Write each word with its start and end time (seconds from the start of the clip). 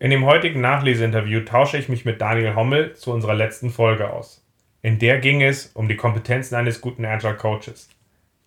In 0.00 0.10
dem 0.10 0.26
heutigen 0.26 0.60
Nachleseinterview 0.60 1.40
tausche 1.40 1.76
ich 1.76 1.88
mich 1.88 2.04
mit 2.04 2.20
Daniel 2.20 2.54
Hommel 2.54 2.94
zu 2.94 3.12
unserer 3.12 3.34
letzten 3.34 3.70
Folge 3.70 4.10
aus. 4.10 4.46
In 4.80 5.00
der 5.00 5.18
ging 5.18 5.42
es 5.42 5.72
um 5.74 5.88
die 5.88 5.96
Kompetenzen 5.96 6.54
eines 6.54 6.80
guten 6.80 7.04
Agile 7.04 7.34
Coaches. 7.34 7.88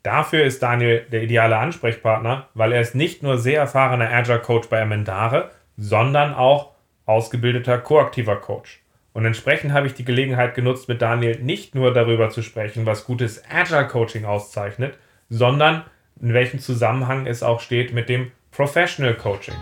Dafür 0.02 0.46
ist 0.46 0.64
Daniel 0.64 1.06
der 1.12 1.24
ideale 1.24 1.58
Ansprechpartner, 1.58 2.48
weil 2.54 2.72
er 2.72 2.80
ist 2.80 2.96
nicht 2.96 3.22
nur 3.22 3.38
sehr 3.38 3.60
erfahrener 3.60 4.10
Agile 4.10 4.40
Coach 4.40 4.70
bei 4.70 4.82
Amendare, 4.82 5.52
sondern 5.76 6.34
auch 6.34 6.72
ausgebildeter 7.06 7.80
koaktiver 7.80 8.38
Coach. 8.38 8.80
Und 9.12 9.26
entsprechend 9.26 9.74
habe 9.74 9.88
ich 9.88 9.94
die 9.94 10.06
Gelegenheit 10.06 10.56
genutzt, 10.56 10.88
mit 10.88 11.02
Daniel 11.02 11.38
nicht 11.42 11.76
nur 11.76 11.94
darüber 11.94 12.30
zu 12.30 12.44
sprechen, 12.44 12.86
was 12.86 13.04
gutes 13.04 13.44
Agile 13.52 13.88
Coaching 13.88 14.24
auszeichnet, 14.24 14.98
sondern 15.30 15.84
in 16.22 16.34
welchem 16.34 16.60
Zusammenhang 16.60 17.26
es 17.26 17.44
auch 17.44 17.60
steht 17.60 17.94
mit 17.94 18.08
dem 18.08 18.32
Professional 18.52 19.16
Coaching. 19.16 19.56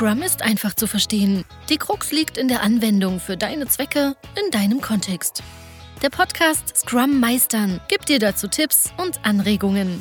Scrum 0.00 0.22
ist 0.22 0.42
einfach 0.42 0.72
zu 0.72 0.86
verstehen. 0.86 1.44
Die 1.68 1.76
Krux 1.76 2.10
liegt 2.10 2.38
in 2.38 2.48
der 2.48 2.62
Anwendung 2.62 3.20
für 3.20 3.36
deine 3.36 3.66
Zwecke 3.66 4.14
in 4.42 4.50
deinem 4.50 4.80
Kontext. 4.80 5.42
Der 6.02 6.08
Podcast 6.08 6.74
Scrum 6.74 7.20
Meistern 7.20 7.82
gibt 7.86 8.08
dir 8.08 8.18
dazu 8.18 8.48
Tipps 8.48 8.94
und 8.96 9.20
Anregungen. 9.26 10.00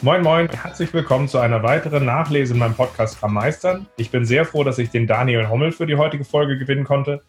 Moin 0.00 0.22
Moin, 0.22 0.48
herzlich 0.48 0.94
willkommen 0.94 1.28
zu 1.28 1.36
einer 1.38 1.62
weiteren 1.62 2.06
Nachlese 2.06 2.54
in 2.54 2.60
meinem 2.60 2.72
Podcast 2.72 3.18
Scrum 3.18 3.34
Meistern. 3.34 3.86
Ich 3.98 4.10
bin 4.10 4.24
sehr 4.24 4.46
froh, 4.46 4.64
dass 4.64 4.78
ich 4.78 4.88
den 4.88 5.06
Daniel 5.06 5.50
Hommel 5.50 5.70
für 5.70 5.84
die 5.84 5.96
heutige 5.96 6.24
Folge 6.24 6.56
gewinnen 6.56 6.84
konnte. 6.84 7.20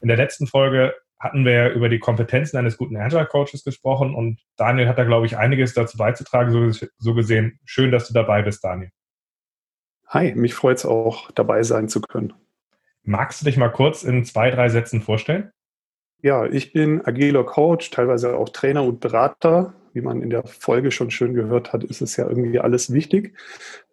In 0.00 0.08
der 0.08 0.16
letzten 0.16 0.46
Folge 0.46 0.94
hatten 1.20 1.44
wir 1.44 1.72
über 1.72 1.90
die 1.90 1.98
Kompetenzen 1.98 2.56
eines 2.56 2.78
guten 2.78 2.96
Agile 2.96 3.26
Coaches 3.26 3.64
gesprochen 3.64 4.14
und 4.14 4.40
Daniel 4.56 4.88
hat 4.88 4.96
da, 4.96 5.04
glaube 5.04 5.26
ich, 5.26 5.36
einiges 5.36 5.74
dazu 5.74 5.98
beizutragen, 5.98 6.72
so, 6.72 6.86
so 6.96 7.12
gesehen. 7.12 7.60
Schön, 7.66 7.90
dass 7.90 8.08
du 8.08 8.14
dabei 8.14 8.40
bist, 8.40 8.64
Daniel. 8.64 8.92
Hi, 10.16 10.34
mich 10.34 10.54
freut 10.54 10.78
es 10.78 10.86
auch, 10.86 11.30
dabei 11.32 11.62
sein 11.62 11.90
zu 11.90 12.00
können. 12.00 12.32
Magst 13.02 13.42
du 13.42 13.44
dich 13.44 13.58
mal 13.58 13.68
kurz 13.68 14.02
in 14.02 14.24
zwei, 14.24 14.50
drei 14.50 14.70
Sätzen 14.70 15.02
vorstellen? 15.02 15.50
Ja, 16.22 16.46
ich 16.46 16.72
bin 16.72 17.04
agiler 17.04 17.44
Coach, 17.44 17.90
teilweise 17.90 18.34
auch 18.34 18.48
Trainer 18.48 18.82
und 18.82 19.00
Berater. 19.00 19.74
Wie 19.92 20.00
man 20.00 20.22
in 20.22 20.30
der 20.30 20.46
Folge 20.46 20.90
schon 20.90 21.10
schön 21.10 21.34
gehört 21.34 21.74
hat, 21.74 21.84
ist 21.84 22.00
es 22.00 22.16
ja 22.16 22.26
irgendwie 22.26 22.58
alles 22.58 22.94
wichtig. 22.94 23.36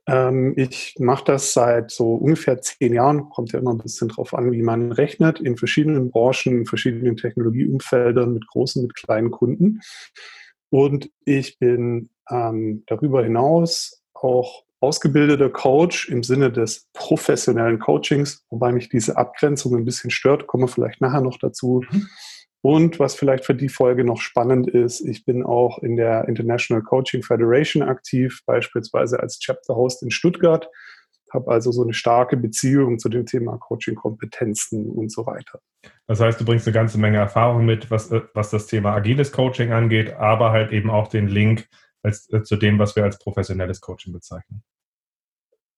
Ähm, 0.07 0.53
ich 0.55 0.95
mache 0.97 1.25
das 1.25 1.51
seit 1.51 1.91
so 1.91 2.15
ungefähr 2.15 2.61
zehn 2.61 2.93
Jahren, 2.93 3.27
kommt 3.27 3.51
ja 3.51 3.59
immer 3.59 3.73
ein 3.73 3.79
bisschen 3.79 4.07
drauf 4.07 4.33
an, 4.33 4.53
wie 4.53 4.61
man 4.61 4.93
rechnet, 4.93 5.41
in 5.41 5.57
verschiedenen 5.57 6.09
Branchen, 6.09 6.59
in 6.59 6.65
verschiedenen 6.65 7.17
Technologieumfeldern 7.17 8.33
mit 8.33 8.47
großen, 8.47 8.81
mit 8.81 8.95
kleinen 8.95 9.29
Kunden. 9.29 9.81
Und 10.69 11.11
ich 11.25 11.59
bin 11.59 12.11
ähm, 12.29 12.83
darüber 12.87 13.25
hinaus 13.25 14.01
auch 14.13 14.63
ausgebildeter 14.83 15.49
Coach 15.49 16.09
im 16.09 16.23
Sinne 16.23 16.51
des 16.51 16.89
professionellen 16.91 17.79
Coachings, 17.79 18.45
wobei 18.49 18.73
mich 18.73 18.89
diese 18.89 19.15
Abgrenzung 19.15 19.77
ein 19.77 19.85
bisschen 19.85 20.11
stört, 20.11 20.45
kommen 20.45 20.65
wir 20.65 20.67
vielleicht 20.67 20.99
nachher 20.99 21.21
noch 21.21 21.37
dazu. 21.39 21.85
Mhm. 21.89 22.07
Und 22.61 22.99
was 22.99 23.15
vielleicht 23.15 23.45
für 23.45 23.55
die 23.55 23.69
Folge 23.69 24.03
noch 24.03 24.19
spannend 24.19 24.69
ist, 24.69 24.99
ich 25.01 25.23
bin 25.23 25.43
auch 25.43 25.79
in 25.79 25.95
der 25.95 26.27
International 26.27 26.83
Coaching 26.83 27.23
Federation 27.23 27.81
aktiv, 27.81 28.41
beispielsweise 28.45 29.21
als 29.21 29.39
Chapter 29.39 29.75
Host 29.75 30.03
in 30.03 30.11
Stuttgart, 30.11 30.69
habe 31.33 31.49
also 31.49 31.71
so 31.71 31.83
eine 31.83 31.93
starke 31.93 32.35
Beziehung 32.35 32.99
zu 32.99 33.07
dem 33.07 33.25
Thema 33.25 33.57
Coaching-Kompetenzen 33.57 34.89
und 34.89 35.11
so 35.11 35.25
weiter. 35.25 35.59
Das 36.07 36.19
heißt, 36.19 36.39
du 36.41 36.45
bringst 36.45 36.67
eine 36.67 36.73
ganze 36.73 36.99
Menge 36.99 37.17
Erfahrung 37.17 37.65
mit, 37.65 37.89
was, 37.89 38.11
was 38.33 38.49
das 38.49 38.67
Thema 38.67 38.93
agiles 38.93 39.31
Coaching 39.31 39.71
angeht, 39.71 40.13
aber 40.13 40.51
halt 40.51 40.73
eben 40.73 40.89
auch 40.89 41.07
den 41.07 41.27
Link 41.27 41.67
als, 42.03 42.31
äh, 42.31 42.43
zu 42.43 42.57
dem, 42.57 42.79
was 42.79 42.95
wir 42.95 43.03
als 43.03 43.17
professionelles 43.17 43.81
Coaching 43.81 44.13
bezeichnen. 44.13 44.63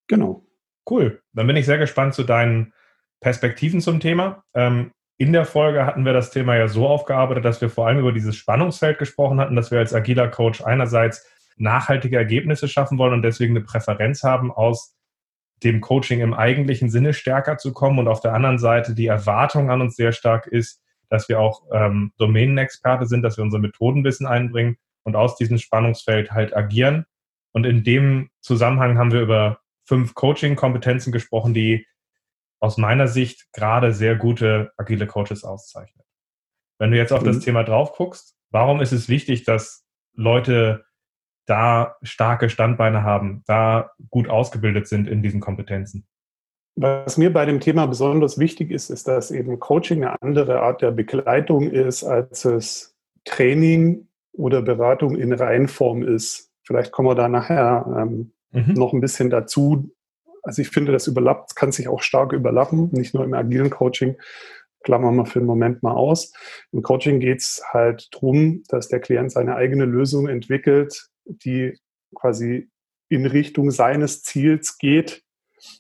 Genau. 0.08 0.46
Cool. 0.90 1.22
Dann 1.34 1.48
bin 1.48 1.56
ich 1.56 1.66
sehr 1.66 1.78
gespannt 1.78 2.14
zu 2.14 2.24
deinen 2.24 2.74
Perspektiven 3.20 3.82
zum 3.82 4.00
Thema. 4.00 4.44
Ähm, 4.54 4.92
in 5.18 5.32
der 5.32 5.46
Folge 5.46 5.86
hatten 5.86 6.06
wir 6.06 6.14
das 6.14 6.32
Thema 6.32 6.56
ja 6.56 6.68
so 6.68 6.88
aufgearbeitet, 6.88 7.46
dass 7.46 7.62
wir 7.62 7.70
vor 7.70 7.88
allem 7.88 8.00
über 8.00 8.12
dieses 8.12 8.36
Spannungsfeld 8.36 9.00
gesprochen 9.00 9.40
hatten, 9.40 9.56
dass 9.56 9.72
wir 9.72 9.80
als 9.80 9.94
agiler 9.94 10.28
Coach 10.28 10.62
einerseits 10.62 11.26
nachhaltige 11.58 12.18
Ergebnisse 12.18 12.68
schaffen 12.68 12.98
wollen 12.98 13.14
und 13.14 13.22
deswegen 13.22 13.56
eine 13.56 13.66
Präferenz 13.66 14.24
haben, 14.24 14.52
aus 14.52 14.96
dem 15.64 15.80
Coaching 15.80 16.20
im 16.20 16.34
eigentlichen 16.34 16.90
Sinne 16.90 17.14
stärker 17.14 17.58
zu 17.58 17.72
kommen 17.72 17.98
und 17.98 18.10
auf 18.10 18.20
der 18.20 18.34
anderen 18.34 18.60
Seite 18.60 18.94
die 18.94 19.08
Erwartung 19.08 19.72
an 19.72 19.82
uns 19.82 19.96
sehr 19.96 20.12
stark 20.12 20.48
ist, 20.48 20.82
dass 21.10 21.30
wir 21.30 21.40
auch 21.40 21.64
ähm, 21.72 22.12
Domänenexperte 22.18 23.06
sind, 23.06 23.22
dass 23.22 23.38
wir 23.38 23.44
unser 23.44 23.60
Methodenwissen 23.60 24.28
einbringen 24.28 24.78
und 25.04 25.16
aus 25.16 25.38
diesem 25.38 25.58
Spannungsfeld 25.58 26.32
halt 26.32 26.56
agieren. 26.56 27.06
Und 27.54 27.66
in 27.66 27.86
dem 27.86 28.30
Zusammenhang 28.42 28.98
haben 28.98 29.14
wir 29.14 29.22
über 29.22 29.60
fünf 29.86 30.14
Coaching-Kompetenzen 30.14 31.12
gesprochen, 31.12 31.54
die 31.54 31.88
aus 32.60 32.78
meiner 32.78 33.08
Sicht 33.08 33.52
gerade 33.54 33.94
sehr 33.94 34.16
gute 34.16 34.72
agile 34.78 35.08
Coaches 35.08 35.44
auszeichnen. 35.44 36.04
Wenn 36.80 36.92
du 36.92 36.98
jetzt 36.98 37.14
auf 37.14 37.22
mhm. 37.22 37.28
das 37.28 37.40
Thema 37.40 37.64
drauf 37.64 37.94
guckst, 37.94 38.36
warum 38.50 38.82
ist 38.82 38.92
es 38.92 39.08
wichtig, 39.10 39.44
dass 39.44 39.86
Leute 40.14 40.86
da 41.46 41.96
starke 42.02 42.50
Standbeine 42.50 43.04
haben, 43.04 43.44
da 43.46 43.92
gut 44.10 44.30
ausgebildet 44.30 44.88
sind 44.88 45.08
in 45.08 45.22
diesen 45.22 45.42
Kompetenzen? 45.42 46.08
Was 46.78 47.18
mir 47.18 47.32
bei 47.32 47.46
dem 47.46 47.62
Thema 47.62 47.86
besonders 47.86 48.38
wichtig 48.38 48.72
ist, 48.72 48.90
ist, 48.90 49.08
dass 49.08 49.32
eben 49.32 49.60
Coaching 49.60 50.04
eine 50.04 50.22
andere 50.22 50.62
Art 50.62 50.82
der 50.82 50.92
Begleitung 50.92 51.70
ist, 51.70 52.04
als 52.04 52.44
es 52.44 52.98
Training 53.24 54.10
oder 54.34 54.62
Beratung 54.62 55.16
in 55.16 55.32
Reihenform 55.32 56.04
ist. 56.04 56.52
Vielleicht 56.64 56.92
kommen 56.92 57.08
wir 57.08 57.16
da 57.16 57.30
nachher 57.30 57.86
ähm, 57.98 58.34
mhm. 58.56 58.74
noch 58.74 58.94
ein 58.94 59.02
bisschen 59.02 59.30
dazu. 59.30 59.92
Also 60.44 60.62
ich 60.62 60.70
finde, 60.70 60.92
das 60.92 61.08
überlappt, 61.08 61.56
kann 61.56 61.72
sich 61.72 61.88
auch 61.88 62.02
stark 62.02 62.34
überlappen, 62.34 62.90
nicht 62.92 63.14
nur 63.14 63.24
im 63.24 63.34
agilen 63.34 63.70
Coaching. 63.70 64.16
Klammern 64.84 65.16
wir 65.16 65.26
für 65.26 65.40
einen 65.40 65.48
Moment 65.48 65.82
mal 65.82 65.94
aus. 65.94 66.32
Im 66.72 66.84
Coaching 66.84 67.20
geht 67.20 67.40
es 67.40 67.64
halt 67.74 68.08
darum, 68.12 68.64
dass 68.70 68.88
der 68.88 69.00
Klient 69.00 69.32
seine 69.32 69.56
eigene 69.56 69.86
Lösung 69.86 70.28
entwickelt, 70.28 71.08
die 71.26 71.78
quasi 72.14 72.70
in 73.10 73.26
Richtung 73.26 73.72
seines 73.72 74.22
Ziels 74.22 74.78
geht 74.78 75.24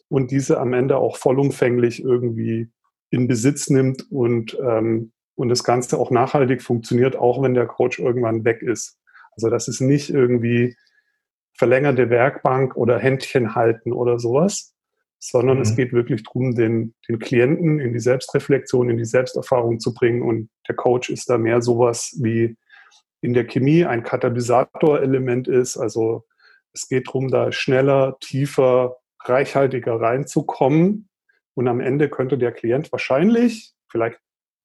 und 0.09 0.31
diese 0.31 0.59
am 0.59 0.73
Ende 0.73 0.97
auch 0.97 1.17
vollumfänglich 1.17 2.03
irgendwie 2.03 2.71
in 3.11 3.27
Besitz 3.27 3.69
nimmt 3.69 4.11
und, 4.11 4.57
ähm, 4.59 5.11
und 5.35 5.49
das 5.49 5.63
Ganze 5.63 5.99
auch 5.99 6.11
nachhaltig 6.11 6.61
funktioniert, 6.61 7.15
auch 7.15 7.41
wenn 7.41 7.53
der 7.53 7.67
Coach 7.67 7.99
irgendwann 7.99 8.43
weg 8.43 8.61
ist. 8.61 8.97
Also 9.35 9.49
das 9.49 9.67
ist 9.67 9.81
nicht 9.81 10.09
irgendwie 10.09 10.75
verlängerte 11.57 12.09
Werkbank 12.09 12.75
oder 12.75 12.99
Händchen 12.99 13.55
halten 13.55 13.93
oder 13.93 14.19
sowas, 14.19 14.73
sondern 15.19 15.57
mhm. 15.57 15.63
es 15.63 15.75
geht 15.75 15.93
wirklich 15.93 16.23
darum, 16.23 16.55
den, 16.55 16.93
den 17.07 17.19
Klienten 17.19 17.79
in 17.79 17.93
die 17.93 17.99
Selbstreflexion, 17.99 18.89
in 18.89 18.97
die 18.97 19.05
Selbsterfahrung 19.05 19.79
zu 19.79 19.93
bringen. 19.93 20.21
Und 20.21 20.49
der 20.67 20.75
Coach 20.75 21.09
ist 21.09 21.29
da 21.29 21.37
mehr 21.37 21.61
sowas 21.61 22.17
wie 22.21 22.57
in 23.21 23.33
der 23.33 23.45
Chemie 23.45 23.85
ein 23.85 24.03
Katalysator-Element 24.03 25.47
ist. 25.47 25.77
Also 25.77 26.25
es 26.73 26.87
geht 26.87 27.07
darum, 27.07 27.29
da 27.29 27.51
schneller, 27.51 28.17
tiefer, 28.19 28.97
reichhaltiger 29.23 29.99
reinzukommen. 29.99 31.09
Und 31.55 31.67
am 31.67 31.79
Ende 31.79 32.09
könnte 32.09 32.37
der 32.37 32.51
Klient 32.51 32.91
wahrscheinlich, 32.91 33.73
vielleicht 33.89 34.19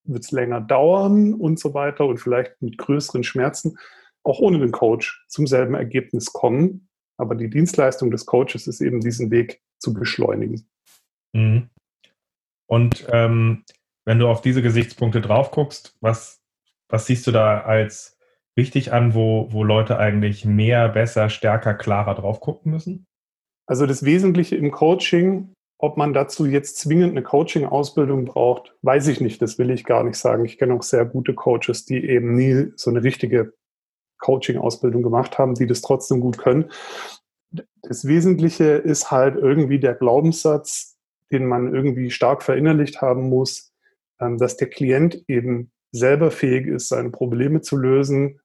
wird 0.05 0.25
es 0.25 0.31
länger 0.33 0.61
dauern 0.61 1.34
und 1.34 1.59
so 1.59 1.73
weiter 1.73 2.06
und 2.06 2.19
vielleicht 2.19 2.61
mit 2.61 2.79
größeren 2.79 3.23
Schmerzen, 3.23 3.79
auch 4.25 4.38
ohne 4.38 4.58
den 4.58 4.72
Coach 4.72 5.25
zum 5.28 5.47
selben 5.47 5.75
Ergebnis 5.75 6.32
kommen. 6.32 6.88
Aber 7.16 7.34
die 7.34 7.50
Dienstleistung 7.50 8.10
des 8.10 8.26
Coaches 8.26 8.66
ist 8.66 8.81
eben, 8.81 9.00
diesen 9.00 9.31
Weg 9.31 9.60
zu 9.78 9.92
beschleunigen. 9.92 10.66
Mhm. 11.32 11.69
Und 12.66 13.06
ähm, 13.10 13.64
wenn 14.04 14.19
du 14.19 14.28
auf 14.28 14.41
diese 14.41 14.62
Gesichtspunkte 14.62 15.20
drauf 15.20 15.50
guckst, 15.50 15.97
was, 16.00 16.41
was 16.88 17.06
siehst 17.06 17.26
du 17.26 17.32
da 17.32 17.60
als 17.60 18.16
wichtig 18.56 18.92
an, 18.92 19.14
wo, 19.14 19.48
wo 19.53 19.64
Leute 19.64 19.98
eigentlich 19.98 20.44
mehr, 20.44 20.88
besser, 20.88 21.31
stärker, 21.31 21.75
klarer 21.75 22.14
drauf 22.14 22.40
gucken 22.40 22.73
müssen? 22.73 23.06
Also 23.66 23.87
das 23.87 24.05
Wesentliche 24.05 24.56
im 24.56 24.70
Coaching, 24.70 25.52
ob 25.78 25.96
man 25.96 26.12
dazu 26.12 26.46
jetzt 26.46 26.78
zwingend 26.78 27.12
eine 27.12 27.23
Coaching-Ausbildung 27.23 28.25
braucht, 28.25 28.75
weiß 28.82 29.08
ich 29.08 29.20
nicht. 29.20 29.40
Das 29.40 29.58
will 29.58 29.70
ich 29.70 29.84
gar 29.84 30.05
nicht 30.05 30.16
sagen. 30.16 30.44
Ich 30.44 30.58
kenne 30.58 30.75
auch 30.75 30.82
sehr 30.82 31.05
gute 31.05 31.34
Coaches, 31.34 31.84
die 31.84 32.05
eben 32.05 32.34
nie 32.34 32.73
so 32.76 32.90
eine 32.90 33.02
richtige 33.02 33.52
Coaching-Ausbildung 34.20 35.02
gemacht 35.02 35.38
haben, 35.38 35.55
die 35.55 35.67
das 35.67 35.81
trotzdem 35.81 36.20
gut 36.20 36.38
können. 36.38 36.70
Das 37.82 38.06
Wesentliche 38.06 38.64
ist 38.64 39.11
halt 39.11 39.37
irgendwie 39.37 39.81
der 39.81 39.94
Glaubenssatz, 39.94 40.96
den 41.32 41.46
man 41.46 41.75
irgendwie 41.75 42.11
stark 42.11 42.43
verinnerlicht 42.43 43.00
haben 43.00 43.28
muss, 43.28 43.72
ähm, 44.20 44.38
dass 44.38 44.56
der 44.56 44.69
Klient 44.69 45.25
eben 45.28 45.72
selber 45.93 46.31
fähig 46.31 46.67
ist, 46.67 46.88
seine 46.88 47.11
Probleme 47.11 47.61
zu 47.62 47.76
lösen, 47.76 48.40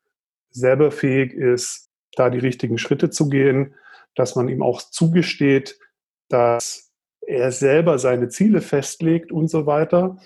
selber 0.50 0.92
fähig 0.92 1.34
ist, 1.34 1.90
da 2.16 2.30
die 2.30 2.40
richtigen 2.40 2.78
Schritte 2.78 3.10
zu 3.10 3.30
gehen, 3.30 3.76
dass 4.16 4.36
man 4.36 4.48
ihm 4.48 4.64
auch 4.64 4.82
zugesteht, 4.82 5.78
dass 6.30 6.92
er 7.22 7.52
selber 7.52 8.00
seine 8.00 8.30
Ziele 8.30 8.62
festlegt 8.62 9.32
und 9.32 9.50
so 9.50 9.66
weiter. 9.66 10.18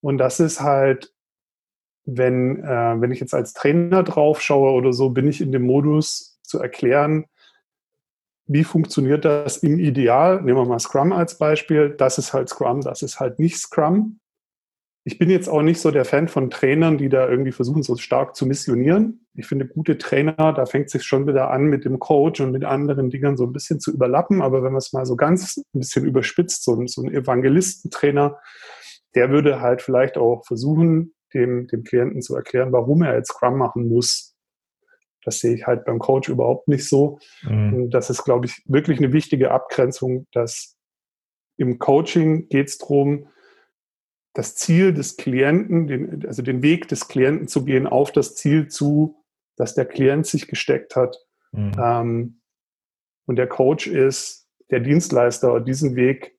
Und 0.00 0.18
das 0.18 0.40
ist 0.40 0.60
halt 0.60 1.12
wenn, 2.10 2.64
äh, 2.64 3.00
wenn 3.00 3.10
ich 3.10 3.20
jetzt 3.20 3.34
als 3.34 3.52
Trainer 3.52 4.02
drauf 4.02 4.40
schaue 4.40 4.72
oder 4.72 4.92
so, 4.92 5.10
bin 5.10 5.28
ich 5.28 5.40
in 5.40 5.52
dem 5.52 5.66
Modus 5.66 6.40
zu 6.42 6.58
erklären, 6.58 7.26
wie 8.46 8.64
funktioniert 8.64 9.26
das 9.26 9.58
im 9.58 9.78
Ideal? 9.78 10.40
Nehmen 10.40 10.56
wir 10.56 10.64
mal 10.64 10.78
Scrum 10.78 11.12
als 11.12 11.36
Beispiel. 11.36 11.90
Das 11.90 12.16
ist 12.16 12.32
halt 12.32 12.48
Scrum, 12.48 12.80
das 12.80 13.02
ist 13.02 13.20
halt 13.20 13.38
nicht 13.38 13.58
Scrum. 13.58 14.20
Ich 15.04 15.18
bin 15.18 15.28
jetzt 15.28 15.48
auch 15.48 15.60
nicht 15.60 15.80
so 15.80 15.90
der 15.90 16.06
Fan 16.06 16.28
von 16.28 16.48
Trainern, 16.48 16.96
die 16.96 17.10
da 17.10 17.28
irgendwie 17.28 17.52
versuchen, 17.52 17.82
so 17.82 17.96
stark 17.96 18.36
zu 18.36 18.46
missionieren. 18.46 19.26
Ich 19.34 19.46
finde, 19.46 19.66
gute 19.66 19.98
Trainer, 19.98 20.54
da 20.54 20.64
fängt 20.64 20.86
es 20.86 20.92
sich 20.92 21.04
schon 21.04 21.26
wieder 21.26 21.50
an, 21.50 21.64
mit 21.64 21.84
dem 21.84 21.98
Coach 21.98 22.40
und 22.40 22.52
mit 22.52 22.64
anderen 22.64 23.10
Dingern 23.10 23.36
so 23.36 23.44
ein 23.44 23.52
bisschen 23.52 23.80
zu 23.80 23.92
überlappen. 23.92 24.40
Aber 24.40 24.62
wenn 24.62 24.72
man 24.72 24.78
es 24.78 24.94
mal 24.94 25.04
so 25.04 25.16
ganz 25.16 25.58
ein 25.58 25.80
bisschen 25.80 26.06
überspitzt, 26.06 26.64
so, 26.64 26.82
so 26.86 27.02
ein 27.02 27.12
Evangelistentrainer, 27.12 28.38
der 29.14 29.30
würde 29.30 29.60
halt 29.60 29.82
vielleicht 29.82 30.16
auch 30.16 30.44
versuchen, 30.46 31.14
dem, 31.34 31.66
dem 31.66 31.84
Klienten 31.84 32.22
zu 32.22 32.34
erklären, 32.34 32.72
warum 32.72 33.02
er 33.02 33.16
jetzt 33.16 33.32
Scrum 33.32 33.58
machen 33.58 33.88
muss. 33.88 34.34
Das 35.24 35.40
sehe 35.40 35.54
ich 35.54 35.66
halt 35.66 35.84
beim 35.84 35.98
Coach 35.98 36.28
überhaupt 36.28 36.68
nicht 36.68 36.88
so. 36.88 37.18
Mhm. 37.42 37.74
Und 37.74 37.90
das 37.90 38.10
ist, 38.10 38.24
glaube 38.24 38.46
ich, 38.46 38.62
wirklich 38.66 38.98
eine 38.98 39.12
wichtige 39.12 39.50
Abgrenzung, 39.50 40.26
dass 40.32 40.76
im 41.56 41.78
Coaching 41.78 42.48
geht 42.48 42.68
es 42.68 42.78
darum, 42.78 43.28
das 44.32 44.54
Ziel 44.54 44.94
des 44.94 45.16
Klienten, 45.16 45.88
den, 45.88 46.24
also 46.26 46.42
den 46.42 46.62
Weg 46.62 46.88
des 46.88 47.08
Klienten 47.08 47.48
zu 47.48 47.64
gehen 47.64 47.86
auf 47.86 48.12
das 48.12 48.36
Ziel 48.36 48.68
zu, 48.68 49.24
dass 49.56 49.74
der 49.74 49.86
Klient 49.86 50.26
sich 50.26 50.46
gesteckt 50.46 50.94
hat. 50.94 51.16
Mhm. 51.52 51.72
Ähm, 51.78 52.40
und 53.26 53.36
der 53.36 53.48
Coach 53.48 53.88
ist 53.88 54.48
der 54.70 54.80
Dienstleister, 54.80 55.60
diesen 55.60 55.96
Weg 55.96 56.38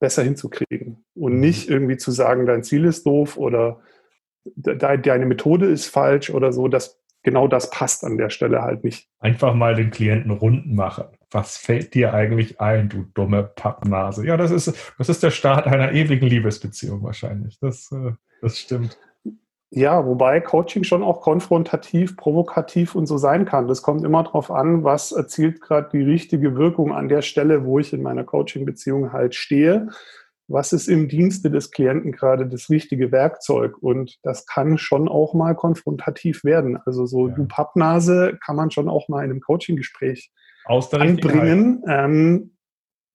besser 0.00 0.22
hinzukriegen 0.22 1.04
und 1.14 1.34
mhm. 1.34 1.40
nicht 1.40 1.70
irgendwie 1.70 1.96
zu 1.96 2.10
sagen, 2.10 2.46
dein 2.46 2.62
Ziel 2.62 2.84
ist 2.84 3.06
doof 3.06 3.36
oder 3.38 3.80
deine 4.56 5.26
Methode 5.26 5.66
ist 5.66 5.86
falsch 5.86 6.30
oder 6.30 6.52
so. 6.52 6.68
Das, 6.68 7.00
genau 7.22 7.48
das 7.48 7.70
passt 7.70 8.04
an 8.04 8.18
der 8.18 8.30
Stelle 8.30 8.62
halt 8.62 8.84
nicht. 8.84 9.08
Einfach 9.20 9.54
mal 9.54 9.74
den 9.74 9.90
Klienten 9.90 10.30
rund 10.30 10.72
machen. 10.72 11.06
Was 11.30 11.56
fällt 11.56 11.94
dir 11.94 12.14
eigentlich 12.14 12.60
ein, 12.60 12.88
du 12.88 13.06
dumme 13.14 13.42
Pappnase? 13.42 14.26
Ja, 14.26 14.36
das 14.36 14.50
ist, 14.50 14.94
das 14.98 15.08
ist 15.08 15.22
der 15.22 15.30
Start 15.30 15.66
einer 15.66 15.92
ewigen 15.92 16.26
Liebesbeziehung 16.26 17.02
wahrscheinlich. 17.02 17.58
Das, 17.60 17.90
äh, 17.92 18.12
das 18.40 18.58
stimmt. 18.58 18.98
Ja, 19.76 20.06
wobei 20.06 20.40
Coaching 20.40 20.84
schon 20.84 21.02
auch 21.02 21.20
konfrontativ, 21.20 22.16
provokativ 22.16 22.94
und 22.94 23.06
so 23.06 23.18
sein 23.18 23.44
kann. 23.44 23.66
Das 23.66 23.82
kommt 23.82 24.04
immer 24.04 24.22
darauf 24.22 24.52
an, 24.52 24.84
was 24.84 25.10
erzielt 25.10 25.60
gerade 25.60 25.88
die 25.92 26.04
richtige 26.04 26.56
Wirkung 26.56 26.92
an 26.92 27.08
der 27.08 27.22
Stelle, 27.22 27.64
wo 27.64 27.80
ich 27.80 27.92
in 27.92 28.00
meiner 28.00 28.22
Coaching-Beziehung 28.22 29.12
halt 29.12 29.34
stehe. 29.34 29.88
Was 30.46 30.72
ist 30.72 30.88
im 30.88 31.08
Dienste 31.08 31.50
des 31.50 31.70
Klienten 31.70 32.12
gerade 32.12 32.46
das 32.46 32.68
richtige 32.68 33.12
Werkzeug? 33.12 33.78
Und 33.78 34.18
das 34.22 34.46
kann 34.46 34.76
schon 34.76 35.08
auch 35.08 35.32
mal 35.32 35.54
konfrontativ 35.54 36.44
werden. 36.44 36.78
Also 36.84 37.06
so 37.06 37.28
ja. 37.28 37.34
du 37.34 37.46
Pappnase 37.46 38.38
kann 38.44 38.56
man 38.56 38.70
schon 38.70 38.88
auch 38.88 39.08
mal 39.08 39.24
in 39.24 39.30
einem 39.30 39.40
Coaching-Gespräch 39.40 40.30
anbringen, 40.66 41.82
ähm, 41.88 42.56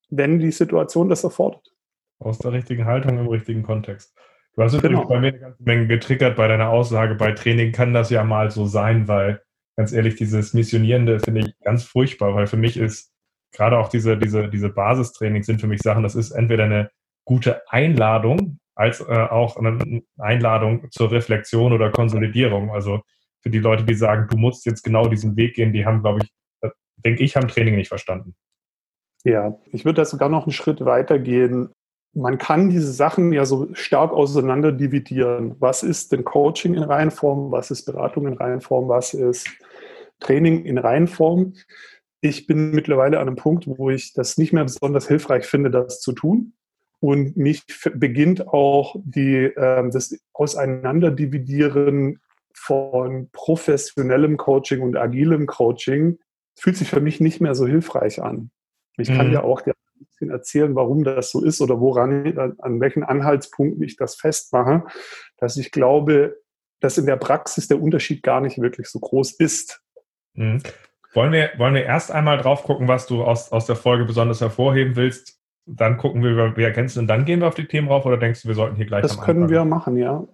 wenn 0.10 0.40
die 0.40 0.52
Situation 0.52 1.10
das 1.10 1.24
erfordert. 1.24 1.68
Aus 2.20 2.40
der 2.40 2.52
richtigen 2.52 2.86
Haltung 2.86 3.18
im 3.18 3.28
richtigen 3.28 3.64
Kontext. 3.64 4.14
Du 4.56 4.64
hast 4.64 4.74
übrigens 4.74 5.02
genau. 5.02 5.08
bei 5.08 5.20
mir 5.20 5.28
eine 5.30 5.40
ganze 5.40 5.64
Menge 5.64 5.88
getriggert 5.88 6.36
bei 6.36 6.48
deiner 6.48 6.70
Aussage, 6.70 7.16
bei 7.16 7.32
Training 7.32 7.72
kann 7.72 7.94
das 7.94 8.10
ja 8.10 8.24
mal 8.24 8.52
so 8.52 8.66
sein, 8.66 9.08
weil 9.08 9.42
ganz 9.78 9.94
ehrlich, 9.94 10.16
dieses 10.16 10.54
Missionierende 10.54 11.20
finde 11.20 11.42
ich 11.42 11.60
ganz 11.64 11.84
furchtbar, 11.84 12.36
weil 12.36 12.48
für 12.48 12.58
mich 12.58 12.76
ist 12.76 13.14
gerade 13.54 13.78
auch 13.78 13.88
diese, 13.88 14.18
diese, 14.18 14.50
diese 14.50 14.70
Basistrainings 14.70 15.46
sind 15.46 15.62
für 15.62 15.68
mich 15.68 15.82
Sachen, 15.82 16.04
das 16.04 16.16
ist 16.16 16.32
entweder 16.32 16.66
eine 16.66 16.90
gute 17.30 17.62
Einladung 17.70 18.60
als 18.76 19.02
äh, 19.02 19.14
auch 19.14 19.58
eine 19.58 20.02
Einladung 20.18 20.90
zur 20.92 21.12
Reflexion 21.12 21.74
oder 21.74 21.92
Konsolidierung. 21.92 22.72
Also 22.72 23.02
für 23.42 23.50
die 23.50 23.60
Leute, 23.60 23.84
die 23.84 23.94
sagen, 23.94 24.28
du 24.30 24.38
musst 24.38 24.66
jetzt 24.66 24.84
genau 24.84 25.08
diesen 25.08 25.36
Weg 25.36 25.56
gehen, 25.56 25.72
die 25.72 25.86
haben, 25.86 26.02
glaube 26.02 26.22
ich, 26.24 26.32
äh, 26.62 26.70
denke 26.98 27.24
ich, 27.24 27.36
haben 27.36 27.48
Training 27.48 27.76
nicht 27.76 27.90
verstanden. 27.90 28.36
Ja, 29.24 29.60
ich 29.72 29.86
würde 29.86 29.98
da 29.98 30.06
sogar 30.06 30.30
noch 30.30 30.46
einen 30.46 30.54
Schritt 30.54 30.84
weiter 30.86 31.20
gehen 31.20 31.70
man 32.14 32.38
kann 32.38 32.70
diese 32.70 32.92
Sachen 32.92 33.32
ja 33.34 33.46
so 33.46 33.68
stark 33.74 34.12
auseinander 34.12 34.72
dividieren. 34.72 35.56
Was 35.60 35.84
ist 35.84 36.12
denn 36.12 36.24
Coaching 36.24 36.74
in 36.74 36.84
Reihenform? 36.84 37.52
Was 37.52 37.72
ist 37.72 37.86
Beratung 37.86 38.28
in 38.28 38.34
Reihenform? 38.34 38.88
Was 38.88 39.14
ist 39.14 39.48
Training 40.20 40.66
in 40.66 40.78
Reihenform? 40.78 41.54
Ich 42.22 42.48
bin 42.48 42.72
mittlerweile 42.72 43.20
an 43.20 43.28
einem 43.28 43.38
Punkt, 43.38 43.68
wo 43.68 43.90
ich 43.90 44.14
das 44.14 44.38
nicht 44.38 44.54
mehr 44.54 44.64
besonders 44.64 45.08
hilfreich 45.08 45.46
finde, 45.46 45.70
das 45.70 46.02
zu 46.02 46.12
tun. 46.12 46.54
Und 47.02 47.38
mich 47.38 47.64
beginnt 47.94 48.48
auch 48.48 48.96
die, 49.04 49.46
äh, 49.46 49.90
das 49.90 50.18
Auseinanderdividieren 50.34 52.20
von 52.54 53.30
professionellem 53.32 54.38
Coaching 54.38 54.82
und 54.82 54.98
agilem 54.98 55.46
Coaching 55.48 56.20
fühlt 56.58 56.76
sich 56.76 56.90
für 56.90 57.00
mich 57.00 57.22
nicht 57.22 57.40
mehr 57.40 57.56
so 57.56 57.66
hilfreich 57.66 58.22
an. 58.22 58.52
Ich 58.98 59.08
kann 59.08 59.28
mhm. 59.28 59.34
ja 59.34 59.44
auch 59.44 59.62
der 59.62 59.76
bisschen 60.20 60.32
erzählen, 60.32 60.76
warum 60.76 61.04
das 61.04 61.32
so 61.32 61.44
ist 61.44 61.62
oder 61.62 61.80
woran, 61.80 62.38
an 62.60 62.80
welchen 62.80 63.04
Anhaltspunkten 63.04 63.84
ich 63.84 63.96
das 63.96 64.16
festmache, 64.16 64.84
dass 65.38 65.58
ich 65.58 65.72
glaube, 65.72 66.38
dass 66.80 66.98
in 66.98 67.06
der 67.06 67.18
Praxis 67.18 67.68
der 67.68 67.82
Unterschied 67.82 68.24
gar 68.24 68.42
nicht 68.42 68.60
wirklich 68.60 68.88
so 68.88 69.00
groß 69.00 69.34
ist. 69.34 69.82
Mhm. 70.34 70.62
Wollen, 71.14 71.32
wir, 71.32 71.52
wollen 71.58 71.74
wir 71.74 71.86
erst 71.86 72.12
einmal 72.12 72.38
drauf 72.38 72.64
gucken, 72.64 72.88
was 72.88 73.08
du 73.08 73.24
aus, 73.24 73.52
aus 73.52 73.66
der 73.66 73.76
Folge 73.76 74.06
besonders 74.06 74.42
hervorheben 74.42 74.96
willst? 74.96 75.39
Dann 75.76 75.98
gucken 75.98 76.24
wir, 76.24 76.72
kennst 76.72 76.96
du 76.96 77.02
und 77.02 77.08
dann 77.08 77.26
gehen 77.26 77.40
wir 77.42 77.48
auf 77.48 77.56
die 77.56 77.68
Themen 77.68 77.88
drauf 77.88 78.06
oder 78.06 78.18
denkst 78.18 78.44
du, 78.44 78.48
wir 78.48 78.56
sollten 78.56 78.76
hier 78.76 78.86
gleich 78.86 79.02
Das 79.02 79.20
können 79.20 79.50
wir 79.50 79.66
machen, 79.66 79.98
ja. 79.98 80.28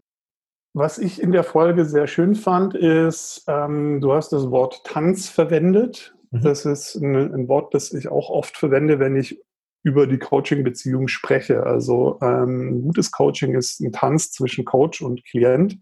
Was 0.74 0.98
ich 0.98 1.22
in 1.22 1.32
der 1.32 1.44
Folge 1.44 1.86
sehr 1.86 2.06
schön 2.08 2.36
fand, 2.36 2.74
ist, 2.74 3.46
ähm, 3.48 4.02
du 4.02 4.14
hast 4.14 4.34
das 4.34 4.52
Wort 4.52 4.84
Tanz 4.84 5.30
verwendet. 5.30 6.16
Mhm. 6.32 6.42
Das 6.42 6.66
ist 6.66 6.96
ein, 6.96 7.16
ein, 7.16 7.48
Wort, 7.48 7.74
das 7.74 7.94
ich 7.94 8.10
auch 8.10 8.30
oft 8.30 8.58
verwende, 8.58 9.00
wenn 9.00 9.16
ich 9.16 9.42
über 9.84 10.08
die 10.08 10.18
Coaching-Beziehung 10.18 11.08
spreche. 11.08 11.64
Also 11.64 12.20
ähm, 12.22 12.82
gutes 12.82 13.12
Coaching 13.12 13.56
ist 13.56 13.80
ein 13.80 13.94
Tanz 13.94 14.32
zwischen 14.32 14.66
Coach 14.66 15.02
und 15.02 15.24
Klient. 15.26 15.80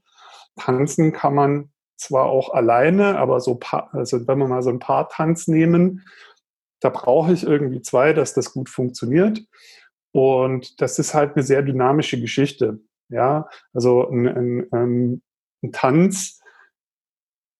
Tanzen 0.58 1.12
kann 1.12 1.34
man 1.34 1.70
zwar 1.98 2.26
auch 2.26 2.54
alleine, 2.54 3.18
aber 3.18 3.40
so 3.40 3.60
also 3.92 4.28
wenn 4.28 4.38
wir 4.38 4.48
mal 4.48 4.62
so 4.62 4.70
ein 4.70 4.80
paar 4.80 5.10
Tanz 5.10 5.48
nehmen, 5.48 6.06
da 6.84 6.90
brauche 6.90 7.32
ich 7.32 7.44
irgendwie 7.44 7.82
zwei, 7.82 8.12
dass 8.12 8.34
das 8.34 8.52
gut 8.52 8.70
funktioniert. 8.70 9.42
Und 10.12 10.82
das 10.82 11.00
ist 11.00 11.14
halt 11.14 11.36
eine 11.36 11.44
sehr 11.44 11.62
dynamische 11.62 12.20
Geschichte. 12.20 12.80
Ja, 13.08 13.48
also 13.74 14.10
ein, 14.10 14.28
ein, 14.28 14.68
ähm, 14.74 15.22
ein 15.64 15.72
Tanz 15.72 16.42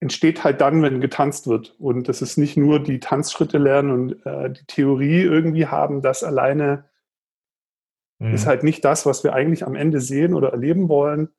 entsteht 0.02 0.44
halt 0.44 0.60
dann, 0.60 0.82
wenn 0.82 1.00
getanzt 1.00 1.48
wird. 1.48 1.76
Und 1.80 2.10
das 2.10 2.22
ist 2.22 2.38
nicht 2.38 2.58
nur 2.58 2.84
die 2.84 3.00
Tanzschritte 3.00 3.58
lernen 3.58 3.92
und 3.92 4.26
äh, 4.26 4.52
die 4.52 4.66
Theorie 4.66 5.22
irgendwie 5.22 5.68
haben, 5.68 6.02
das 6.02 6.24
alleine 6.24 6.90
mhm. 8.20 8.34
ist 8.34 8.46
halt 8.46 8.64
nicht 8.64 8.84
das, 8.84 9.06
was 9.06 9.24
wir 9.24 9.34
eigentlich 9.34 9.66
am 9.66 9.76
Ende 9.76 10.02
sehen 10.02 10.34
oder 10.34 10.50
erleben 10.50 10.90
wollen. 10.90 11.30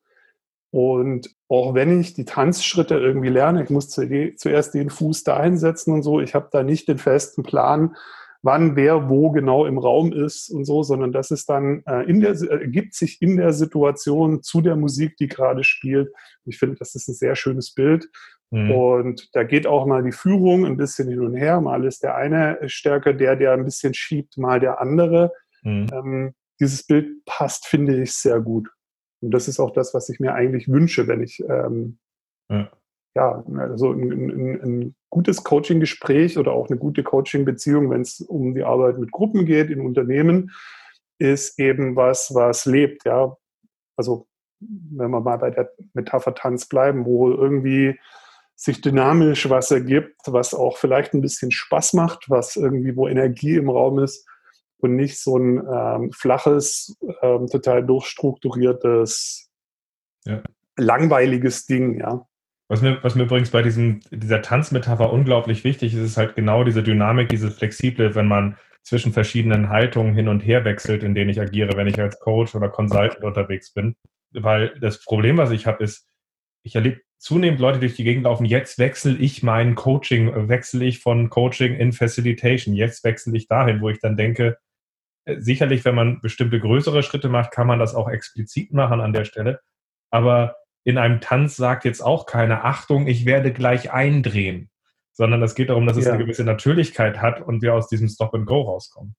Und 0.71 1.29
auch 1.47 1.73
wenn 1.73 2.01
ich 2.01 2.13
die 2.13 2.25
Tanzschritte 2.25 2.95
irgendwie 2.95 3.29
lerne, 3.29 3.63
ich 3.63 3.69
muss 3.69 3.89
zuerst 3.89 4.73
den 4.73 4.89
Fuß 4.89 5.23
dahin 5.23 5.57
setzen 5.57 5.93
und 5.93 6.03
so, 6.03 6.19
ich 6.19 6.35
habe 6.35 6.49
da 6.51 6.63
nicht 6.63 6.87
den 6.87 6.97
festen 6.97 7.43
Plan, 7.43 7.95
wann 8.45 8.75
wer 8.75 9.09
wo 9.09 9.31
genau 9.31 9.65
im 9.65 9.79
Raum 9.79 10.13
ist 10.13 10.49
und 10.49 10.65
so, 10.65 10.83
sondern 10.83 11.11
das 11.11 11.31
ist 11.31 11.49
dann 11.49 11.81
äh, 11.87 12.03
in 12.03 12.21
der, 12.21 12.31
äh, 12.31 12.61
ergibt 12.61 12.93
sich 12.93 13.21
in 13.21 13.37
der 13.37 13.53
Situation 13.53 14.43
zu 14.43 14.61
der 14.61 14.75
Musik, 14.75 15.17
die 15.17 15.27
gerade 15.27 15.63
spielt. 15.63 16.13
Ich 16.45 16.59
finde, 16.59 16.75
das 16.75 16.93
ist 16.93 17.07
ein 17.07 17.15
sehr 17.15 17.35
schönes 17.35 17.73
Bild. 17.73 18.07
Mhm. 18.51 18.71
Und 18.71 19.29
da 19.33 19.43
geht 19.43 19.65
auch 19.65 19.87
mal 19.87 20.03
die 20.03 20.11
Führung 20.11 20.65
ein 20.65 20.77
bisschen 20.77 21.09
hin 21.09 21.21
und 21.21 21.35
her. 21.35 21.59
Mal 21.59 21.85
ist 21.85 22.03
der 22.03 22.15
eine 22.15 22.59
stärker 22.67 23.13
der, 23.13 23.35
der 23.35 23.53
ein 23.53 23.65
bisschen 23.65 23.95
schiebt, 23.95 24.37
mal 24.37 24.59
der 24.59 24.79
andere. 24.79 25.31
Mhm. 25.63 25.87
Ähm, 25.91 26.33
dieses 26.59 26.85
Bild 26.85 27.25
passt, 27.25 27.65
finde 27.65 28.01
ich, 28.01 28.13
sehr 28.13 28.39
gut. 28.39 28.69
Und 29.25 29.31
das 29.31 29.47
ist 29.47 29.59
auch 29.59 29.71
das, 29.71 29.93
was 29.93 30.09
ich 30.09 30.19
mir 30.19 30.33
eigentlich 30.33 30.69
wünsche, 30.69 31.07
wenn 31.07 31.21
ich 31.21 31.43
ähm, 31.49 31.97
ja. 32.49 32.69
ja. 33.15 33.43
also 33.57 33.91
ein, 33.91 34.11
ein, 34.11 34.61
ein 34.61 34.95
gutes 35.09 35.43
Coaching-Gespräch 35.43 36.37
oder 36.37 36.53
auch 36.53 36.69
eine 36.69 36.77
gute 36.77 37.03
Coaching-Beziehung, 37.03 37.89
wenn 37.89 38.01
es 38.01 38.21
um 38.21 38.53
die 38.53 38.63
Arbeit 38.63 38.99
mit 38.99 39.11
Gruppen 39.11 39.45
geht 39.45 39.69
in 39.69 39.81
Unternehmen, 39.81 40.51
ist 41.17 41.59
eben 41.59 41.95
was, 41.95 42.33
was 42.33 42.65
lebt. 42.65 43.05
Ja, 43.05 43.35
also 43.97 44.27
wenn 44.59 45.09
wir 45.09 45.19
mal 45.19 45.37
bei 45.37 45.49
der 45.49 45.71
Metapher 45.93 46.35
Tanz 46.35 46.67
bleiben, 46.67 47.05
wo 47.05 47.31
irgendwie 47.31 47.99
sich 48.55 48.79
dynamisch 48.81 49.49
was 49.49 49.71
ergibt, 49.71 50.15
was 50.27 50.53
auch 50.53 50.77
vielleicht 50.77 51.13
ein 51.13 51.21
bisschen 51.21 51.51
Spaß 51.51 51.93
macht, 51.93 52.29
was 52.29 52.55
irgendwie, 52.55 52.95
wo 52.95 53.07
Energie 53.07 53.55
im 53.55 53.69
Raum 53.69 53.99
ist 53.99 54.25
und 54.85 54.95
nicht 54.95 55.19
so 55.19 55.37
ein 55.37 55.61
ähm, 55.67 56.11
flaches, 56.11 56.97
ähm, 57.21 57.47
total 57.47 57.85
durchstrukturiertes, 57.85 59.49
ja. 60.25 60.41
langweiliges 60.77 61.65
Ding, 61.65 61.99
ja. 61.99 62.25
Was 62.67 62.81
mir, 62.81 62.97
was 63.03 63.13
mir 63.13 63.23
übrigens 63.23 63.51
bei 63.51 63.61
diesem, 63.61 63.99
dieser 64.09 64.41
Tanzmetapher 64.41 65.13
unglaublich 65.13 65.63
wichtig 65.63 65.93
ist, 65.93 66.01
ist 66.01 66.17
halt 66.17 66.35
genau 66.35 66.63
diese 66.63 66.81
Dynamik, 66.81 67.29
diese 67.29 67.51
Flexible, 67.51 68.15
wenn 68.15 68.27
man 68.27 68.57
zwischen 68.81 69.13
verschiedenen 69.13 69.69
Haltungen 69.69 70.15
hin 70.15 70.27
und 70.27 70.41
her 70.41 70.63
wechselt, 70.65 71.03
in 71.03 71.13
denen 71.15 71.29
ich 71.29 71.41
agiere, 71.41 71.75
wenn 71.75 71.87
ich 71.87 71.99
als 71.99 72.19
Coach 72.19 72.55
oder 72.55 72.69
Consultant 72.69 73.23
unterwegs 73.23 73.71
bin. 73.71 73.95
Weil 74.31 74.77
das 74.79 75.03
Problem, 75.03 75.37
was 75.37 75.51
ich 75.51 75.67
habe, 75.67 75.83
ist, 75.83 76.07
ich 76.63 76.75
erlebe 76.75 77.01
zunehmend 77.17 77.59
Leute 77.59 77.79
durch 77.79 77.95
die 77.95 78.03
Gegend 78.03 78.25
laufen, 78.25 78.45
jetzt 78.45 78.77
wechsle 78.77 79.15
ich 79.17 79.41
mein 79.41 79.75
Coaching, 79.75 80.47
wechsle 80.47 80.85
ich 80.85 80.99
von 80.99 81.29
Coaching 81.29 81.75
in 81.75 81.93
Facilitation, 81.93 82.75
jetzt 82.75 83.03
wechsle 83.03 83.35
ich 83.35 83.47
dahin, 83.47 83.81
wo 83.81 83.89
ich 83.89 83.99
dann 83.99 84.17
denke, 84.17 84.57
sicherlich, 85.25 85.85
wenn 85.85 85.95
man 85.95 86.21
bestimmte 86.21 86.59
größere 86.59 87.03
Schritte 87.03 87.29
macht, 87.29 87.51
kann 87.51 87.67
man 87.67 87.79
das 87.79 87.95
auch 87.95 88.09
explizit 88.09 88.73
machen 88.73 89.01
an 89.01 89.13
der 89.13 89.25
Stelle. 89.25 89.61
Aber 90.11 90.57
in 90.83 90.97
einem 90.97 91.19
Tanz 91.19 91.55
sagt 91.55 91.83
jetzt 91.85 92.01
auch 92.01 92.25
keine 92.25 92.63
Achtung, 92.63 93.07
ich 93.07 93.25
werde 93.25 93.51
gleich 93.51 93.91
eindrehen, 93.91 94.69
sondern 95.13 95.41
es 95.41 95.55
geht 95.55 95.69
darum, 95.69 95.87
dass 95.87 95.97
es 95.97 96.05
ja. 96.05 96.13
eine 96.13 96.23
gewisse 96.23 96.43
Natürlichkeit 96.43 97.21
hat 97.21 97.41
und 97.41 97.61
wir 97.61 97.73
aus 97.73 97.87
diesem 97.87 98.07
Stop 98.07 98.33
and 98.35 98.45
Go 98.45 98.61
rauskommen. 98.61 99.15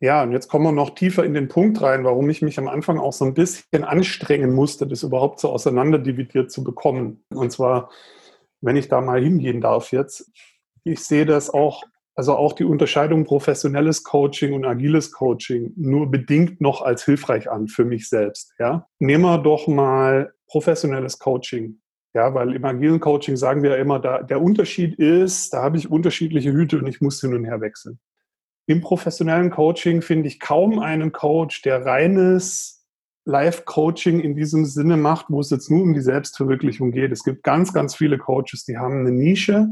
Ja, 0.00 0.22
und 0.22 0.30
jetzt 0.30 0.48
kommen 0.48 0.64
wir 0.64 0.72
noch 0.72 0.94
tiefer 0.94 1.24
in 1.24 1.34
den 1.34 1.48
Punkt 1.48 1.82
rein, 1.82 2.04
warum 2.04 2.30
ich 2.30 2.40
mich 2.40 2.58
am 2.58 2.68
Anfang 2.68 2.98
auch 2.98 3.12
so 3.12 3.24
ein 3.24 3.34
bisschen 3.34 3.82
anstrengen 3.82 4.54
musste, 4.54 4.86
das 4.86 5.02
überhaupt 5.02 5.40
so 5.40 5.50
auseinanderdividiert 5.50 6.52
zu 6.52 6.62
bekommen. 6.62 7.24
Und 7.30 7.50
zwar, 7.50 7.90
wenn 8.60 8.76
ich 8.76 8.88
da 8.88 9.00
mal 9.00 9.20
hingehen 9.20 9.60
darf 9.60 9.90
jetzt, 9.90 10.30
ich 10.84 11.00
sehe 11.00 11.26
das 11.26 11.50
auch, 11.50 11.82
also 12.18 12.34
auch 12.34 12.52
die 12.52 12.64
Unterscheidung 12.64 13.24
professionelles 13.24 14.02
Coaching 14.02 14.52
und 14.52 14.64
agiles 14.64 15.12
Coaching 15.12 15.72
nur 15.76 16.10
bedingt 16.10 16.60
noch 16.60 16.82
als 16.82 17.04
hilfreich 17.04 17.48
an 17.48 17.68
für 17.68 17.84
mich 17.84 18.08
selbst. 18.08 18.52
Ja? 18.58 18.88
Nehmen 18.98 19.22
wir 19.22 19.38
doch 19.38 19.68
mal 19.68 20.32
professionelles 20.48 21.20
Coaching. 21.20 21.78
Ja, 22.14 22.34
weil 22.34 22.56
im 22.56 22.64
agilen 22.64 22.98
Coaching 22.98 23.36
sagen 23.36 23.62
wir 23.62 23.70
ja 23.70 23.76
immer, 23.76 24.00
da, 24.00 24.24
der 24.24 24.42
Unterschied 24.42 24.98
ist, 24.98 25.52
da 25.52 25.62
habe 25.62 25.76
ich 25.76 25.92
unterschiedliche 25.92 26.52
Hüte 26.52 26.78
und 26.78 26.88
ich 26.88 27.00
muss 27.00 27.20
hin 27.20 27.34
und 27.34 27.44
her 27.44 27.60
wechseln. 27.60 28.00
Im 28.66 28.80
professionellen 28.80 29.50
Coaching 29.50 30.02
finde 30.02 30.26
ich 30.26 30.40
kaum 30.40 30.80
einen 30.80 31.12
Coach, 31.12 31.62
der 31.62 31.86
reines 31.86 32.84
Live-Coaching 33.26 34.18
in 34.18 34.34
diesem 34.34 34.64
Sinne 34.64 34.96
macht, 34.96 35.26
wo 35.28 35.38
es 35.38 35.50
jetzt 35.50 35.70
nur 35.70 35.82
um 35.82 35.94
die 35.94 36.00
Selbstverwirklichung 36.00 36.90
geht. 36.90 37.12
Es 37.12 37.22
gibt 37.22 37.44
ganz, 37.44 37.72
ganz 37.72 37.94
viele 37.94 38.18
Coaches, 38.18 38.64
die 38.64 38.76
haben 38.76 38.98
eine 38.98 39.12
Nische. 39.12 39.68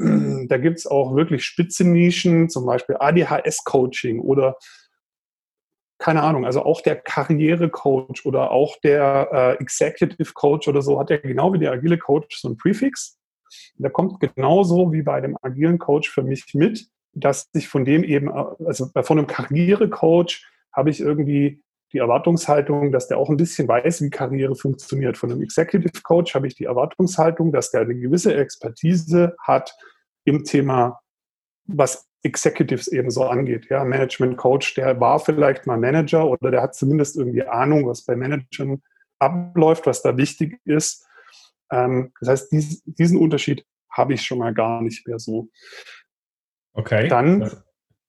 Da 0.48 0.56
gibt 0.56 0.78
es 0.78 0.86
auch 0.86 1.14
wirklich 1.14 1.44
spitze 1.44 1.84
Nischen, 1.84 2.48
zum 2.48 2.66
Beispiel 2.66 2.96
ADHS-Coaching 2.98 4.20
oder 4.20 4.56
keine 5.98 6.22
Ahnung, 6.22 6.46
also 6.46 6.62
auch 6.64 6.80
der 6.80 6.96
Karriere-Coach 6.96 8.24
oder 8.24 8.50
auch 8.50 8.76
der 8.82 9.28
äh, 9.60 9.62
Executive 9.62 10.32
Coach 10.32 10.66
oder 10.66 10.80
so 10.80 10.98
hat 10.98 11.10
ja 11.10 11.18
genau 11.18 11.52
wie 11.52 11.58
der 11.58 11.72
agile 11.72 11.98
Coach 11.98 12.40
so 12.40 12.48
ein 12.48 12.56
Prefix. 12.56 13.18
Der 13.74 13.90
kommt 13.90 14.18
genauso 14.18 14.92
wie 14.92 15.02
bei 15.02 15.20
dem 15.20 15.36
agilen 15.42 15.78
Coach 15.78 16.08
für 16.08 16.22
mich 16.22 16.54
mit 16.54 16.88
dass 17.12 17.48
ich 17.54 17.68
von 17.68 17.84
dem 17.84 18.04
eben, 18.04 18.30
also 18.30 18.90
von 19.02 19.18
einem 19.18 19.26
Karrierecoach 19.26 20.44
habe 20.72 20.90
ich 20.90 21.00
irgendwie 21.00 21.62
die 21.92 21.98
Erwartungshaltung, 21.98 22.92
dass 22.92 23.08
der 23.08 23.18
auch 23.18 23.28
ein 23.30 23.36
bisschen 23.36 23.66
weiß, 23.66 24.02
wie 24.02 24.10
Karriere 24.10 24.54
funktioniert. 24.54 25.18
Von 25.18 25.30
einem 25.30 25.42
Executive 25.42 26.02
Coach 26.02 26.34
habe 26.34 26.46
ich 26.46 26.54
die 26.54 26.64
Erwartungshaltung, 26.64 27.52
dass 27.52 27.70
der 27.70 27.82
eine 27.82 27.94
gewisse 27.94 28.34
Expertise 28.34 29.34
hat 29.42 29.76
im 30.24 30.44
Thema, 30.44 31.00
was 31.66 32.08
Executives 32.22 32.88
eben 32.88 33.10
so 33.10 33.24
angeht. 33.24 33.68
Ja, 33.70 33.84
Management 33.84 34.36
Coach, 34.36 34.74
der 34.74 35.00
war 35.00 35.18
vielleicht 35.18 35.66
mal 35.66 35.78
Manager 35.78 36.26
oder 36.26 36.50
der 36.50 36.62
hat 36.62 36.74
zumindest 36.74 37.16
irgendwie 37.16 37.44
Ahnung, 37.44 37.86
was 37.86 38.04
bei 38.04 38.14
Managern 38.14 38.82
abläuft, 39.18 39.86
was 39.86 40.02
da 40.02 40.16
wichtig 40.16 40.58
ist. 40.64 41.06
Ähm, 41.70 42.12
das 42.20 42.28
heißt, 42.28 42.52
diesen 42.84 43.18
Unterschied 43.18 43.64
habe 43.90 44.14
ich 44.14 44.22
schon 44.22 44.38
mal 44.38 44.54
gar 44.54 44.82
nicht 44.82 45.06
mehr 45.06 45.18
so. 45.18 45.48
Okay. 46.74 47.08
Dann 47.08 47.50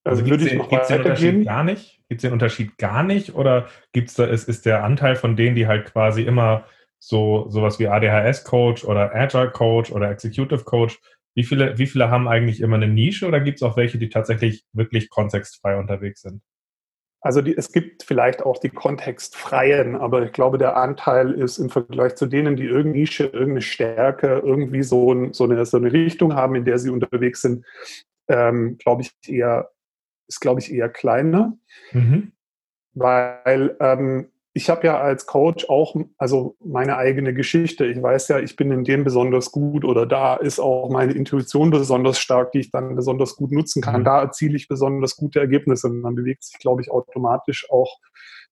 also, 0.03 0.21
also 0.21 0.31
würde 0.31 0.45
ich 0.45 0.53
noch 0.53 0.71
weitergehen. 0.71 1.43
Gar 1.43 1.63
nicht? 1.63 2.01
Gibt 2.09 2.19
es 2.19 2.23
den 2.23 2.33
Unterschied 2.33 2.77
gar 2.77 3.03
nicht? 3.03 3.35
Oder 3.35 3.67
gibt's 3.93 4.15
da, 4.15 4.25
ist, 4.25 4.49
ist 4.49 4.65
der 4.65 4.83
Anteil 4.83 5.15
von 5.15 5.35
denen, 5.35 5.55
die 5.55 5.67
halt 5.67 5.91
quasi 5.91 6.23
immer 6.23 6.65
so 6.99 7.49
sowas 7.49 7.79
wie 7.79 7.87
ADHS-Coach 7.87 8.85
oder 8.85 9.13
Agile-Coach 9.15 9.91
oder 9.91 10.11
Executive-Coach, 10.11 10.99
wie 11.33 11.43
viele, 11.43 11.77
wie 11.77 11.87
viele 11.87 12.09
haben 12.09 12.27
eigentlich 12.27 12.61
immer 12.61 12.75
eine 12.75 12.87
Nische 12.87 13.27
oder 13.27 13.39
gibt 13.39 13.57
es 13.57 13.63
auch 13.63 13.77
welche, 13.77 13.97
die 13.97 14.09
tatsächlich 14.09 14.65
wirklich 14.73 15.09
kontextfrei 15.09 15.77
unterwegs 15.77 16.21
sind? 16.21 16.41
Also 17.21 17.41
die, 17.41 17.55
es 17.55 17.71
gibt 17.71 18.03
vielleicht 18.03 18.41
auch 18.41 18.57
die 18.57 18.69
kontextfreien, 18.69 19.95
aber 19.95 20.23
ich 20.23 20.31
glaube, 20.31 20.57
der 20.57 20.75
Anteil 20.75 21.31
ist 21.31 21.59
im 21.59 21.69
Vergleich 21.69 22.15
zu 22.15 22.25
denen, 22.25 22.55
die 22.55 22.65
irgendeine 22.65 22.97
Nische, 22.97 23.25
irgendeine 23.25 23.61
Stärke, 23.61 24.41
irgendwie 24.43 24.81
so, 24.81 25.13
ein, 25.13 25.33
so, 25.33 25.43
eine, 25.43 25.65
so 25.65 25.77
eine 25.77 25.93
Richtung 25.93 26.35
haben, 26.35 26.55
in 26.55 26.65
der 26.65 26.79
sie 26.79 26.89
unterwegs 26.89 27.41
sind, 27.41 27.63
ähm, 28.27 28.77
glaube 28.79 29.03
ich, 29.03 29.11
eher, 29.27 29.69
ist, 30.31 30.39
glaube 30.39 30.61
ich, 30.61 30.73
eher 30.73 30.89
kleiner. 30.89 31.57
Mhm. 31.91 32.31
Weil 32.93 33.75
ähm, 33.79 34.29
ich 34.53 34.69
habe 34.69 34.85
ja 34.85 34.99
als 34.99 35.25
Coach 35.25 35.69
auch 35.69 35.95
also 36.17 36.55
meine 36.59 36.97
eigene 36.97 37.33
Geschichte. 37.33 37.85
Ich 37.85 38.01
weiß 38.01 38.29
ja, 38.29 38.39
ich 38.39 38.55
bin 38.55 38.71
in 38.71 38.83
dem 38.83 39.03
besonders 39.03 39.51
gut 39.51 39.85
oder 39.85 40.05
da 40.05 40.35
ist 40.35 40.59
auch 40.59 40.89
meine 40.89 41.13
Intuition 41.13 41.69
besonders 41.69 42.19
stark, 42.19 42.51
die 42.51 42.59
ich 42.59 42.71
dann 42.71 42.95
besonders 42.95 43.35
gut 43.35 43.51
nutzen 43.51 43.81
kann. 43.81 44.01
Mhm. 44.01 44.05
Da 44.05 44.21
erziele 44.21 44.55
ich 44.55 44.67
besonders 44.67 45.15
gute 45.15 45.39
Ergebnisse. 45.39 45.87
Und 45.87 46.01
man 46.01 46.15
bewegt 46.15 46.43
sich, 46.43 46.57
glaube 46.59 46.81
ich, 46.81 46.91
automatisch 46.91 47.69
auch 47.69 47.99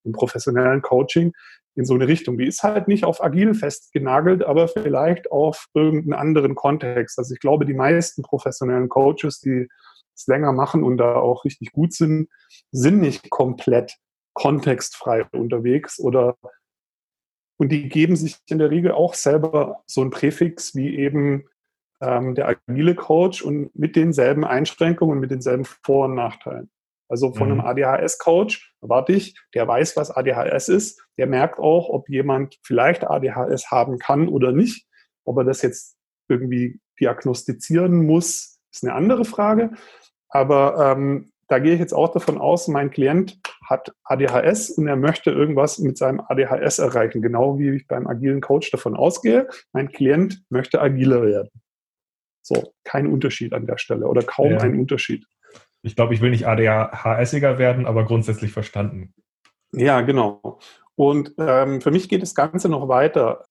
im 0.04 0.12
professionellen 0.12 0.82
Coaching 0.82 1.34
in 1.76 1.86
so 1.86 1.96
eine 1.96 2.08
Richtung. 2.08 2.38
Die 2.38 2.48
ist 2.48 2.64
halt 2.64 2.88
nicht 2.88 3.06
auf 3.06 3.24
agil 3.24 3.54
festgenagelt, 3.54 4.44
aber 4.44 4.68
vielleicht 4.68 5.32
auf 5.32 5.68
irgendeinen 5.74 6.14
anderen 6.14 6.56
Kontext. 6.56 7.18
Also 7.20 7.34
ich 7.34 7.40
glaube, 7.40 7.66
die 7.66 7.74
meisten 7.74 8.22
professionellen 8.22 8.90
Coaches, 8.90 9.40
die 9.40 9.68
länger 10.28 10.54
machen 10.54 10.84
und 10.84 10.98
da 10.98 11.16
auch 11.16 11.46
richtig 11.46 11.72
gut 11.72 11.94
sind, 11.94 12.30
sind 12.72 13.00
nicht 13.00 13.30
komplett 13.30 13.98
kontextfrei 14.34 15.26
unterwegs 15.32 16.00
oder 16.00 16.38
und 17.58 17.74
die 17.74 17.90
geben 17.90 18.16
sich 18.16 18.38
in 18.48 18.58
der 18.58 18.72
Regel 18.72 18.94
auch 18.94 19.14
selber 19.14 19.84
so 19.86 20.02
ein 20.02 20.12
Präfix 20.12 20.76
wie 20.76 20.96
eben 20.98 21.46
ähm, 22.02 22.34
der 22.34 22.48
agile 22.48 22.96
Coach 22.96 23.42
und 23.42 23.76
mit 23.76 23.98
denselben 23.98 24.46
Einschränkungen 24.46 25.16
und 25.16 25.20
mit 25.20 25.32
denselben 25.32 25.66
Vor- 25.66 26.06
und 26.06 26.16
Nachteilen. 26.16 26.72
Also 27.10 27.34
von 27.34 27.52
mhm. 27.52 27.62
einem 27.62 27.84
ADHS-Coach 27.84 28.76
erwarte 28.82 29.14
ich, 29.14 29.36
der 29.56 29.68
weiß, 29.68 29.98
was 29.98 30.12
ADHS 30.12 30.70
ist, 30.70 31.02
der 31.18 31.28
merkt 31.28 31.60
auch, 31.60 31.90
ob 31.90 32.08
jemand 32.08 32.58
vielleicht 32.64 33.04
ADHS 33.04 33.72
haben 33.72 33.98
kann 33.98 34.30
oder 34.30 34.52
nicht. 34.52 34.88
Ob 35.26 35.38
er 35.38 35.44
das 35.44 35.62
jetzt 35.62 35.98
irgendwie 36.30 36.80
diagnostizieren 37.00 38.06
muss, 38.06 38.60
ist 38.72 38.84
eine 38.84 38.94
andere 38.94 39.26
Frage. 39.26 39.72
Aber 40.30 40.94
ähm, 40.96 41.32
da 41.48 41.60
gehe 41.60 41.74
ich 41.74 41.80
jetzt 41.80 41.94
auch 41.94 42.10
davon 42.10 42.38
aus, 42.38 42.68
mein 42.68 42.92
Klient 42.92 43.40
hat 43.68 43.92
ADHS 44.04 44.72
und 44.72 44.88
er 44.88 44.96
möchte 44.96 45.32
irgendwas 45.32 45.80
mit 45.80 45.98
seinem 45.98 46.22
ADHS 46.22 46.80
erreichen, 46.80 47.22
genau 47.22 47.58
wie 47.58 47.72
ich 47.72 47.88
beim 47.88 48.08
agilen 48.08 48.40
Coach 48.40 48.72
davon 48.72 48.96
ausgehe. 48.96 49.48
Mein 49.74 49.92
Klient 49.92 50.44
möchte 50.50 50.82
agiler 50.82 51.24
werden. 51.24 51.50
So, 52.42 52.74
kein 52.84 53.08
Unterschied 53.08 53.54
an 53.54 53.66
der 53.66 53.78
Stelle 53.78 54.08
oder 54.08 54.22
kaum 54.22 54.52
ja. 54.52 54.60
ein 54.60 54.80
Unterschied. 54.80 55.26
Ich 55.82 55.96
glaube, 55.96 56.14
ich 56.14 56.22
will 56.22 56.32
nicht 56.32 56.48
ADHSiger 56.48 57.58
werden, 57.58 57.86
aber 57.86 58.06
grundsätzlich 58.06 58.52
verstanden. 58.52 59.14
Ja, 59.72 60.02
genau. 60.02 60.60
Und 60.96 61.34
ähm, 61.38 61.80
für 61.82 61.92
mich 61.92 62.10
geht 62.10 62.22
das 62.22 62.36
Ganze 62.36 62.70
noch 62.70 62.88
weiter. 62.88 63.46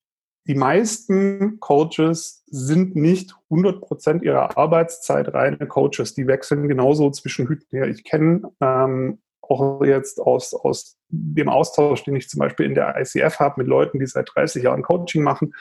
Die 0.49 0.55
meisten 0.55 1.61
Coaches 1.61 2.43
sind 2.47 2.97
nicht 2.97 3.35
100% 3.50 4.23
ihrer 4.23 4.57
Arbeitszeit 4.57 5.35
reine 5.35 5.67
Coaches. 5.67 6.14
Die 6.14 6.26
wechseln 6.26 6.69
genauso 6.69 7.11
zwischen 7.11 7.47
Hüten 7.47 7.78
her. 7.78 7.87
Ich 7.87 8.02
kenne 8.02 8.50
ähm, 8.62 9.19
auch 9.43 9.85
jetzt 9.85 10.21
aus, 10.21 10.55
aus 10.55 10.97
dem 11.11 11.50
Austausch, 11.50 12.02
den 12.05 12.17
ich 12.17 12.31
zum 12.31 12.38
Beispiel 12.38 12.64
in 12.64 12.75
der 12.75 12.97
ICF 12.99 13.38
habe 13.38 13.61
mit 13.61 13.67
Leuten, 13.67 13.99
die 13.99 14.07
seit 14.07 14.31
30 14.35 14.62
Jahren 14.62 14.83
Coaching 14.83 15.23
machen, 15.23 15.55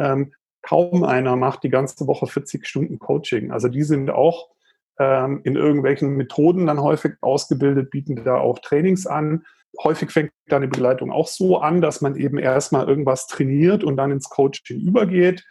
ähm, 0.00 0.32
kaum 0.60 1.04
einer 1.04 1.36
macht 1.36 1.62
die 1.62 1.70
ganze 1.70 2.06
Woche 2.08 2.26
40 2.26 2.66
Stunden 2.66 2.98
Coaching. 2.98 3.52
Also 3.52 3.68
die 3.68 3.84
sind 3.84 4.10
auch 4.10 4.48
ähm, 4.98 5.40
in 5.44 5.54
irgendwelchen 5.54 6.16
Methoden 6.16 6.66
dann 6.66 6.80
häufig 6.80 7.14
ausgebildet, 7.20 7.90
bieten 7.90 8.24
da 8.24 8.38
auch 8.38 8.58
Trainings 8.58 9.06
an. 9.06 9.46
Häufig 9.82 10.10
fängt 10.10 10.32
da 10.46 10.56
eine 10.56 10.68
Begleitung 10.68 11.10
auch 11.10 11.28
so 11.28 11.58
an, 11.58 11.80
dass 11.80 12.00
man 12.00 12.16
eben 12.16 12.38
erstmal 12.38 12.88
irgendwas 12.88 13.26
trainiert 13.26 13.84
und 13.84 13.96
dann 13.96 14.10
ins 14.10 14.28
Coaching 14.28 14.80
übergeht. 14.80 15.44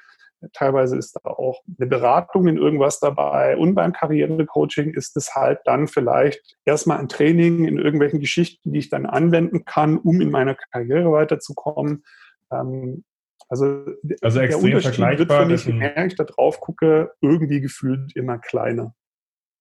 Teilweise 0.53 0.98
ist 0.98 1.13
da 1.13 1.29
auch 1.29 1.62
eine 1.77 1.88
Beratung 1.88 2.48
in 2.48 2.58
irgendwas 2.58 3.00
dabei. 3.00 3.58
Und 3.58 3.74
beim 3.74 3.94
Karrierecoaching 3.94 4.94
ist 4.94 5.17
es 5.17 5.34
halt 5.34 5.60
dann 5.65 5.88
vielleicht 5.88 6.58
erstmal 6.65 7.00
ein 7.00 7.08
Training 7.08 7.65
in 7.65 7.77
irgendwelchen 7.77 8.20
Geschichten, 8.20 8.74
die 8.74 8.79
ich 8.79 8.89
dann 8.89 9.05
anwenden 9.05 9.65
kann, 9.65 9.98
um 9.98 10.22
in 10.22 10.32
meiner 10.32 10.55
Karriere 10.55 11.12
weiterzukommen. 11.12 12.03
Ähm, 12.51 13.03
also, 13.48 13.86
also 14.22 14.39
der 14.39 14.58
Unterschied 14.58 15.20
wird 15.20 15.32
für 15.32 15.46
mich, 15.46 15.65
je 15.65 15.74
mehr 15.74 16.05
ich 16.05 16.15
da 16.15 16.24
drauf 16.24 16.60
gucke, 16.60 17.12
irgendwie 17.22 17.62
gefühlt 17.62 18.15
immer 18.15 18.38
kleiner. 18.39 18.94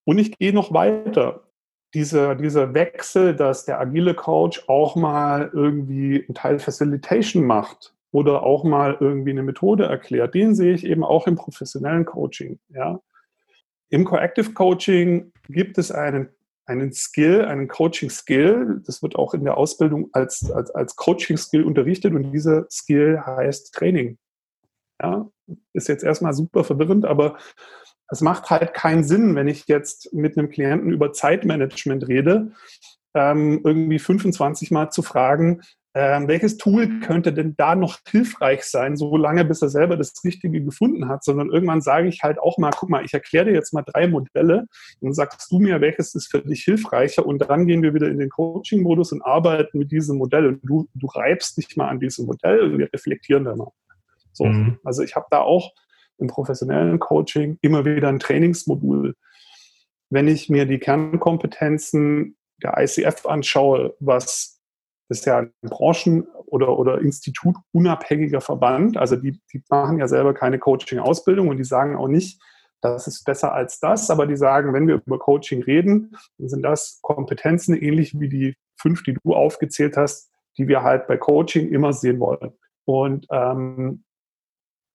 Und 0.05 0.19
ich 0.19 0.37
gehe 0.37 0.53
noch 0.53 0.73
weiter. 0.73 1.47
Dieser, 1.95 2.35
dieser 2.35 2.75
Wechsel, 2.75 3.35
dass 3.35 3.65
der 3.65 3.79
agile 3.79 4.13
Coach 4.13 4.63
auch 4.67 4.95
mal 4.95 5.49
irgendwie 5.51 6.23
einen 6.27 6.35
Teil 6.35 6.59
Facilitation 6.59 7.43
macht 7.43 7.95
oder 8.11 8.43
auch 8.43 8.63
mal 8.63 8.97
irgendwie 8.99 9.31
eine 9.31 9.43
Methode 9.43 9.85
erklärt, 9.85 10.35
den 10.35 10.53
sehe 10.53 10.73
ich 10.73 10.85
eben 10.85 11.03
auch 11.03 11.25
im 11.25 11.35
professionellen 11.35 12.05
Coaching. 12.05 12.59
Ja. 12.69 12.99
Im 13.89 14.05
Coactive 14.05 14.53
Coaching 14.53 15.31
gibt 15.49 15.77
es 15.77 15.91
einen 15.91 16.29
einen 16.65 16.93
Skill, 16.93 17.45
einen 17.45 17.67
Coaching-Skill. 17.67 18.81
Das 18.85 19.03
wird 19.03 19.15
auch 19.15 19.33
in 19.33 19.43
der 19.43 19.57
Ausbildung 19.57 20.09
als, 20.13 20.51
als, 20.51 20.71
als 20.71 20.95
Coaching-Skill 20.95 21.63
unterrichtet 21.63 22.13
und 22.13 22.31
dieser 22.31 22.65
Skill 22.69 23.21
heißt 23.25 23.73
Training. 23.73 24.17
Ja, 25.01 25.29
ist 25.73 25.89
jetzt 25.89 26.03
erstmal 26.03 26.33
super 26.33 26.63
verwirrend, 26.63 27.05
aber 27.05 27.37
es 28.09 28.21
macht 28.21 28.49
halt 28.49 28.73
keinen 28.73 29.03
Sinn, 29.03 29.35
wenn 29.35 29.47
ich 29.47 29.67
jetzt 29.67 30.13
mit 30.13 30.37
einem 30.37 30.49
Klienten 30.49 30.91
über 30.91 31.13
Zeitmanagement 31.13 32.07
rede, 32.07 32.51
ähm, 33.13 33.61
irgendwie 33.63 33.99
25 33.99 34.71
Mal 34.71 34.89
zu 34.89 35.01
fragen, 35.01 35.61
ähm, 35.97 36.27
welches 36.27 36.57
Tool 36.57 36.99
könnte 36.99 37.31
denn 37.31 37.55
da 37.55 37.73
noch 37.73 37.99
hilfreich 38.05 38.65
sein, 38.65 38.97
so 38.97 39.15
lange, 39.15 39.45
bis 39.45 39.61
er 39.61 39.69
selber 39.69 39.95
das 39.95 40.13
Richtige 40.25 40.61
gefunden 40.61 41.07
hat, 41.07 41.23
sondern 41.23 41.49
irgendwann 41.49 41.79
sage 41.79 42.09
ich 42.09 42.21
halt 42.21 42.37
auch 42.37 42.57
mal, 42.57 42.71
guck 42.75 42.89
mal, 42.89 43.05
ich 43.05 43.13
erkläre 43.13 43.45
dir 43.45 43.53
jetzt 43.53 43.73
mal 43.73 43.81
drei 43.81 44.05
Modelle 44.05 44.65
und 44.99 45.13
sagst 45.13 45.49
du 45.49 45.59
mir, 45.59 45.79
welches 45.79 46.13
ist 46.13 46.29
für 46.29 46.41
dich 46.41 46.63
hilfreicher 46.63 47.25
und 47.25 47.49
dann 47.49 47.65
gehen 47.65 47.81
wir 47.81 47.93
wieder 47.93 48.09
in 48.09 48.19
den 48.19 48.29
Coaching-Modus 48.29 49.13
und 49.13 49.21
arbeiten 49.21 49.79
mit 49.79 49.89
diesem 49.89 50.17
Modell 50.17 50.47
und 50.47 50.59
du, 50.63 50.89
du 50.93 51.07
reibst 51.07 51.55
dich 51.55 51.77
mal 51.77 51.87
an 51.87 52.01
diesem 52.01 52.25
Modell 52.25 52.59
und 52.59 52.77
wir 52.77 52.91
reflektieren 52.91 53.45
da 53.45 53.55
mal. 53.55 53.71
So. 54.33 54.43
Mhm. 54.43 54.77
Also 54.83 55.01
ich 55.01 55.15
habe 55.15 55.27
da 55.31 55.39
auch 55.39 55.71
im 56.17 56.27
professionellen 56.27 56.99
Coaching 56.99 57.57
immer 57.61 57.85
wieder 57.85 58.09
ein 58.09 58.19
Trainingsmodul. 58.19 59.15
Wenn 60.09 60.27
ich 60.27 60.49
mir 60.49 60.65
die 60.65 60.79
Kernkompetenzen 60.79 62.37
der 62.63 62.77
ICF 62.77 63.25
anschaue, 63.25 63.95
was 63.99 64.61
ist 65.09 65.25
ja 65.25 65.39
ein 65.39 65.53
Branchen- 65.61 66.27
oder, 66.47 66.77
oder 66.79 67.01
Institut 67.01 67.55
unabhängiger 67.71 68.41
Verband. 68.41 68.97
Also 68.97 69.15
die, 69.15 69.39
die 69.53 69.61
machen 69.69 69.99
ja 69.99 70.07
selber 70.07 70.33
keine 70.33 70.59
Coaching-Ausbildung 70.59 71.47
und 71.49 71.57
die 71.57 71.63
sagen 71.63 71.95
auch 71.95 72.07
nicht, 72.07 72.41
das 72.81 73.07
ist 73.07 73.23
besser 73.23 73.53
als 73.53 73.79
das, 73.79 74.09
aber 74.09 74.27
die 74.27 74.35
sagen, 74.35 74.73
wenn 74.73 74.87
wir 74.87 75.01
über 75.05 75.17
Coaching 75.17 75.63
reden, 75.63 76.15
dann 76.37 76.49
sind 76.49 76.61
das 76.61 76.99
Kompetenzen 77.01 77.75
ähnlich 77.75 78.19
wie 78.19 78.29
die 78.29 78.55
fünf, 78.77 79.03
die 79.03 79.17
du 79.23 79.33
aufgezählt 79.33 79.97
hast, 79.97 80.31
die 80.57 80.67
wir 80.67 80.83
halt 80.83 81.07
bei 81.07 81.17
Coaching 81.17 81.69
immer 81.69 81.93
sehen 81.93 82.19
wollen. 82.19 82.53
Und 82.85 83.25
ähm, 83.31 84.03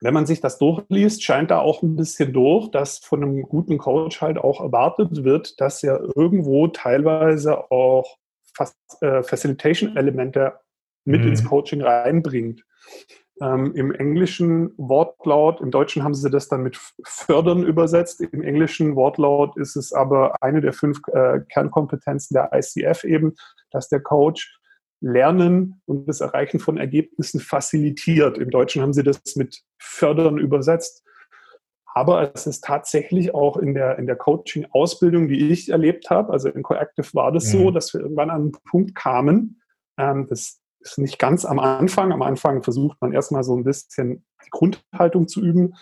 wenn 0.00 0.14
man 0.14 0.26
sich 0.26 0.40
das 0.40 0.58
durchliest, 0.58 1.22
scheint 1.22 1.50
da 1.50 1.58
auch 1.58 1.82
ein 1.82 1.96
bisschen 1.96 2.32
durch, 2.32 2.70
dass 2.70 2.98
von 2.98 3.22
einem 3.22 3.42
guten 3.42 3.78
Coach 3.78 4.20
halt 4.20 4.38
auch 4.38 4.60
erwartet 4.60 5.24
wird, 5.24 5.60
dass 5.60 5.82
er 5.82 6.00
irgendwo 6.16 6.68
teilweise 6.68 7.70
auch 7.70 8.16
äh, 9.00 9.22
Facilitation-Elemente 9.22 10.54
mit 11.04 11.22
mhm. 11.22 11.28
ins 11.28 11.44
Coaching 11.44 11.82
reinbringt. 11.82 12.64
Ähm, 13.42 13.74
Im 13.74 13.92
englischen 13.92 14.72
Wortlaut, 14.76 15.60
im 15.60 15.70
Deutschen 15.70 16.02
haben 16.02 16.14
sie 16.14 16.30
das 16.30 16.48
dann 16.48 16.62
mit 16.62 16.78
fördern 17.04 17.64
übersetzt. 17.64 18.20
Im 18.20 18.42
englischen 18.42 18.96
Wortlaut 18.96 19.56
ist 19.56 19.76
es 19.76 19.92
aber 19.92 20.42
eine 20.42 20.60
der 20.60 20.74
fünf 20.74 21.00
äh, 21.12 21.40
Kernkompetenzen 21.50 22.34
der 22.34 22.50
ICF 22.52 23.04
eben, 23.04 23.34
dass 23.70 23.88
der 23.88 24.00
Coach 24.00 24.58
Lernen 25.02 25.80
und 25.86 26.06
das 26.06 26.20
Erreichen 26.20 26.60
von 26.60 26.76
Ergebnissen 26.76 27.40
facilitiert. 27.40 28.36
Im 28.36 28.50
Deutschen 28.50 28.82
haben 28.82 28.92
sie 28.92 29.02
das 29.02 29.20
mit 29.36 29.62
fördern 29.80 30.38
übersetzt. 30.38 31.04
Aber 31.92 32.32
es 32.34 32.46
ist 32.46 32.62
tatsächlich 32.62 33.34
auch 33.34 33.56
in 33.56 33.74
der, 33.74 33.98
in 33.98 34.06
der 34.06 34.16
Coaching-Ausbildung, 34.16 35.26
die 35.26 35.50
ich 35.50 35.70
erlebt 35.70 36.08
habe, 36.08 36.32
also 36.32 36.48
in 36.48 36.62
Coactive 36.62 37.14
war 37.14 37.32
das 37.32 37.46
mhm. 37.46 37.58
so, 37.58 37.70
dass 37.72 37.92
wir 37.92 38.02
irgendwann 38.02 38.30
an 38.30 38.42
einen 38.42 38.52
Punkt 38.70 38.94
kamen, 38.94 39.60
ähm, 39.98 40.26
das 40.28 40.60
ist 40.80 40.98
nicht 40.98 41.18
ganz 41.18 41.44
am 41.44 41.58
Anfang. 41.58 42.12
Am 42.12 42.22
Anfang 42.22 42.62
versucht 42.62 42.96
man 43.00 43.12
erstmal 43.12 43.44
so 43.44 43.54
ein 43.54 43.64
bisschen 43.64 44.24
die 44.44 44.50
Grundhaltung 44.50 45.28
zu 45.28 45.42
üben, 45.42 45.74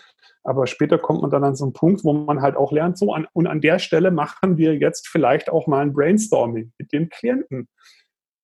aber 0.43 0.67
später 0.67 0.97
kommt 0.97 1.21
man 1.21 1.31
dann 1.31 1.43
an 1.43 1.55
so 1.55 1.65
einen 1.65 1.73
Punkt, 1.73 2.03
wo 2.03 2.13
man 2.13 2.41
halt 2.41 2.55
auch 2.55 2.71
lernt, 2.71 2.97
so 2.97 3.13
an, 3.13 3.27
und 3.33 3.47
an 3.47 3.61
der 3.61 3.79
Stelle 3.79 4.11
machen 4.11 4.57
wir 4.57 4.75
jetzt 4.75 5.07
vielleicht 5.07 5.49
auch 5.49 5.67
mal 5.67 5.81
ein 5.81 5.93
Brainstorming 5.93 6.73
mit 6.77 6.91
dem 6.91 7.09
Klienten. 7.09 7.67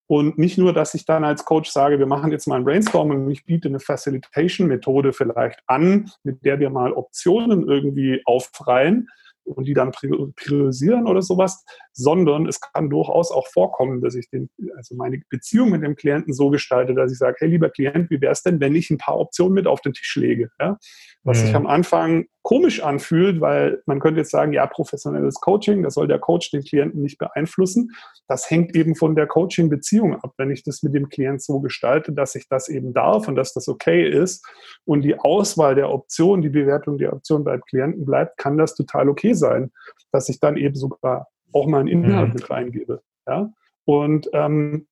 Und 0.07 0.38
nicht 0.38 0.57
nur, 0.57 0.71
dass 0.71 0.93
ich 0.93 1.05
dann 1.05 1.24
als 1.24 1.45
Coach 1.45 1.71
sage, 1.71 1.97
wir 1.97 2.05
machen 2.05 2.31
jetzt 2.31 2.47
mal 2.47 2.57
ein 2.57 2.63
Brainstorming 2.63 3.25
und 3.25 3.31
ich 3.31 3.45
biete 3.45 3.69
eine 3.69 3.79
Facilitation-Methode 3.79 5.13
vielleicht 5.13 5.62
an, 5.65 6.12
mit 6.24 6.45
der 6.45 6.59
wir 6.59 6.69
mal 6.69 6.93
Optionen 6.93 7.67
irgendwie 7.67 8.21
aufreihen, 8.25 9.07
und 9.45 9.65
die 9.65 9.74
dann 9.74 9.91
priorisieren 9.91 11.07
oder 11.07 11.21
sowas, 11.21 11.63
sondern 11.94 12.48
es 12.48 12.59
kann 12.59 12.89
durchaus 12.89 13.31
auch 13.31 13.48
vorkommen, 13.48 14.01
dass 14.01 14.15
ich 14.15 14.29
den, 14.29 14.50
also 14.75 14.96
meine 14.96 15.22
Beziehung 15.29 15.70
mit 15.70 15.83
dem 15.83 15.96
Klienten 15.96 16.33
so 16.33 16.50
gestalte, 16.50 16.94
dass 16.94 17.11
ich 17.11 17.18
sage, 17.18 17.37
hey 17.39 17.50
lieber 17.50 17.70
Klient, 17.70 18.09
wie 18.09 18.20
wäre 18.22 18.31
es 18.31 18.41
denn, 18.41 18.59
wenn 18.59 18.75
ich 18.75 18.89
ein 18.89 18.98
paar 18.98 19.20
Optionen 19.20 19.53
mit 19.53 19.68
auf 19.68 19.81
den 19.81 19.94
Tisch 19.94 20.15
lege? 20.15 20.50
Ja? 20.59 20.77
Was 21.24 21.39
mhm. 21.39 21.46
sich 21.46 21.55
am 21.55 21.68
Anfang 21.68 22.25
komisch 22.46 22.84
anfühlt, 22.84 23.42
weil 23.42 23.81
man 23.88 24.00
könnte 24.00 24.20
jetzt 24.20 24.29
sagen, 24.29 24.53
ja, 24.53 24.68
professionelles 24.68 25.42
Coaching, 25.42 25.81
das 25.81 25.96
soll 25.96 26.08
der 26.08 26.20
Coach 26.20 26.51
den 26.51 26.64
Klienten 26.64 27.01
nicht 27.01 27.18
beeinflussen. 27.18 27.92
Das 28.27 28.51
hängt 28.51 28.75
eben 28.75 28.94
von 28.94 29.16
der 29.16 29.25
Coaching-Beziehung 29.25 30.16
ab, 30.18 30.36
wenn 30.38 30.51
ich 30.51 30.64
das 30.64 30.84
mit 30.84 30.94
dem 30.94 31.10
Klient 31.10 31.42
so 31.42 31.60
gestalte, 31.60 32.14
dass 32.14 32.36
ich 32.36 32.48
das 32.48 32.70
eben 32.70 32.94
darf 32.94 33.27
und 33.27 33.36
dass 33.36 33.53
das 33.53 33.68
okay 33.68 34.08
ist 34.08 34.46
und 34.86 35.01
die 35.01 35.18
Auswahl 35.20 35.74
der 35.74 35.90
Optionen, 35.90 36.44
die 36.44 36.50
Bewertung 36.50 37.00
der 37.00 37.14
Option 37.14 37.44
beim 37.44 37.62
Klienten 37.62 38.05
bleibt, 38.05 38.38
kann 38.38 38.60
das 38.60 38.75
total 38.75 39.10
okay 39.10 39.34
sein, 39.34 39.72
dass 40.12 40.29
ich 40.29 40.40
dann 40.40 40.55
eben 40.55 40.75
sogar 40.75 41.27
auch 41.51 41.66
mal 41.66 41.79
einen 41.79 41.88
Inhalt 41.88 42.27
mhm. 42.27 42.34
mit 42.36 42.50
reingebe. 42.51 43.01
Ja? 43.27 43.50
Und 43.86 44.29
ähm, 44.34 44.86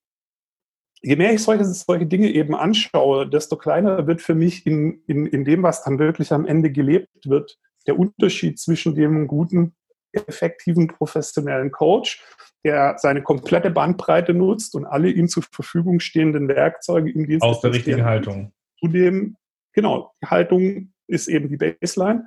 je 1.03 1.15
mehr 1.15 1.33
ich 1.33 1.43
solche, 1.43 1.65
solche 1.65 2.05
Dinge 2.05 2.29
eben 2.31 2.55
anschaue, 2.55 3.29
desto 3.29 3.57
kleiner 3.57 4.07
wird 4.07 4.21
für 4.21 4.35
mich 4.35 4.65
in, 4.65 5.03
in, 5.05 5.25
in 5.27 5.43
dem, 5.43 5.61
was 5.61 5.83
dann 5.83 5.99
wirklich 5.99 6.31
am 6.31 6.45
Ende 6.45 6.71
gelebt 6.71 7.29
wird, 7.29 7.59
der 7.85 7.99
Unterschied 7.99 8.57
zwischen 8.59 8.95
dem 8.95 9.27
guten, 9.27 9.75
effektiven, 10.13 10.87
professionellen 10.87 11.71
Coach, 11.71 12.23
der 12.63 12.95
seine 12.97 13.21
komplette 13.21 13.69
Bandbreite 13.69 14.33
nutzt 14.33 14.75
und 14.75 14.85
alle 14.85 15.09
ihm 15.09 15.27
zur 15.27 15.43
Verfügung 15.43 15.99
stehenden 15.99 16.47
Werkzeuge 16.47 17.11
im 17.11 17.27
Dienst 17.27 17.43
aus 17.43 17.61
der 17.61 17.73
richtigen 17.73 18.05
Haltung. 18.05 18.53
Zu 18.79 18.87
dem, 18.87 19.35
genau, 19.73 20.13
die 20.21 20.27
Haltung 20.27 20.93
ist 21.07 21.27
eben 21.27 21.49
die 21.49 21.57
Baseline, 21.57 22.25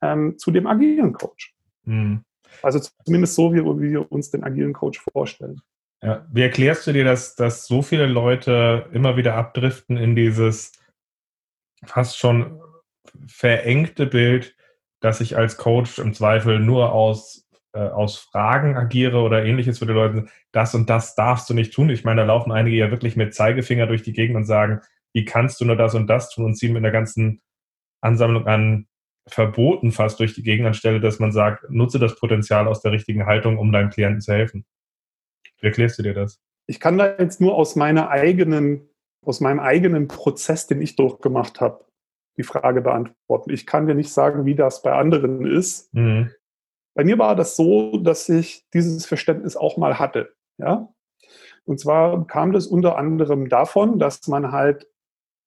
ähm, 0.00 0.38
zu 0.38 0.50
dem 0.50 0.66
agilen 0.66 1.12
Coach. 1.12 1.54
Mhm. 1.84 2.22
Also 2.62 2.80
zumindest 3.04 3.34
so, 3.34 3.52
wie, 3.52 3.58
wie 3.58 3.90
wir 3.90 4.10
uns 4.10 4.30
den 4.30 4.44
agilen 4.44 4.72
Coach 4.72 5.04
vorstellen. 5.12 5.60
Ja. 6.02 6.26
Wie 6.30 6.42
erklärst 6.42 6.86
du 6.86 6.92
dir, 6.92 7.04
dass, 7.04 7.34
dass 7.34 7.66
so 7.66 7.82
viele 7.82 8.06
Leute 8.06 8.88
immer 8.92 9.16
wieder 9.16 9.34
abdriften 9.34 9.96
in 9.96 10.14
dieses 10.14 10.72
fast 11.84 12.18
schon 12.18 12.60
verengte 13.26 14.06
Bild, 14.06 14.56
dass 15.00 15.20
ich 15.20 15.36
als 15.36 15.56
Coach 15.56 15.98
im 15.98 16.14
Zweifel 16.14 16.60
nur 16.60 16.92
aus, 16.92 17.48
äh, 17.72 17.80
aus 17.80 18.18
Fragen 18.18 18.76
agiere 18.76 19.18
oder 19.18 19.44
ähnliches, 19.44 19.80
wo 19.80 19.86
die 19.86 19.92
Leute 19.92 20.26
das 20.52 20.74
und 20.74 20.88
das 20.88 21.14
darfst 21.14 21.50
du 21.50 21.54
nicht 21.54 21.72
tun. 21.72 21.90
Ich 21.90 22.04
meine, 22.04 22.22
da 22.22 22.26
laufen 22.26 22.52
einige 22.52 22.76
ja 22.76 22.90
wirklich 22.90 23.16
mit 23.16 23.34
Zeigefinger 23.34 23.86
durch 23.86 24.02
die 24.02 24.12
Gegend 24.12 24.36
und 24.36 24.44
sagen, 24.44 24.80
wie 25.12 25.24
kannst 25.24 25.60
du 25.60 25.64
nur 25.64 25.76
das 25.76 25.94
und 25.94 26.06
das 26.06 26.30
tun 26.30 26.44
und 26.44 26.54
ziehen 26.54 26.72
mit 26.72 26.84
einer 26.84 26.92
ganzen 26.92 27.42
Ansammlung 28.00 28.46
an 28.46 28.86
Verboten 29.26 29.92
fast 29.92 30.20
durch 30.20 30.34
die 30.34 30.42
Gegend, 30.42 30.66
anstelle 30.66 31.00
dass 31.00 31.18
man 31.18 31.32
sagt, 31.32 31.68
nutze 31.70 31.98
das 31.98 32.18
Potenzial 32.18 32.66
aus 32.66 32.80
der 32.82 32.92
richtigen 32.92 33.26
Haltung, 33.26 33.58
um 33.58 33.72
deinem 33.72 33.90
Klienten 33.90 34.20
zu 34.20 34.32
helfen. 34.32 34.64
Wie 35.60 35.66
erklärst 35.66 35.98
du 35.98 36.02
dir 36.02 36.14
das? 36.14 36.40
Ich 36.66 36.80
kann 36.80 36.98
da 36.98 37.16
jetzt 37.18 37.40
nur 37.40 37.54
aus 37.54 37.76
meiner 37.76 38.10
eigenen, 38.10 38.88
aus 39.24 39.40
meinem 39.40 39.60
eigenen 39.60 40.08
Prozess, 40.08 40.66
den 40.66 40.82
ich 40.82 40.96
durchgemacht 40.96 41.60
habe, 41.60 41.84
die 42.36 42.42
Frage 42.42 42.82
beantworten. 42.82 43.50
Ich 43.50 43.66
kann 43.66 43.86
dir 43.86 43.94
nicht 43.94 44.12
sagen, 44.12 44.44
wie 44.44 44.54
das 44.54 44.82
bei 44.82 44.92
anderen 44.92 45.44
ist. 45.46 45.92
Mhm. 45.94 46.30
Bei 46.94 47.04
mir 47.04 47.18
war 47.18 47.36
das 47.36 47.56
so, 47.56 47.98
dass 47.98 48.28
ich 48.28 48.66
dieses 48.74 49.06
Verständnis 49.06 49.56
auch 49.56 49.76
mal 49.76 49.98
hatte. 49.98 50.34
Ja? 50.58 50.92
Und 51.64 51.78
zwar 51.78 52.26
kam 52.26 52.52
das 52.52 52.66
unter 52.66 52.96
anderem 52.96 53.48
davon, 53.48 53.98
dass 53.98 54.26
man 54.26 54.52
halt, 54.52 54.88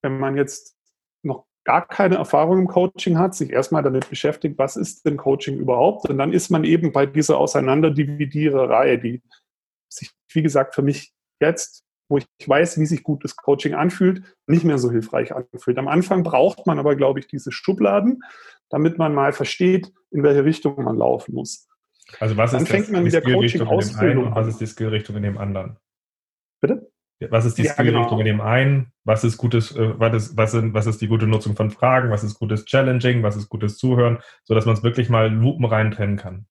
wenn 0.01 0.19
man 0.19 0.37
jetzt 0.37 0.77
noch 1.23 1.45
gar 1.63 1.87
keine 1.87 2.15
Erfahrung 2.15 2.59
im 2.59 2.67
Coaching 2.67 3.17
hat, 3.17 3.35
sich 3.35 3.51
erstmal 3.51 3.83
damit 3.83 4.09
beschäftigt, 4.09 4.57
was 4.57 4.75
ist 4.75 5.05
denn 5.05 5.17
Coaching 5.17 5.57
überhaupt? 5.57 6.09
Und 6.09 6.17
dann 6.17 6.33
ist 6.33 6.49
man 6.49 6.63
eben 6.63 6.91
bei 6.91 7.05
dieser 7.05 7.37
Auseinanderdividiererei, 7.37 8.97
die 8.97 9.21
sich, 9.91 10.11
wie 10.33 10.41
gesagt, 10.41 10.75
für 10.75 10.81
mich 10.81 11.13
jetzt, 11.39 11.83
wo 12.09 12.17
ich 12.17 12.25
weiß, 12.45 12.79
wie 12.79 12.85
sich 12.85 13.03
gutes 13.03 13.35
Coaching 13.35 13.73
anfühlt, 13.73 14.23
nicht 14.47 14.63
mehr 14.63 14.77
so 14.77 14.91
hilfreich 14.91 15.33
anfühlt. 15.33 15.77
Am 15.77 15.87
Anfang 15.87 16.23
braucht 16.23 16.67
man 16.67 16.79
aber, 16.79 16.95
glaube 16.95 17.19
ich, 17.19 17.27
diese 17.27 17.51
Schubladen, 17.51 18.21
damit 18.69 18.97
man 18.97 19.13
mal 19.13 19.33
versteht, 19.33 19.91
in 20.11 20.23
welche 20.23 20.43
Richtung 20.43 20.83
man 20.83 20.97
laufen 20.97 21.35
muss. 21.35 21.67
Also 22.19 22.35
was 22.37 22.51
Dann 22.51 22.63
ist 22.63 22.69
fängt 22.69 22.85
das, 22.85 22.91
man 22.91 23.03
mit 23.03 23.13
der 23.13 23.21
Coaching-Ausbildung 23.21 24.27
an. 24.27 24.35
Was 24.35 24.47
ist 24.47 24.59
die 24.59 24.65
Skillrichtung 24.65 25.15
in 25.17 25.23
dem 25.23 25.37
anderen? 25.37 25.77
Bitte? 26.59 26.91
Was 27.29 27.45
ist 27.45 27.57
die 27.57 27.63
ja, 27.63 27.73
Skillrichtung 27.73 28.17
genau. 28.17 28.19
in 28.19 28.25
dem 28.25 28.41
einen? 28.41 28.93
Was 29.03 29.23
ist 29.23 29.37
gutes, 29.37 29.75
äh, 29.75 29.99
was 29.99 30.13
ist, 30.15 30.37
was, 30.37 30.51
sind, 30.51 30.73
was 30.73 30.87
ist 30.87 31.01
die 31.01 31.07
gute 31.07 31.27
Nutzung 31.27 31.55
von 31.55 31.69
Fragen? 31.69 32.09
Was 32.09 32.23
ist 32.23 32.39
gutes 32.39 32.65
Challenging? 32.65 33.23
Was 33.23 33.35
ist 33.35 33.47
gutes 33.47 33.77
Zuhören? 33.77 34.19
Sodass 34.43 34.65
man 34.65 34.75
es 34.75 34.83
wirklich 34.83 35.09
mal 35.09 35.31
lupenrein 35.31 35.91
trennen 35.91 36.17
kann. 36.17 36.47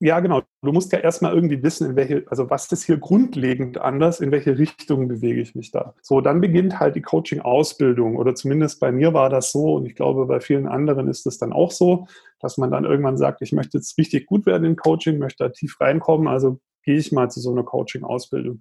Ja, 0.00 0.20
genau. 0.20 0.42
Du 0.62 0.72
musst 0.72 0.92
ja 0.92 0.98
erstmal 0.98 1.32
irgendwie 1.34 1.62
wissen, 1.62 1.90
in 1.90 1.96
welche, 1.96 2.24
also 2.28 2.50
was 2.50 2.70
ist 2.72 2.84
hier 2.84 2.98
grundlegend 2.98 3.78
anders, 3.78 4.20
in 4.20 4.32
welche 4.32 4.58
Richtung 4.58 5.08
bewege 5.08 5.40
ich 5.40 5.54
mich 5.54 5.70
da. 5.70 5.94
So, 6.02 6.20
dann 6.20 6.40
beginnt 6.40 6.80
halt 6.80 6.96
die 6.96 7.00
Coaching-Ausbildung 7.00 8.16
oder 8.16 8.34
zumindest 8.34 8.80
bei 8.80 8.90
mir 8.90 9.14
war 9.14 9.30
das 9.30 9.52
so 9.52 9.74
und 9.74 9.86
ich 9.86 9.94
glaube, 9.94 10.26
bei 10.26 10.40
vielen 10.40 10.66
anderen 10.66 11.08
ist 11.08 11.26
es 11.26 11.38
dann 11.38 11.52
auch 11.52 11.70
so, 11.70 12.06
dass 12.40 12.58
man 12.58 12.70
dann 12.70 12.84
irgendwann 12.84 13.16
sagt, 13.16 13.40
ich 13.40 13.52
möchte 13.52 13.78
jetzt 13.78 13.96
richtig 13.96 14.26
gut 14.26 14.46
werden 14.46 14.64
in 14.64 14.76
Coaching, 14.76 15.18
möchte 15.18 15.44
da 15.44 15.50
tief 15.50 15.80
reinkommen. 15.80 16.28
Also 16.28 16.58
gehe 16.82 16.96
ich 16.96 17.12
mal 17.12 17.30
zu 17.30 17.40
so 17.40 17.52
einer 17.52 17.62
Coaching-Ausbildung. 17.62 18.60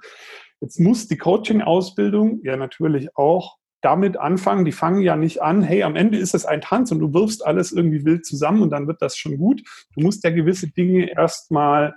Jetzt 0.61 0.79
muss 0.79 1.07
die 1.07 1.17
Coaching-Ausbildung 1.17 2.41
ja 2.43 2.55
natürlich 2.57 3.17
auch 3.17 3.57
damit 3.83 4.17
anfangen, 4.17 4.65
die 4.65 4.71
fangen 4.71 5.01
ja 5.01 5.15
nicht 5.15 5.41
an, 5.41 5.61
hey, 5.61 5.83
am 5.83 5.95
Ende 5.95 6.17
ist 6.17 6.33
es 6.33 6.45
ein 6.45 6.61
Tanz 6.61 6.91
und 6.91 6.99
du 6.99 7.13
wirfst 7.13 7.45
alles 7.45 7.71
irgendwie 7.71 8.05
wild 8.05 8.25
zusammen 8.25 8.61
und 8.61 8.69
dann 8.69 8.87
wird 8.87 9.01
das 9.01 9.17
schon 9.17 9.37
gut. 9.37 9.61
Du 9.95 10.01
musst 10.01 10.23
ja 10.23 10.29
gewisse 10.29 10.69
Dinge 10.69 11.11
erstmal 11.11 11.95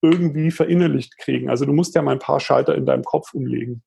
irgendwie 0.00 0.50
verinnerlicht 0.50 1.18
kriegen. 1.18 1.50
Also 1.50 1.66
du 1.66 1.72
musst 1.72 1.94
ja 1.94 2.02
mal 2.02 2.12
ein 2.12 2.18
paar 2.18 2.40
Schalter 2.40 2.74
in 2.74 2.86
deinem 2.86 3.04
Kopf 3.04 3.34
umlegen. 3.34 3.82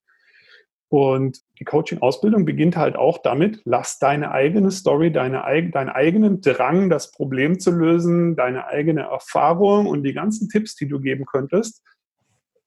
Und 0.89 1.39
die 1.57 1.63
Coaching-Ausbildung 1.63 2.43
beginnt 2.43 2.75
halt 2.75 2.97
auch 2.97 3.19
damit, 3.19 3.61
lass 3.63 3.97
deine 3.97 4.31
eigene 4.31 4.71
Story, 4.71 5.09
deine, 5.11 5.41
deinen 5.71 5.89
eigenen 5.89 6.41
Drang, 6.41 6.89
das 6.89 7.11
Problem 7.11 7.59
zu 7.59 7.71
lösen, 7.71 8.35
deine 8.35 8.67
eigene 8.67 9.03
Erfahrung 9.03 9.87
und 9.87 10.03
die 10.03 10.13
ganzen 10.13 10.49
Tipps, 10.49 10.75
die 10.75 10.89
du 10.89 10.99
geben 10.99 11.25
könntest. 11.25 11.81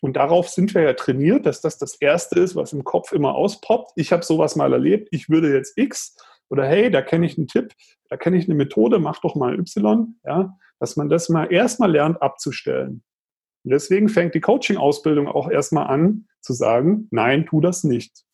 Und 0.04 0.16
darauf 0.16 0.50
sind 0.50 0.74
wir 0.74 0.82
ja 0.82 0.92
trainiert, 0.92 1.46
dass 1.46 1.62
das 1.62 1.78
das 1.78 1.94
Erste 1.94 2.38
ist, 2.38 2.54
was 2.54 2.74
im 2.74 2.84
Kopf 2.84 3.12
immer 3.12 3.34
auspoppt. 3.36 3.92
Ich 3.96 4.12
habe 4.12 4.22
sowas 4.22 4.54
mal 4.54 4.70
erlebt, 4.70 5.08
ich 5.12 5.30
würde 5.30 5.50
jetzt 5.50 5.78
X 5.78 6.14
oder 6.50 6.66
hey, 6.66 6.90
da 6.90 7.00
kenne 7.00 7.24
ich 7.24 7.38
einen 7.38 7.46
Tipp, 7.46 7.72
da 8.10 8.18
kenne 8.18 8.36
ich 8.36 8.44
eine 8.44 8.54
Methode, 8.54 8.98
mach 8.98 9.22
doch 9.22 9.34
mal 9.34 9.58
Y. 9.58 10.14
Ja, 10.22 10.58
dass 10.78 10.96
man 10.96 11.08
das 11.08 11.30
mal 11.30 11.50
erstmal 11.50 11.90
lernt 11.90 12.20
abzustellen. 12.20 13.02
Und 13.64 13.70
deswegen 13.70 14.10
fängt 14.10 14.34
die 14.34 14.42
Coaching-Ausbildung 14.42 15.26
auch 15.26 15.48
erstmal 15.48 15.86
an 15.86 16.28
zu 16.42 16.52
sagen, 16.52 17.08
nein, 17.10 17.46
tu 17.46 17.62
das 17.62 17.82
nicht. 17.82 18.26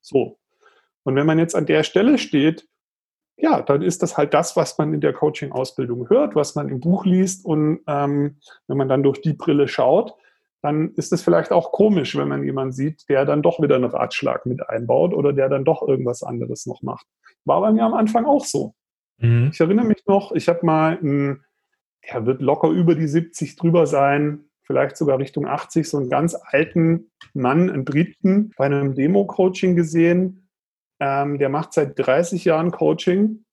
So. 0.00 0.38
Und 1.02 1.16
wenn 1.16 1.26
man 1.26 1.38
jetzt 1.38 1.54
an 1.54 1.66
der 1.66 1.82
Stelle 1.82 2.16
steht, 2.16 2.66
ja, 3.36 3.60
dann 3.60 3.82
ist 3.82 4.02
das 4.02 4.16
halt 4.16 4.32
das, 4.32 4.56
was 4.56 4.78
man 4.78 4.94
in 4.94 5.02
der 5.02 5.12
Coaching-Ausbildung 5.12 6.08
hört, 6.08 6.34
was 6.34 6.54
man 6.54 6.70
im 6.70 6.80
Buch 6.80 7.04
liest. 7.04 7.44
Und 7.44 7.80
ähm, 7.86 8.38
wenn 8.68 8.78
man 8.78 8.88
dann 8.88 9.02
durch 9.02 9.20
die 9.20 9.34
Brille 9.34 9.68
schaut, 9.68 10.14
dann 10.66 10.90
ist 10.96 11.12
es 11.12 11.22
vielleicht 11.22 11.52
auch 11.52 11.72
komisch, 11.72 12.16
wenn 12.16 12.28
man 12.28 12.44
jemanden 12.44 12.72
sieht, 12.72 13.08
der 13.08 13.24
dann 13.24 13.42
doch 13.42 13.60
wieder 13.60 13.76
einen 13.76 13.84
Ratschlag 13.84 14.46
mit 14.46 14.68
einbaut 14.68 15.14
oder 15.14 15.32
der 15.32 15.48
dann 15.48 15.64
doch 15.64 15.86
irgendwas 15.86 16.22
anderes 16.22 16.66
noch 16.66 16.82
macht. 16.82 17.06
War 17.44 17.60
bei 17.60 17.72
mir 17.72 17.84
am 17.84 17.94
Anfang 17.94 18.26
auch 18.26 18.44
so. 18.44 18.74
Mhm. 19.18 19.50
Ich 19.52 19.60
erinnere 19.60 19.86
mich 19.86 20.04
noch, 20.06 20.32
ich 20.32 20.48
habe 20.48 20.66
mal 20.66 20.98
einen 20.98 21.42
er 22.06 22.24
wird 22.24 22.40
locker 22.40 22.68
über 22.68 22.94
die 22.94 23.08
70 23.08 23.56
drüber 23.56 23.86
sein, 23.86 24.44
vielleicht 24.62 24.96
sogar 24.96 25.18
Richtung 25.18 25.46
80, 25.46 25.88
so 25.88 25.98
einen 25.98 26.08
ganz 26.08 26.36
alten 26.40 27.10
Mann, 27.34 27.68
einen 27.68 27.84
Briten, 27.84 28.52
bei 28.56 28.66
einem 28.66 28.94
Demo-Coaching 28.94 29.76
gesehen. 29.76 30.48
Ähm, 31.00 31.38
der 31.38 31.48
macht 31.48 31.72
seit 31.72 31.98
30 31.98 32.44
Jahren 32.44 32.70
Coaching. 32.70 33.44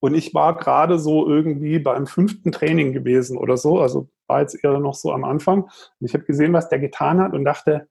Und 0.00 0.14
ich 0.14 0.34
war 0.34 0.56
gerade 0.56 0.98
so 0.98 1.28
irgendwie 1.28 1.78
beim 1.78 2.06
fünften 2.06 2.50
Training 2.50 2.92
gewesen 2.92 3.36
oder 3.36 3.56
so, 3.56 3.80
also 3.80 4.08
war 4.32 4.40
jetzt 4.40 4.62
eher 4.64 4.78
noch 4.78 4.94
so 4.94 5.12
am 5.12 5.24
Anfang. 5.24 5.64
Und 5.64 6.06
ich 6.06 6.14
habe 6.14 6.24
gesehen, 6.24 6.52
was 6.52 6.68
der 6.68 6.78
getan 6.78 7.20
hat 7.20 7.34
und 7.34 7.44
dachte, 7.44 7.88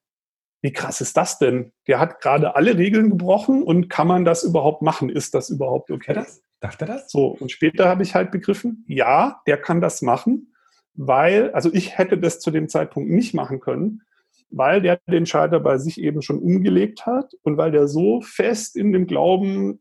wie 0.64 0.74
krass 0.74 1.02
ist 1.02 1.18
das 1.18 1.40
denn? 1.40 1.72
Der 1.88 2.00
hat 2.00 2.20
gerade 2.22 2.56
alle 2.56 2.78
Regeln 2.78 3.10
gebrochen 3.10 3.64
und 3.64 3.90
kann 3.90 4.08
man 4.08 4.26
das 4.26 4.44
überhaupt 4.44 4.82
machen? 4.82 5.10
Ist 5.10 5.34
das 5.34 5.50
überhaupt 5.50 5.92
okay? 5.92 6.14
Das? 6.14 6.44
Darf 6.60 6.80
er 6.80 6.88
das? 6.88 7.12
So, 7.12 7.28
und 7.28 7.52
später 7.52 7.88
habe 7.88 8.04
ich 8.04 8.14
halt 8.14 8.30
begriffen, 8.32 8.86
ja, 8.88 9.42
der 9.48 9.58
kann 9.58 9.82
das 9.82 10.04
machen, 10.04 10.54
weil, 10.94 11.52
also 11.54 11.74
ich 11.74 11.98
hätte 11.98 12.18
das 12.20 12.40
zu 12.40 12.52
dem 12.52 12.70
Zeitpunkt 12.70 13.10
nicht 13.10 13.34
machen 13.34 13.60
können, 13.60 14.04
weil 14.52 14.82
der 14.82 15.00
den 15.10 15.26
Schalter 15.26 15.60
bei 15.60 15.78
sich 15.80 16.00
eben 16.00 16.22
schon 16.22 16.38
umgelegt 16.38 17.06
hat 17.06 17.34
und 17.42 17.58
weil 17.58 17.72
der 17.72 17.88
so 17.88 18.22
fest 18.22 18.76
in 18.76 18.92
dem 18.92 19.08
Glauben 19.08 19.80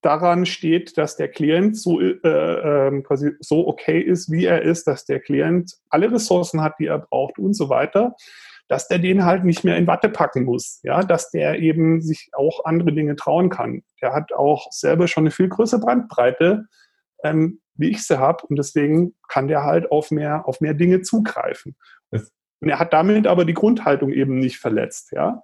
daran 0.00 0.46
steht, 0.46 0.96
dass 0.96 1.16
der 1.16 1.28
Klient 1.28 1.76
so 1.76 2.00
äh, 2.00 2.12
äh, 2.22 3.02
quasi 3.02 3.32
so 3.40 3.66
okay 3.66 4.00
ist, 4.00 4.30
wie 4.30 4.44
er 4.44 4.62
ist, 4.62 4.86
dass 4.86 5.04
der 5.04 5.20
Klient 5.20 5.72
alle 5.90 6.12
Ressourcen 6.12 6.62
hat, 6.62 6.74
die 6.78 6.86
er 6.86 6.98
braucht 6.98 7.38
und 7.38 7.54
so 7.54 7.68
weiter, 7.68 8.14
dass 8.68 8.86
der 8.86 8.98
den 8.98 9.24
halt 9.24 9.44
nicht 9.44 9.64
mehr 9.64 9.76
in 9.76 9.86
Watte 9.86 10.08
packen 10.08 10.44
muss, 10.44 10.80
ja, 10.82 11.02
dass 11.02 11.30
der 11.30 11.58
eben 11.58 12.00
sich 12.00 12.30
auch 12.32 12.64
andere 12.64 12.92
Dinge 12.92 13.16
trauen 13.16 13.48
kann. 13.48 13.82
Der 14.00 14.12
hat 14.12 14.32
auch 14.32 14.70
selber 14.70 15.08
schon 15.08 15.22
eine 15.22 15.30
viel 15.30 15.48
größere 15.48 15.80
Brandbreite, 15.80 16.66
ähm, 17.24 17.60
wie 17.74 17.90
ich 17.90 18.06
sie 18.06 18.18
habe, 18.18 18.46
und 18.46 18.56
deswegen 18.56 19.14
kann 19.28 19.48
der 19.48 19.64
halt 19.64 19.90
auf 19.90 20.10
mehr, 20.10 20.46
auf 20.46 20.60
mehr 20.60 20.74
Dinge 20.74 21.00
zugreifen. 21.00 21.76
Und 22.60 22.68
er 22.68 22.78
hat 22.78 22.92
damit 22.92 23.26
aber 23.26 23.44
die 23.44 23.54
Grundhaltung 23.54 24.12
eben 24.12 24.38
nicht 24.38 24.58
verletzt, 24.58 25.12
ja. 25.12 25.42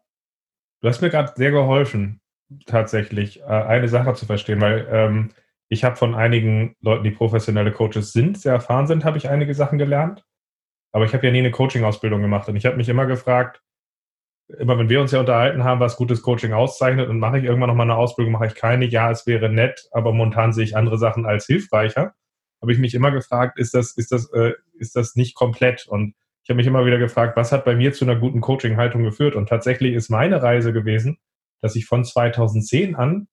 Du 0.81 0.89
hast 0.89 1.01
mir 1.01 1.11
gerade 1.11 1.33
sehr 1.37 1.51
geholfen, 1.51 2.21
tatsächlich 2.67 3.41
äh, 3.41 3.45
eine 3.45 3.89
Sache 3.89 4.15
zu 4.15 4.27
verstehen, 4.27 4.61
weil 4.61 4.87
ähm, 4.91 5.31
ich 5.69 5.85
habe 5.85 5.97
von 5.97 6.15
einigen 6.15 6.77
Leuten, 6.81 7.05
die 7.05 7.11
professionelle 7.11 7.73
Coaches 7.73 8.13
sind, 8.13 8.39
sehr 8.39 8.53
erfahren 8.53 8.87
sind, 8.87 9.05
habe 9.05 9.19
ich 9.19 9.29
einige 9.29 9.55
Sachen 9.55 9.79
gelernt. 9.79 10.25
Aber 10.93 11.05
ich 11.05 11.15
habe 11.15 11.27
ja 11.27 11.33
nie 11.33 11.41
eine 11.41 11.51
Coaching-Ausbildung 11.51 12.23
gemacht 12.23 12.49
und 12.49 12.57
ich 12.57 12.67
habe 12.67 12.77
mich 12.77 12.89
immer 12.89 13.07
gefragt, 13.07 13.63
immer 14.59 14.79
wenn 14.79 14.89
wir 14.89 15.01
uns 15.01 15.11
ja 15.13 15.21
unterhalten 15.21 15.65
haben, 15.65 15.81
was 15.81 15.97
gutes 15.97 16.23
Coaching 16.23 16.53
auszeichnet 16.53 17.09
und 17.09 17.19
mache 17.19 17.39
ich 17.39 17.45
irgendwann 17.45 17.71
nochmal 17.71 17.91
eine 17.91 17.97
Ausbildung, 17.97 18.33
mache 18.33 18.47
ich 18.47 18.55
keine, 18.55 18.85
ja, 18.85 19.11
es 19.11 19.27
wäre 19.27 19.49
nett, 19.49 19.89
aber 19.91 20.13
momentan 20.13 20.53
sehe 20.53 20.65
ich 20.65 20.77
andere 20.77 20.99
Sachen 20.99 21.27
als 21.27 21.47
hilfreicher. 21.47 22.15
Habe 22.61 22.73
ich 22.73 22.79
mich 22.79 22.95
immer 22.95 23.11
gefragt, 23.11 23.59
ist 23.59 23.75
das, 23.75 23.97
ist 23.97 24.13
das, 24.13 24.31
äh, 24.33 24.53
ist 24.75 24.97
das 24.97 25.17
nicht 25.17 25.35
komplett? 25.35 25.87
Und 25.87 26.15
ich 26.43 26.51
habe 26.51 26.57
mich 26.57 26.67
immer 26.67 26.87
wieder 26.87 26.99
gefragt, 26.99 27.37
was 27.37 27.53
hat 27.53 27.65
bei 27.65 27.75
mir 27.75 27.93
zu 27.93 28.05
einer 28.05 28.17
guten 28.17 28.41
Coaching-Haltung 28.41 29.03
geführt? 29.03 29.35
Und 29.35 29.49
tatsächlich 29.49 29.95
ist 29.95 30.11
meine 30.11 30.43
Reise 30.43 30.73
gewesen, 30.73 31.19
dass 31.65 31.77
ich 31.77 31.87
von 31.87 32.05
2010 32.05 32.95
an 32.95 33.27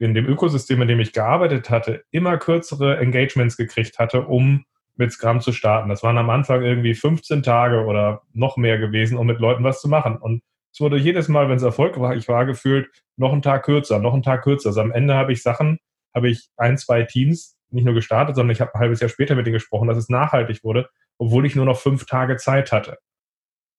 in 0.00 0.14
dem 0.14 0.26
Ökosystem, 0.26 0.82
in 0.82 0.88
dem 0.88 0.98
ich 0.98 1.12
gearbeitet 1.12 1.70
hatte, 1.70 2.02
immer 2.10 2.38
kürzere 2.38 2.96
Engagements 2.96 3.56
gekriegt 3.56 4.00
hatte, 4.00 4.22
um 4.22 4.64
mit 4.96 5.12
Scrum 5.12 5.40
zu 5.40 5.52
starten. 5.52 5.88
Das 5.88 6.02
waren 6.02 6.18
am 6.18 6.28
Anfang 6.28 6.64
irgendwie 6.64 6.92
15 6.92 7.44
Tage 7.44 7.84
oder 7.84 8.22
noch 8.32 8.56
mehr 8.56 8.78
gewesen, 8.78 9.16
um 9.16 9.28
mit 9.28 9.38
Leuten 9.38 9.62
was 9.62 9.80
zu 9.80 9.88
machen. 9.88 10.16
Und 10.16 10.42
es 10.72 10.80
wurde 10.80 10.96
jedes 10.96 11.28
Mal, 11.28 11.48
wenn 11.48 11.56
es 11.56 11.62
erfolgreich 11.62 12.26
war, 12.26 12.46
gefühlt 12.46 12.88
noch 13.16 13.32
einen 13.32 13.42
Tag 13.42 13.62
kürzer, 13.62 14.00
noch 14.00 14.14
einen 14.14 14.24
Tag 14.24 14.42
kürzer. 14.42 14.70
Also 14.70 14.80
am 14.80 14.90
Ende 14.90 15.14
habe 15.14 15.32
ich 15.32 15.40
Sachen, 15.40 15.78
habe 16.12 16.30
ich 16.30 16.48
ein, 16.56 16.78
zwei 16.78 17.04
Teams 17.04 17.56
nicht 17.70 17.84
nur 17.84 17.94
gestartet, 17.94 18.34
sondern 18.34 18.52
ich 18.52 18.60
habe 18.60 18.74
ein 18.74 18.80
halbes 18.80 18.98
Jahr 18.98 19.08
später 19.08 19.36
mit 19.36 19.46
denen 19.46 19.54
gesprochen, 19.54 19.86
dass 19.86 19.98
es 19.98 20.08
nachhaltig 20.08 20.64
wurde, 20.64 20.88
obwohl 21.16 21.46
ich 21.46 21.54
nur 21.54 21.66
noch 21.66 21.78
fünf 21.78 22.06
Tage 22.06 22.38
Zeit 22.38 22.72
hatte. 22.72 22.98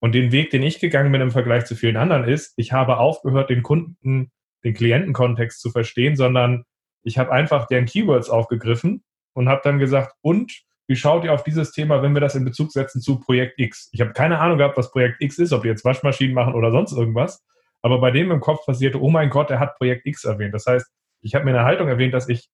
Und 0.02 0.16
den 0.16 0.32
Weg, 0.32 0.50
den 0.50 0.64
ich 0.64 0.80
gegangen 0.80 1.12
bin 1.12 1.22
im 1.22 1.32
Vergleich 1.32 1.66
zu 1.66 1.76
vielen 1.76 1.96
anderen, 1.96 2.24
ist, 2.24 2.54
ich 2.58 2.74
habe 2.74 2.98
aufgehört, 2.98 3.52
den 3.52 3.62
Kunden, 3.62 4.32
den 4.64 4.74
Klientenkontext 4.74 5.62
zu 5.62 5.70
verstehen, 5.70 6.16
sondern 6.16 6.66
ich 7.04 7.20
habe 7.20 7.32
einfach 7.32 7.68
deren 7.68 7.86
Keywords 7.86 8.30
aufgegriffen 8.30 9.04
und 9.34 9.48
habe 9.48 9.62
dann 9.64 9.78
gesagt, 9.78 10.14
und 10.22 10.52
wie 10.88 10.96
schaut 10.96 11.24
ihr 11.24 11.34
auf 11.34 11.44
dieses 11.44 11.72
Thema, 11.72 12.02
wenn 12.02 12.14
wir 12.14 12.20
das 12.20 12.36
in 12.36 12.44
Bezug 12.44 12.72
setzen 12.72 13.00
zu 13.00 13.20
Projekt 13.20 13.60
X? 13.60 13.90
Ich 13.92 14.02
habe 14.02 14.12
keine 14.14 14.40
Ahnung 14.40 14.58
gehabt, 14.58 14.76
was 14.76 14.92
Projekt 14.92 15.22
X 15.22 15.38
ist, 15.38 15.54
ob 15.54 15.62
die 15.62 15.70
jetzt 15.70 15.86
Waschmaschinen 15.86 16.34
machen 16.34 16.56
oder 16.56 16.72
sonst 16.72 16.94
irgendwas. 16.94 17.46
Aber 17.84 18.00
bei 18.02 18.12
dem 18.12 18.32
im 18.32 18.40
Kopf 18.40 18.66
passierte, 18.66 19.00
oh 19.00 19.10
mein 19.10 19.30
Gott, 19.30 19.52
er 19.52 19.60
hat 19.60 19.78
Projekt 19.78 20.06
X 20.06 20.26
erwähnt. 20.26 20.54
Das 20.54 20.66
heißt, 20.66 20.92
ich 21.22 21.36
habe 21.36 21.46
mir 21.46 21.52
eine 21.52 21.64
Haltung 21.64 21.88
erwähnt, 21.88 22.14
dass 22.14 22.28
ich 22.28 22.50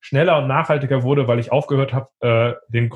schneller 0.00 0.38
und 0.38 0.48
nachhaltiger 0.48 1.02
wurde, 1.02 1.28
weil 1.28 1.38
ich 1.38 1.52
aufgehört 1.52 1.92
habe, 1.92 2.08
äh, 2.20 2.54
den 2.72 2.88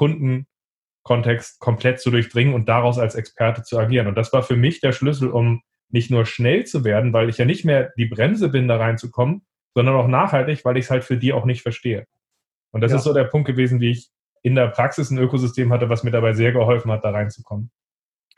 Kundenkontext 1.07 1.61
komplett 1.61 2.01
zu 2.01 2.11
durchdringen 2.11 2.55
und 2.55 2.69
daraus 2.69 2.99
als 2.99 3.15
Experte 3.15 3.63
zu 3.63 3.79
agieren. 3.79 4.09
Und 4.09 4.17
das 4.17 4.33
war 4.33 4.43
für 4.43 4.57
mich 4.57 4.81
der 4.81 4.93
Schlüssel, 4.93 5.31
um 5.31 5.63
nicht 5.89 6.11
nur 6.11 6.27
schnell 6.27 6.65
zu 6.65 6.85
werden, 6.85 7.13
weil 7.13 7.29
ich 7.29 7.39
ja 7.39 7.45
nicht 7.45 7.65
mehr 7.65 7.93
die 7.97 8.07
Bremse 8.07 8.49
bin, 8.49 8.67
da 8.67 8.77
reinzukommen, 8.77 9.43
sondern 9.75 9.95
auch 9.95 10.09
nachhaltig, 10.09 10.65
weil 10.65 10.77
ich 10.77 10.87
es 10.87 10.91
halt 10.91 11.05
für 11.05 11.17
die 11.17 11.33
auch 11.33 11.45
nicht 11.45 11.63
verstehe. 11.63 12.07
Und 12.73 12.81
das 12.81 12.91
ja. 12.91 12.99
ist 12.99 13.05
so 13.05 13.15
der 13.15 13.25
Punkt 13.25 13.47
gewesen, 13.47 13.81
wie 13.81 13.91
ich 13.91 14.09
in 14.43 14.55
der 14.55 14.67
Praxis 14.69 15.11
ein 15.11 15.19
Ökosystem 15.19 15.73
hatte, 15.73 15.89
was 15.89 16.03
mir 16.03 16.11
dabei 16.11 16.33
sehr 16.33 16.53
geholfen 16.53 16.91
hat, 16.91 17.05
da 17.05 17.11
reinzukommen. 17.11 17.71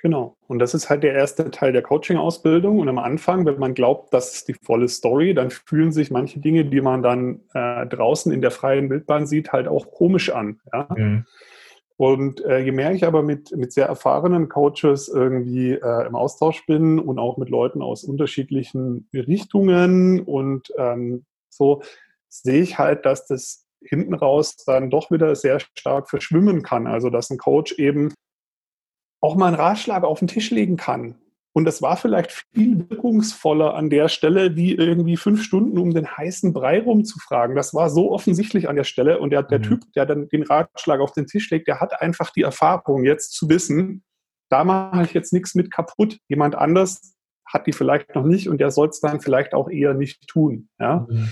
Genau. 0.01 0.37
Und 0.47 0.61
das 0.61 0.75
ist 0.75 0.91
halt 0.91 1.03
der 1.03 1.15
erste 1.15 1.51
Teil 1.51 1.73
der 1.73 1.83
Coaching-Ausbildung. 1.83 2.79
Und 2.79 2.89
am 2.89 2.99
Anfang, 2.99 3.47
wenn 3.47 3.59
man 3.59 3.75
glaubt, 3.75 4.15
das 4.15 4.35
ist 4.35 4.49
die 4.49 4.55
volle 4.55 4.89
Story, 4.89 5.35
dann 5.35 5.51
fühlen 5.51 5.91
sich 5.91 6.11
manche 6.11 6.39
Dinge, 6.39 6.67
die 6.67 6.81
man 6.81 7.03
dann 7.03 7.41
äh, 7.53 7.85
draußen 7.87 8.31
in 8.31 8.41
der 8.41 8.53
freien 8.53 8.91
Wildbahn 8.91 9.27
sieht, 9.27 9.53
halt 9.53 9.67
auch 9.67 9.91
komisch 9.91 10.31
an. 10.31 10.61
Ja? 10.73 10.87
Mhm. 10.97 11.27
Und 11.99 12.45
äh, 12.45 12.61
je 12.61 12.71
mehr 12.71 12.93
ich 12.93 13.05
aber 13.05 13.25
mit, 13.25 13.51
mit 13.57 13.73
sehr 13.73 13.87
erfahrenen 13.87 14.49
Coaches 14.49 15.09
irgendwie 15.09 15.73
äh, 15.73 16.07
im 16.07 16.15
Austausch 16.15 16.65
bin 16.65 17.01
und 17.01 17.19
auch 17.19 17.39
mit 17.39 17.49
Leuten 17.49 17.83
aus 17.83 18.05
unterschiedlichen 18.05 19.09
Richtungen 19.13 20.21
und 20.21 20.73
ähm, 20.79 21.25
so, 21.49 21.83
sehe 22.29 22.63
ich 22.63 22.79
halt, 22.79 23.05
dass 23.05 23.27
das 23.27 23.67
hinten 23.83 24.15
raus 24.15 24.57
dann 24.65 24.91
doch 24.91 25.11
wieder 25.11 25.35
sehr 25.35 25.59
stark 25.59 26.09
verschwimmen 26.09 26.63
kann. 26.63 26.87
Also 26.87 27.11
dass 27.11 27.31
ein 27.31 27.39
Coach 27.39 27.73
eben 27.79 28.15
auch 29.21 29.35
mal 29.35 29.49
einen 29.49 29.57
Ratschlag 29.57 30.05
auf 30.05 30.21
den 30.21 30.29
Tisch 30.29 30.53
legen 30.53 30.77
kann. 30.77 31.17
Und 31.59 31.65
das 31.65 31.83
war 31.83 31.97
vielleicht 31.97 32.31
viel 32.55 32.89
wirkungsvoller 32.89 33.75
an 33.75 33.91
der 33.91 34.09
Stelle, 34.09 34.55
wie 34.55 34.77
irgendwie 34.77 35.17
fünf 35.17 35.43
Stunden 35.43 35.77
um 35.77 35.93
den 35.93 36.07
heißen 36.07 36.53
Brei 36.53 36.81
rumzufragen. 36.81 37.57
Das 37.57 37.75
war 37.75 37.91
so 37.91 38.13
offensichtlich 38.13 38.69
an 38.69 38.77
der 38.77 38.85
Stelle. 38.85 39.19
Und 39.19 39.31
der, 39.31 39.43
der 39.43 39.59
mhm. 39.59 39.65
Typ, 39.65 39.93
der 39.97 40.07
dann 40.07 40.29
den 40.29 40.45
Ratschlag 40.45 41.01
auf 41.01 41.11
den 41.11 41.27
Tisch 41.27 41.51
legt, 41.51 41.67
der 41.67 41.81
hat 41.81 42.01
einfach 42.01 42.31
die 42.31 42.43
Erfahrung, 42.43 43.03
jetzt 43.03 43.33
zu 43.33 43.49
wissen, 43.49 44.05
da 44.51 44.63
mache 44.63 45.03
ich 45.03 45.15
jetzt 45.15 45.33
nichts 45.33 45.57
mit 45.57 45.73
kaputt. 45.73 46.21
Jemand 46.29 46.55
anders 46.55 47.17
hat 47.45 47.67
die 47.67 47.73
vielleicht 47.73 48.15
noch 48.15 48.25
nicht 48.25 48.49
und 48.49 48.61
der 48.61 48.71
soll 48.71 48.91
es 48.91 49.01
dann 49.01 49.21
vielleicht 49.21 49.53
auch 49.53 49.69
eher 49.69 49.95
nicht 49.95 50.29
tun. 50.29 50.69
Ja? 50.79 51.09
Mhm. 51.11 51.29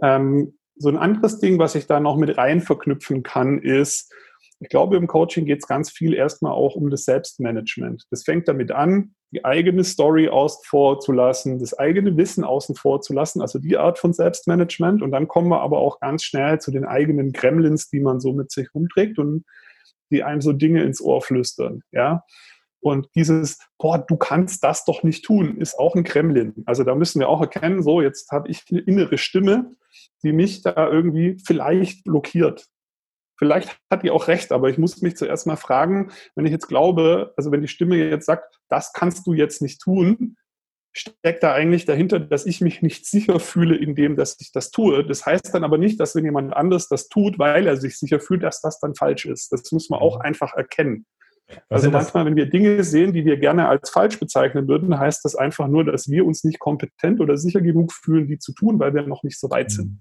Ähm, 0.00 0.58
so 0.76 0.90
ein 0.90 0.96
anderes 0.96 1.40
Ding, 1.40 1.58
was 1.58 1.74
ich 1.74 1.88
da 1.88 1.98
noch 1.98 2.16
mit 2.16 2.38
rein 2.38 2.60
verknüpfen 2.60 3.24
kann, 3.24 3.58
ist, 3.58 4.12
Ich 4.60 4.68
glaube, 4.68 4.96
im 4.96 5.06
Coaching 5.06 5.44
geht 5.44 5.58
es 5.58 5.66
ganz 5.66 5.90
viel 5.90 6.14
erstmal 6.14 6.52
auch 6.52 6.76
um 6.76 6.88
das 6.88 7.04
Selbstmanagement. 7.04 8.04
Das 8.10 8.22
fängt 8.22 8.48
damit 8.48 8.72
an, 8.72 9.14
die 9.30 9.44
eigene 9.44 9.84
Story 9.84 10.28
außen 10.28 10.62
vor 10.64 11.00
zu 11.00 11.12
lassen, 11.12 11.58
das 11.58 11.78
eigene 11.78 12.16
Wissen 12.16 12.42
außen 12.42 12.74
vor 12.74 13.02
zu 13.02 13.12
lassen, 13.12 13.42
also 13.42 13.58
die 13.58 13.76
Art 13.76 13.98
von 13.98 14.12
Selbstmanagement. 14.12 15.02
Und 15.02 15.10
dann 15.10 15.28
kommen 15.28 15.48
wir 15.48 15.60
aber 15.60 15.78
auch 15.78 16.00
ganz 16.00 16.24
schnell 16.24 16.58
zu 16.60 16.70
den 16.70 16.86
eigenen 16.86 17.32
Gremlins, 17.32 17.90
die 17.90 18.00
man 18.00 18.20
so 18.20 18.32
mit 18.32 18.50
sich 18.50 18.74
rumträgt 18.74 19.18
und 19.18 19.44
die 20.10 20.22
einem 20.22 20.40
so 20.40 20.52
Dinge 20.52 20.82
ins 20.84 21.02
Ohr 21.02 21.20
flüstern. 21.20 21.82
Ja. 21.92 22.24
Und 22.80 23.08
dieses, 23.16 23.58
boah, 23.78 23.98
du 23.98 24.16
kannst 24.16 24.62
das 24.62 24.84
doch 24.84 25.02
nicht 25.02 25.24
tun, 25.24 25.58
ist 25.58 25.78
auch 25.78 25.96
ein 25.96 26.04
Kremlin. 26.04 26.62
Also 26.66 26.84
da 26.84 26.94
müssen 26.94 27.18
wir 27.18 27.28
auch 27.28 27.40
erkennen, 27.40 27.82
so, 27.82 28.00
jetzt 28.00 28.30
habe 28.30 28.48
ich 28.48 28.62
eine 28.70 28.80
innere 28.80 29.18
Stimme, 29.18 29.72
die 30.22 30.32
mich 30.32 30.62
da 30.62 30.88
irgendwie 30.88 31.36
vielleicht 31.44 32.04
blockiert. 32.04 32.66
Vielleicht 33.36 33.78
hat 33.90 34.02
die 34.02 34.10
auch 34.10 34.28
recht, 34.28 34.52
aber 34.52 34.70
ich 34.70 34.78
muss 34.78 35.02
mich 35.02 35.16
zuerst 35.16 35.46
mal 35.46 35.56
fragen, 35.56 36.10
wenn 36.34 36.46
ich 36.46 36.52
jetzt 36.52 36.68
glaube, 36.68 37.34
also 37.36 37.52
wenn 37.52 37.60
die 37.60 37.68
Stimme 37.68 37.96
jetzt 37.96 38.26
sagt, 38.26 38.58
das 38.68 38.92
kannst 38.92 39.26
du 39.26 39.34
jetzt 39.34 39.60
nicht 39.60 39.80
tun, 39.80 40.36
steckt 40.96 41.42
da 41.42 41.52
eigentlich 41.52 41.84
dahinter, 41.84 42.18
dass 42.18 42.46
ich 42.46 42.60
mich 42.60 42.80
nicht 42.80 43.06
sicher 43.06 43.38
fühle 43.38 43.76
in 43.76 43.94
dem, 43.94 44.16
dass 44.16 44.36
ich 44.40 44.52
das 44.52 44.70
tue. 44.70 45.04
Das 45.04 45.26
heißt 45.26 45.54
dann 45.54 45.64
aber 45.64 45.78
nicht, 45.78 46.00
dass 46.00 46.14
wenn 46.14 46.24
jemand 46.24 46.54
anders 46.54 46.88
das 46.88 47.08
tut, 47.08 47.38
weil 47.38 47.66
er 47.66 47.76
sich 47.76 47.98
sicher 47.98 48.20
fühlt, 48.20 48.42
dass 48.42 48.60
das 48.60 48.80
dann 48.80 48.94
falsch 48.94 49.26
ist. 49.26 49.52
Das 49.52 49.70
muss 49.72 49.90
man 49.90 50.00
auch 50.00 50.16
mhm. 50.16 50.22
einfach 50.22 50.54
erkennen. 50.54 51.06
Was 51.68 51.84
also 51.84 51.90
manchmal, 51.92 52.24
wenn 52.24 52.34
wir 52.34 52.46
Dinge 52.46 52.82
sehen, 52.82 53.12
die 53.12 53.24
wir 53.24 53.36
gerne 53.36 53.68
als 53.68 53.90
falsch 53.90 54.18
bezeichnen 54.18 54.66
würden, 54.66 54.98
heißt 54.98 55.24
das 55.24 55.36
einfach 55.36 55.68
nur, 55.68 55.84
dass 55.84 56.08
wir 56.08 56.26
uns 56.26 56.42
nicht 56.42 56.58
kompetent 56.58 57.20
oder 57.20 57.36
sicher 57.36 57.60
genug 57.60 57.92
fühlen, 57.92 58.26
die 58.26 58.38
zu 58.38 58.52
tun, 58.52 58.80
weil 58.80 58.94
wir 58.94 59.02
noch 59.02 59.22
nicht 59.22 59.38
so 59.38 59.48
weit 59.50 59.70
sind. 59.70 60.00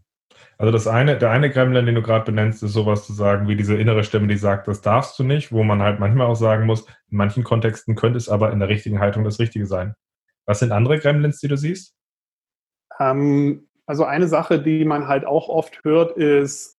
Also 0.57 0.71
das 0.71 0.87
eine, 0.87 1.17
der 1.17 1.31
eine 1.31 1.49
Gremlin, 1.49 1.85
den 1.85 1.95
du 1.95 2.01
gerade 2.01 2.25
benennst, 2.25 2.63
ist 2.63 2.73
sowas 2.73 3.05
zu 3.05 3.13
sagen, 3.13 3.47
wie 3.47 3.55
diese 3.55 3.75
innere 3.75 4.03
Stimme, 4.03 4.27
die 4.27 4.37
sagt, 4.37 4.67
das 4.67 4.81
darfst 4.81 5.17
du 5.19 5.23
nicht, 5.23 5.51
wo 5.51 5.63
man 5.63 5.81
halt 5.81 5.99
manchmal 5.99 6.27
auch 6.27 6.35
sagen 6.35 6.65
muss, 6.65 6.85
in 7.09 7.17
manchen 7.17 7.43
Kontexten 7.43 7.95
könnte 7.95 8.17
es 8.17 8.29
aber 8.29 8.51
in 8.51 8.59
der 8.59 8.69
richtigen 8.69 8.99
Haltung 8.99 9.23
das 9.23 9.39
Richtige 9.39 9.65
sein. 9.65 9.95
Was 10.45 10.59
sind 10.59 10.71
andere 10.71 10.99
Gremlins, 10.99 11.39
die 11.39 11.47
du 11.47 11.57
siehst? 11.57 11.95
Ähm, 12.99 13.67
also 13.85 14.05
eine 14.05 14.27
Sache, 14.27 14.61
die 14.61 14.85
man 14.85 15.07
halt 15.07 15.25
auch 15.25 15.49
oft 15.49 15.83
hört, 15.83 16.17
ist, 16.17 16.74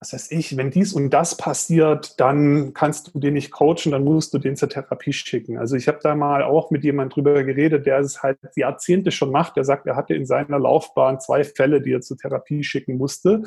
was 0.00 0.12
weiß 0.12 0.30
ich, 0.30 0.56
wenn 0.56 0.70
dies 0.70 0.92
und 0.92 1.10
das 1.10 1.36
passiert, 1.36 2.20
dann 2.20 2.72
kannst 2.72 3.12
du 3.12 3.18
den 3.18 3.34
nicht 3.34 3.50
coachen, 3.50 3.90
dann 3.90 4.04
musst 4.04 4.32
du 4.32 4.38
den 4.38 4.54
zur 4.54 4.68
Therapie 4.68 5.12
schicken. 5.12 5.58
Also 5.58 5.74
ich 5.74 5.88
habe 5.88 5.98
da 6.00 6.14
mal 6.14 6.44
auch 6.44 6.70
mit 6.70 6.84
jemandem 6.84 7.14
drüber 7.14 7.42
geredet, 7.42 7.84
der 7.84 7.98
es 7.98 8.22
halt 8.22 8.38
Jahrzehnte 8.54 9.10
schon 9.10 9.32
macht. 9.32 9.56
Der 9.56 9.64
sagt, 9.64 9.86
er 9.86 9.96
hatte 9.96 10.14
in 10.14 10.24
seiner 10.24 10.60
Laufbahn 10.60 11.18
zwei 11.18 11.42
Fälle, 11.42 11.80
die 11.80 11.92
er 11.92 12.00
zur 12.00 12.16
Therapie 12.16 12.62
schicken 12.62 12.96
musste. 12.96 13.42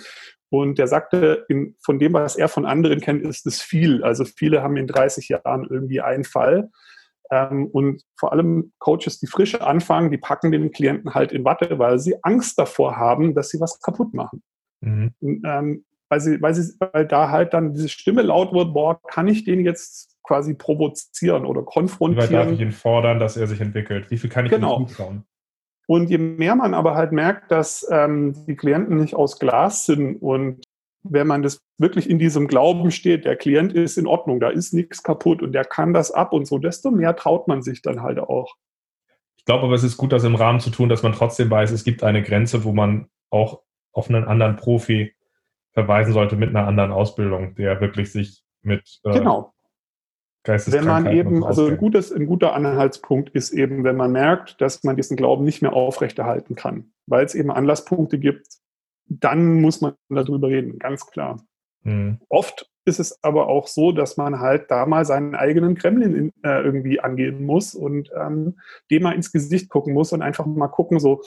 Und 0.49 0.77
der 0.77 0.87
sagte, 0.87 1.47
von 1.79 1.99
dem, 1.99 2.11
was 2.11 2.35
er 2.35 2.49
von 2.49 2.65
anderen 2.65 2.99
kennt, 2.99 3.25
ist 3.25 3.45
es 3.45 3.61
viel. 3.61 4.03
Also 4.03 4.25
viele 4.25 4.61
haben 4.61 4.75
in 4.75 4.87
30 4.87 5.29
Jahren 5.29 5.65
irgendwie 5.69 6.01
einen 6.01 6.25
Fall. 6.25 6.69
Ähm, 7.29 7.67
und 7.67 8.03
vor 8.19 8.33
allem 8.33 8.73
Coaches, 8.79 9.19
die 9.19 9.27
frisch 9.27 9.55
anfangen, 9.55 10.11
die 10.11 10.17
packen 10.17 10.51
den 10.51 10.71
Klienten 10.71 11.13
halt 11.13 11.31
in 11.31 11.45
Watte, 11.45 11.79
weil 11.79 11.97
sie 11.97 12.21
Angst 12.23 12.59
davor 12.59 12.97
haben, 12.97 13.35
dass 13.35 13.49
sie 13.49 13.61
was 13.61 13.79
kaputt 13.79 14.13
machen. 14.13 14.43
Mhm. 14.81 15.13
Und, 15.21 15.41
ähm, 15.45 15.85
weil, 16.12 16.19
sie, 16.19 16.41
weil, 16.41 16.54
sie, 16.54 16.74
weil 16.78 17.08
da 17.08 17.30
halt 17.30 17.54
dann 17.54 17.74
diese 17.74 17.88
Stimme 17.88 18.21
laut 18.21 18.52
wird, 18.52 18.74
boah, 18.74 19.02
kann 19.02 19.30
ich 19.30 19.45
den 19.45 19.63
jetzt 19.63 20.17
quasi 20.24 20.54
provozieren 20.54 21.45
oder 21.45 21.63
konfrontieren? 21.63 22.30
Wie 22.30 22.34
weit 22.34 22.47
darf 22.47 22.52
ich 22.52 22.60
ihn 22.60 22.74
fordern, 22.74 23.17
dass 23.17 23.38
er 23.38 23.47
sich 23.47 23.62
entwickelt? 23.62 24.12
Wie 24.12 24.17
viel 24.17 24.30
kann 24.30 24.45
ich 24.45 24.52
genau. 24.52 24.82
ihm 24.82 24.88
zutrauen? 24.89 25.24
Und 25.88 26.10
je 26.10 26.17
mehr 26.17 26.56
man 26.56 26.74
aber 26.74 26.95
halt 26.95 27.13
merkt, 27.13 27.50
dass 27.50 27.88
ähm, 27.89 28.36
die 28.45 28.58
Klienten 28.58 28.97
nicht 28.97 29.15
aus 29.15 29.39
Glas 29.39 29.86
sind 29.86 30.17
und 30.17 30.65
wenn 31.04 31.28
man 31.28 31.43
das 31.43 31.62
wirklich 31.78 32.10
in 32.10 32.19
diesem 32.19 32.50
Glauben 32.50 32.91
steht, 32.91 33.24
der 33.24 33.38
Klient 33.38 33.71
ist 33.71 33.97
in 33.97 34.06
Ordnung, 34.06 34.41
da 34.41 34.50
ist 34.50 34.74
nichts 34.74 35.04
kaputt 35.04 35.41
und 35.41 35.54
der 35.54 35.63
kann 35.63 35.93
das 35.93 36.12
ab 36.12 36.34
und 36.34 36.45
so, 36.45 36.58
desto 36.58 36.91
mehr 36.91 37.15
traut 37.15 37.47
man 37.47 37.62
sich 37.62 37.82
dann 37.82 38.02
halt 38.02 38.19
auch. 38.19 38.58
Ich 39.38 39.45
glaube 39.45 39.63
aber, 39.63 39.76
es 39.76 39.84
ist 39.84 39.95
gut, 39.95 40.12
das 40.12 40.26
im 40.26 40.36
Rahmen 40.36 40.60
zu 40.60 40.71
tun, 40.71 40.89
dass 40.89 41.04
man 41.04 41.13
trotzdem 41.13 41.50
weiß, 41.50 41.71
es 41.71 41.86
gibt 41.86 42.04
eine 42.04 42.21
Grenze, 42.21 42.65
wo 42.65 42.74
man 42.74 43.08
auch 43.30 43.62
auf 43.93 44.10
einen 44.10 44.26
anderen 44.26 44.58
Profi 44.58 45.13
verweisen 45.73 46.13
sollte 46.13 46.36
mit 46.36 46.49
einer 46.49 46.67
anderen 46.67 46.91
Ausbildung, 46.91 47.55
der 47.55 47.81
wirklich 47.81 48.12
sich 48.12 48.43
mit 48.62 48.99
äh, 49.03 49.12
genau. 49.12 49.53
Wenn 50.43 50.86
man 50.86 51.05
eben, 51.12 51.43
also 51.43 51.67
ein, 51.67 51.77
gutes, 51.77 52.12
ein 52.12 52.25
guter 52.25 52.55
Anhaltspunkt 52.55 53.29
ist 53.29 53.51
eben, 53.51 53.84
wenn 53.84 53.95
man 53.95 54.12
merkt, 54.12 54.60
dass 54.60 54.84
man 54.84 54.95
diesen 54.95 55.15
Glauben 55.15 55.45
nicht 55.45 55.62
mehr 55.62 55.73
aufrechterhalten 55.73 56.55
kann, 56.55 56.93
weil 57.05 57.23
es 57.23 57.36
eben 57.36 57.51
Anlasspunkte 57.51 58.17
gibt, 58.17 58.47
dann 59.07 59.62
muss 59.62 59.81
man 59.81 59.93
darüber 60.10 60.47
reden, 60.47 60.79
ganz 60.79 61.05
klar. 61.05 61.43
Mhm. 61.84 62.19
Oft 62.27 62.71
ist 62.86 62.99
es 62.99 63.23
aber 63.23 63.47
auch 63.47 63.67
so, 63.67 63.91
dass 63.91 64.17
man 64.17 64.39
halt 64.39 64.71
da 64.71 64.88
mal 64.88 65.05
seinen 65.05 65.36
eigenen 65.36 65.75
Kremlin 65.75 66.15
in, 66.15 66.31
äh, 66.43 66.62
irgendwie 66.62 66.99
angehen 66.99 67.45
muss 67.45 67.75
und 67.75 68.10
ähm, 68.19 68.60
dem 68.89 69.03
mal 69.03 69.13
ins 69.13 69.31
Gesicht 69.31 69.69
gucken 69.69 69.93
muss 69.93 70.12
und 70.12 70.23
einfach 70.23 70.45
mal 70.47 70.67
gucken, 70.67 70.99
so, 70.99 71.21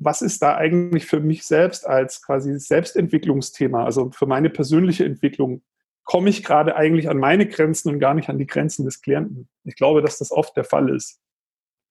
was 0.00 0.22
ist 0.22 0.42
da 0.42 0.56
eigentlich 0.56 1.06
für 1.06 1.20
mich 1.20 1.44
selbst 1.44 1.86
als 1.86 2.22
quasi 2.22 2.58
Selbstentwicklungsthema, 2.58 3.84
also 3.84 4.10
für 4.10 4.26
meine 4.26 4.50
persönliche 4.50 5.04
Entwicklung, 5.04 5.62
komme 6.04 6.30
ich 6.30 6.42
gerade 6.42 6.74
eigentlich 6.74 7.08
an 7.08 7.18
meine 7.18 7.46
Grenzen 7.46 7.90
und 7.90 8.00
gar 8.00 8.14
nicht 8.14 8.30
an 8.30 8.38
die 8.38 8.46
Grenzen 8.46 8.86
des 8.86 9.02
Klienten. 9.02 9.48
Ich 9.62 9.76
glaube, 9.76 10.00
dass 10.00 10.18
das 10.18 10.32
oft 10.32 10.56
der 10.56 10.64
Fall 10.64 10.88
ist. 10.88 11.20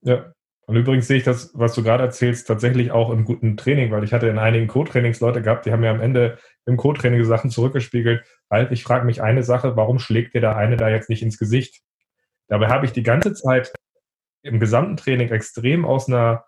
Ja, 0.02 0.34
und 0.66 0.76
übrigens 0.76 1.08
sehe 1.08 1.18
ich 1.18 1.24
das, 1.24 1.52
was 1.54 1.76
du 1.76 1.84
gerade 1.84 2.04
erzählst, 2.04 2.48
tatsächlich 2.48 2.92
auch 2.92 3.12
im 3.12 3.26
guten 3.26 3.58
Training, 3.58 3.92
weil 3.92 4.04
ich 4.04 4.12
hatte 4.12 4.28
in 4.28 4.40
einigen 4.40 4.68
Co-Trainings 4.68 5.20
Leute 5.20 5.42
gehabt, 5.42 5.66
die 5.66 5.72
haben 5.72 5.82
mir 5.82 5.92
am 5.92 6.02
Ende 6.02 6.40
im 6.66 6.78
Co-Training 6.78 7.24
Sachen 7.26 7.52
zurückgespiegelt. 7.52 8.26
Halt, 8.50 8.72
ich 8.72 8.84
frage 8.84 9.06
mich 9.06 9.22
eine 9.22 9.44
Sache, 9.44 9.76
warum 9.76 10.00
schlägt 10.00 10.34
dir 10.34 10.42
der 10.42 10.58
eine 10.58 10.78
da 10.78 10.90
jetzt 10.90 11.10
nicht 11.10 11.22
ins 11.22 11.38
Gesicht? 11.38 11.82
Dabei 12.48 12.70
habe 12.70 12.86
ich 12.86 12.92
die 12.92 13.04
ganze 13.04 13.34
Zeit 13.34 13.72
im 14.42 14.60
gesamten 14.60 14.98
Training 14.98 15.30
extrem 15.30 15.86
aus 15.86 16.08
einer 16.08 16.46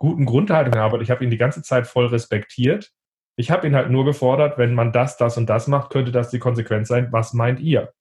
guten 0.00 0.24
Grundhaltung 0.24 0.72
gearbeitet. 0.72 1.04
Ich 1.04 1.10
habe 1.10 1.22
ihn 1.22 1.30
die 1.30 1.36
ganze 1.36 1.62
Zeit 1.62 1.86
voll 1.86 2.06
respektiert. 2.06 2.90
Ich 3.36 3.50
habe 3.50 3.66
ihn 3.66 3.76
halt 3.76 3.90
nur 3.90 4.04
gefordert, 4.04 4.58
wenn 4.58 4.74
man 4.74 4.92
das, 4.92 5.16
das 5.16 5.36
und 5.36 5.46
das 5.46 5.68
macht, 5.68 5.90
könnte 5.90 6.10
das 6.10 6.30
die 6.30 6.40
Konsequenz 6.40 6.88
sein. 6.88 7.12
Was 7.12 7.32
meint 7.32 7.60
ihr? 7.60 7.92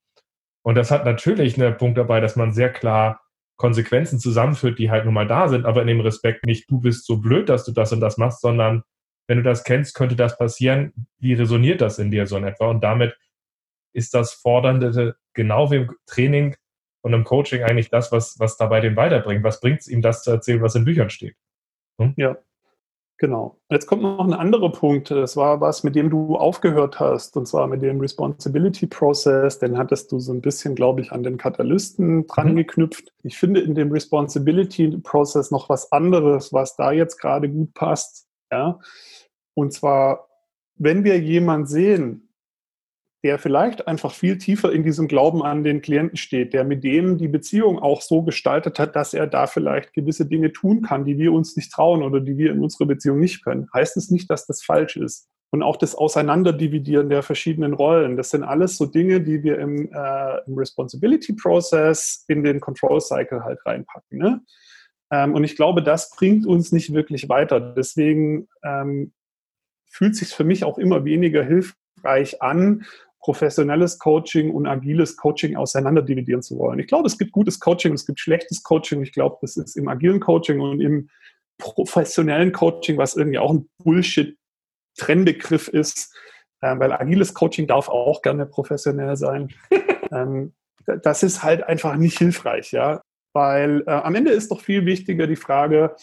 Und 0.63 0.75
das 0.75 0.91
hat 0.91 1.05
natürlich 1.05 1.62
einen 1.62 1.77
Punkt 1.77 1.97
dabei, 1.97 2.19
dass 2.19 2.35
man 2.35 2.53
sehr 2.53 2.71
klar 2.71 3.21
Konsequenzen 3.57 4.19
zusammenführt, 4.19 4.79
die 4.79 4.89
halt 4.89 5.05
nun 5.05 5.13
mal 5.13 5.27
da 5.27 5.49
sind, 5.49 5.65
aber 5.65 5.81
in 5.81 5.88
dem 5.88 5.99
Respekt 5.99 6.45
nicht, 6.45 6.71
du 6.71 6.79
bist 6.79 7.05
so 7.05 7.17
blöd, 7.17 7.49
dass 7.49 7.65
du 7.65 7.73
das 7.73 7.91
und 7.91 7.99
das 7.99 8.17
machst, 8.17 8.41
sondern 8.41 8.83
wenn 9.27 9.38
du 9.38 9.43
das 9.43 9.65
kennst, 9.65 9.93
könnte 9.95 10.15
das 10.15 10.38
passieren. 10.38 10.93
Wie 11.19 11.33
resoniert 11.33 11.81
das 11.81 11.99
in 11.99 12.09
dir 12.09 12.25
so 12.25 12.38
in 12.38 12.45
etwa? 12.45 12.69
Und 12.69 12.81
damit 12.81 13.17
ist 13.93 14.13
das 14.13 14.33
Fordernde 14.33 15.15
genau 15.33 15.69
wie 15.71 15.77
im 15.77 15.95
Training 16.05 16.55
und 17.01 17.13
im 17.13 17.25
Coaching 17.25 17.63
eigentlich 17.63 17.89
das, 17.89 18.12
was, 18.12 18.39
was 18.39 18.55
dabei 18.55 18.79
den 18.79 18.95
weiterbringt. 18.95 19.43
Was 19.43 19.59
bringt 19.59 19.81
es 19.81 19.88
ihm, 19.88 20.01
das 20.01 20.23
zu 20.23 20.31
erzählen, 20.31 20.62
was 20.62 20.75
in 20.75 20.85
Büchern 20.85 21.09
steht? 21.09 21.35
Hm? 21.99 22.13
Ja, 22.17 22.38
genau. 23.17 23.57
Jetzt 23.69 23.85
kommt 23.85 24.01
noch 24.01 24.25
ein 24.25 24.33
anderer 24.33 24.71
Punkt. 24.71 25.12
Das 25.12 25.38
war 25.38 25.62
was, 25.62 25.83
mit 25.83 25.95
dem 25.95 26.09
du 26.09 26.35
aufgehört 26.35 26.99
hast, 26.99 27.38
und 27.38 27.47
zwar 27.47 27.67
mit 27.67 27.81
dem 27.81 27.99
Responsibility 27.99 28.88
Process. 28.88 29.59
Den 29.59 29.77
hattest 29.77 30.12
du 30.12 30.19
so 30.19 30.33
ein 30.33 30.41
bisschen, 30.41 30.75
glaube 30.75 31.01
ich, 31.01 31.12
an 31.12 31.23
den 31.23 31.38
Katalysten 31.38 32.25
dran 32.27 32.51
mhm. 32.51 32.55
geknüpft. 32.57 33.13
Ich 33.23 33.38
finde 33.38 33.59
in 33.59 33.75
dem 33.75 33.91
Responsibility 33.91 34.97
Process 35.03 35.51
noch 35.51 35.69
was 35.69 35.91
anderes, 35.91 36.53
was 36.53 36.75
da 36.75 36.91
jetzt 36.91 37.17
gerade 37.17 37.49
gut 37.49 37.73
passt. 37.73 38.27
Ja, 38.51 38.79
und 39.53 39.73
zwar, 39.73 40.29
wenn 40.75 41.03
wir 41.03 41.19
jemanden 41.19 41.67
sehen, 41.67 42.28
der 43.23 43.38
vielleicht 43.38 43.88
einfach 43.88 44.13
viel 44.13 44.38
tiefer 44.38 44.71
in 44.71 44.84
diesem 44.84 45.08
Glauben 45.08 45.43
an 45.43 45.63
den 45.63 45.82
Klienten 45.82 46.15
steht, 46.15 46.53
der 46.53 46.63
mit 46.63 46.84
dem 46.84 47.17
die 47.17 47.27
Beziehung 47.27 47.77
auch 47.79 48.01
so 48.01 48.21
gestaltet 48.23 48.79
hat, 48.79 48.95
dass 48.95 49.13
er 49.13 49.27
da 49.27 49.45
vielleicht 49.45 49.93
gewisse 49.93 50.25
Dinge 50.25 50.53
tun 50.53 50.82
kann, 50.82 51.03
die 51.03 51.17
wir 51.17 51.34
uns 51.34 51.58
nicht 51.58 51.71
trauen 51.71 52.01
oder 52.01 52.21
die 52.21 52.38
wir 52.38 52.51
in 52.51 52.63
unserer 52.63 52.88
Beziehung 52.88 53.19
nicht 53.19 53.43
können, 53.43 53.67
heißt 53.73 53.97
es 53.97 54.10
nicht, 54.10 54.29
dass 54.29 54.45
das 54.45 54.63
falsch 54.63 54.95
ist. 54.95 55.27
Und 55.51 55.63
auch 55.63 55.77
das 55.77 55.95
Auseinanderdividieren 55.95 57.10
der 57.10 57.23
verschiedenen 57.23 57.73
Rollen, 57.73 58.15
das 58.15 58.29
sind 58.29 58.43
alles 58.43 58.77
so 58.77 58.86
Dinge, 58.86 59.19
die 59.19 59.43
wir 59.43 59.58
im, 59.58 59.91
äh, 59.91 60.38
im 60.45 60.58
Responsibility 60.58 61.34
Process 61.34 62.23
in 62.27 62.43
den 62.43 62.60
Control 62.60 63.01
Cycle 63.01 63.43
halt 63.43 63.60
reinpacken. 63.65 64.17
Ne? 64.19 64.41
Ähm, 65.12 65.34
und 65.34 65.43
ich 65.43 65.55
glaube, 65.55 65.82
das 65.82 66.12
bringt 66.12 66.45
uns 66.45 66.71
nicht 66.71 66.93
wirklich 66.93 67.29
weiter. 67.29 67.60
Deswegen 67.60 68.47
ähm, 68.63 69.12
fühlt 69.89 70.15
sich 70.15 70.29
für 70.29 70.43
mich 70.43 70.63
auch 70.63 70.77
immer 70.77 71.03
weniger 71.03 71.43
hilfreich 71.43 72.41
an, 72.43 72.86
professionelles 73.19 73.99
Coaching 73.99 74.51
und 74.51 74.65
agiles 74.65 75.17
Coaching 75.17 75.55
auseinanderdividieren 75.55 76.41
zu 76.41 76.58
wollen. 76.58 76.79
Ich 76.79 76.88
glaube, 76.88 77.08
es 77.08 77.17
gibt 77.17 77.32
gutes 77.32 77.60
Coaching, 77.60 77.93
es 77.93 78.05
gibt 78.05 78.19
schlechtes 78.19 78.63
Coaching. 78.63 79.01
Ich 79.03 79.12
glaube, 79.12 79.38
das 79.41 79.58
ist 79.58 79.75
im 79.75 79.88
agilen 79.88 80.19
Coaching 80.19 80.62
und 80.62 80.79
im 80.79 81.10
professionellen 81.58 82.51
Coaching, 82.51 82.97
was 82.97 83.15
irgendwie 83.15 83.39
auch 83.39 83.51
ein 83.53 83.69
Bullshit-Trennbegriff 83.84 85.67
ist, 85.67 86.15
äh, 86.62 86.79
weil 86.79 86.93
agiles 86.93 87.34
Coaching 87.34 87.67
darf 87.67 87.89
auch 87.89 88.21
gerne 88.21 88.45
professionell 88.45 89.17
sein. 89.17 89.49
ähm, 90.12 90.53
das 90.86 91.21
ist 91.21 91.43
halt 91.43 91.63
einfach 91.63 91.97
nicht 91.97 92.17
hilfreich, 92.17 92.71
ja, 92.71 93.01
weil 93.34 93.84
äh, 93.86 93.91
am 93.91 94.15
Ende 94.15 94.32
ist 94.32 94.49
doch 94.49 94.62
viel 94.62 94.86
wichtiger 94.86 95.27
die 95.27 95.36
Frage, 95.36 95.95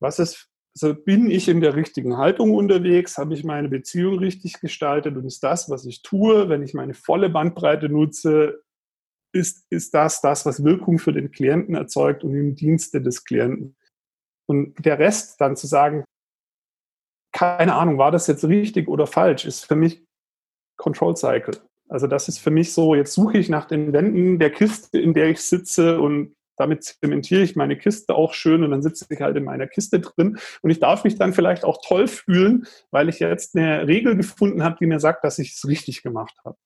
was 0.00 0.18
ist 0.18 0.48
Also 0.74 0.94
bin 0.94 1.30
ich 1.30 1.48
in 1.48 1.60
der 1.60 1.76
richtigen 1.76 2.16
Haltung 2.16 2.52
unterwegs? 2.52 3.16
Habe 3.16 3.34
ich 3.34 3.44
meine 3.44 3.68
Beziehung 3.68 4.18
richtig 4.18 4.60
gestaltet? 4.60 5.16
Und 5.16 5.24
ist 5.24 5.44
das, 5.44 5.70
was 5.70 5.86
ich 5.86 6.02
tue, 6.02 6.48
wenn 6.48 6.62
ich 6.62 6.74
meine 6.74 6.94
volle 6.94 7.30
Bandbreite 7.30 7.88
nutze, 7.88 8.62
ist, 9.32 9.66
ist 9.70 9.94
das 9.94 10.20
das, 10.20 10.46
was 10.46 10.64
Wirkung 10.64 10.98
für 10.98 11.12
den 11.12 11.30
Klienten 11.30 11.74
erzeugt 11.74 12.24
und 12.24 12.34
im 12.34 12.54
Dienste 12.56 13.00
des 13.00 13.24
Klienten? 13.24 13.76
Und 14.46 14.74
der 14.84 14.98
Rest 14.98 15.40
dann 15.40 15.56
zu 15.56 15.66
sagen, 15.66 16.04
keine 17.32 17.74
Ahnung, 17.74 17.98
war 17.98 18.10
das 18.10 18.26
jetzt 18.26 18.44
richtig 18.44 18.88
oder 18.88 19.06
falsch, 19.06 19.44
ist 19.44 19.64
für 19.64 19.76
mich 19.76 20.04
Control 20.76 21.16
Cycle. 21.16 21.60
Also 21.88 22.06
das 22.06 22.28
ist 22.28 22.38
für 22.38 22.50
mich 22.50 22.72
so, 22.72 22.94
jetzt 22.94 23.12
suche 23.12 23.38
ich 23.38 23.48
nach 23.48 23.66
den 23.66 23.92
Wänden 23.92 24.38
der 24.38 24.50
Kiste, 24.50 24.98
in 24.98 25.14
der 25.14 25.30
ich 25.30 25.40
sitze 25.40 26.00
und 26.00 26.34
damit 26.56 26.84
zementiere 26.84 27.42
ich 27.42 27.56
meine 27.56 27.76
Kiste 27.76 28.14
auch 28.14 28.34
schön 28.34 28.62
und 28.62 28.70
dann 28.70 28.82
sitze 28.82 29.06
ich 29.08 29.20
halt 29.20 29.36
in 29.36 29.44
meiner 29.44 29.66
Kiste 29.66 30.00
drin 30.00 30.38
und 30.62 30.70
ich 30.70 30.80
darf 30.80 31.04
mich 31.04 31.16
dann 31.16 31.32
vielleicht 31.32 31.64
auch 31.64 31.78
toll 31.84 32.06
fühlen, 32.06 32.66
weil 32.90 33.08
ich 33.08 33.18
jetzt 33.18 33.56
eine 33.56 33.86
Regel 33.86 34.16
gefunden 34.16 34.62
habe, 34.62 34.76
die 34.80 34.86
mir 34.86 35.00
sagt, 35.00 35.24
dass 35.24 35.38
ich 35.38 35.52
es 35.52 35.66
richtig 35.66 36.02
gemacht 36.02 36.36
habe. 36.44 36.56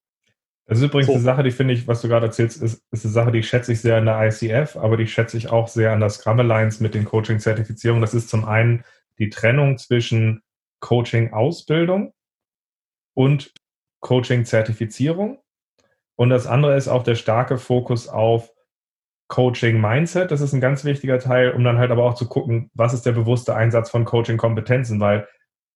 Das 0.68 0.79
ist 0.79 0.85
übrigens 0.85 1.07
so. 1.07 1.14
eine 1.14 1.22
Sache, 1.22 1.42
die 1.42 1.51
finde 1.51 1.72
ich, 1.72 1.88
was 1.88 2.03
du 2.03 2.09
gerade 2.09 2.27
erzählst, 2.27 2.62
ist, 2.62 2.85
ist 2.90 3.05
eine 3.05 3.12
Sache, 3.12 3.33
die 3.33 3.42
schätze 3.42 3.72
ich 3.72 3.81
sehr 3.81 3.96
an 3.96 4.05
der 4.05 4.20
ICF, 4.29 4.77
aber 4.77 4.98
die 4.98 5.07
schätze 5.07 5.38
ich 5.38 5.48
auch 5.48 5.66
sehr 5.66 5.92
an 5.92 6.01
der 6.01 6.11
Scrum 6.11 6.38
Alliance 6.40 6.83
mit 6.83 6.94
den 6.94 7.07
Coaching-Zertifizierungen. 7.07 8.03
Das 8.03 8.12
ist 8.12 8.29
zum 8.29 8.44
einen 8.44 8.85
die 9.18 9.31
Trennung 9.31 9.79
zwischen 9.79 10.42
Coaching-Ausbildung 10.81 12.12
und 13.14 13.55
Coaching-Zertifizierung. 14.01 15.38
Und 16.16 16.29
das 16.29 16.46
andere 16.46 16.77
ist 16.77 16.88
auch 16.88 17.03
der 17.03 17.14
starke 17.14 17.57
Fokus 17.57 18.07
auf 18.07 18.53
Coaching-Mindset. 19.28 20.30
Das 20.30 20.40
ist 20.40 20.52
ein 20.52 20.60
ganz 20.60 20.84
wichtiger 20.84 21.18
Teil, 21.18 21.52
um 21.52 21.62
dann 21.64 21.78
halt 21.78 21.90
aber 21.90 22.04
auch 22.04 22.14
zu 22.14 22.28
gucken, 22.28 22.70
was 22.74 22.94
ist 22.94 23.06
der 23.06 23.12
bewusste 23.12 23.54
Einsatz 23.54 23.90
von 23.90 24.04
Coaching-Kompetenzen, 24.04 25.00
weil 25.00 25.28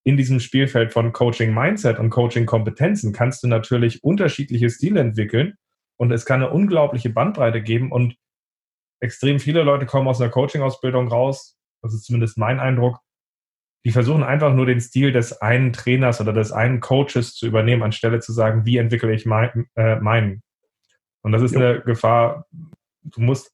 in 0.04 0.16
diesem 0.16 0.40
Spielfeld 0.40 0.92
von 0.92 1.12
Coaching 1.12 1.54
Mindset 1.54 1.98
und 1.98 2.10
Coaching 2.10 2.46
Kompetenzen 2.46 3.12
kannst 3.12 3.42
du 3.42 3.48
natürlich 3.48 4.02
unterschiedliche 4.02 4.68
Stile 4.68 5.00
entwickeln 5.00 5.54
und 5.96 6.10
es 6.10 6.24
kann 6.24 6.42
eine 6.42 6.52
unglaubliche 6.52 7.10
Bandbreite 7.10 7.62
geben 7.62 7.92
und 7.92 8.16
extrem 9.00 9.38
viele 9.38 9.62
Leute 9.62 9.86
kommen 9.86 10.08
aus 10.08 10.20
einer 10.20 10.30
Coaching-Ausbildung 10.30 11.08
raus, 11.08 11.56
das 11.82 11.94
ist 11.94 12.04
zumindest 12.04 12.38
mein 12.38 12.58
Eindruck, 12.58 12.98
die 13.84 13.90
versuchen 13.90 14.22
einfach 14.22 14.54
nur 14.54 14.66
den 14.66 14.80
Stil 14.80 15.12
des 15.12 15.40
einen 15.40 15.72
Trainers 15.72 16.20
oder 16.20 16.32
des 16.32 16.52
einen 16.52 16.80
Coaches 16.80 17.34
zu 17.34 17.46
übernehmen, 17.46 17.82
anstelle 17.82 18.20
zu 18.20 18.32
sagen, 18.32 18.64
wie 18.64 18.76
entwickle 18.76 19.12
ich 19.12 19.26
mein, 19.26 19.66
äh, 19.74 19.96
meinen. 19.96 20.42
Und 21.22 21.32
das 21.32 21.42
ist 21.42 21.54
jo. 21.54 21.60
eine 21.60 21.80
Gefahr, 21.80 22.46
du 23.02 23.20
musst 23.20 23.52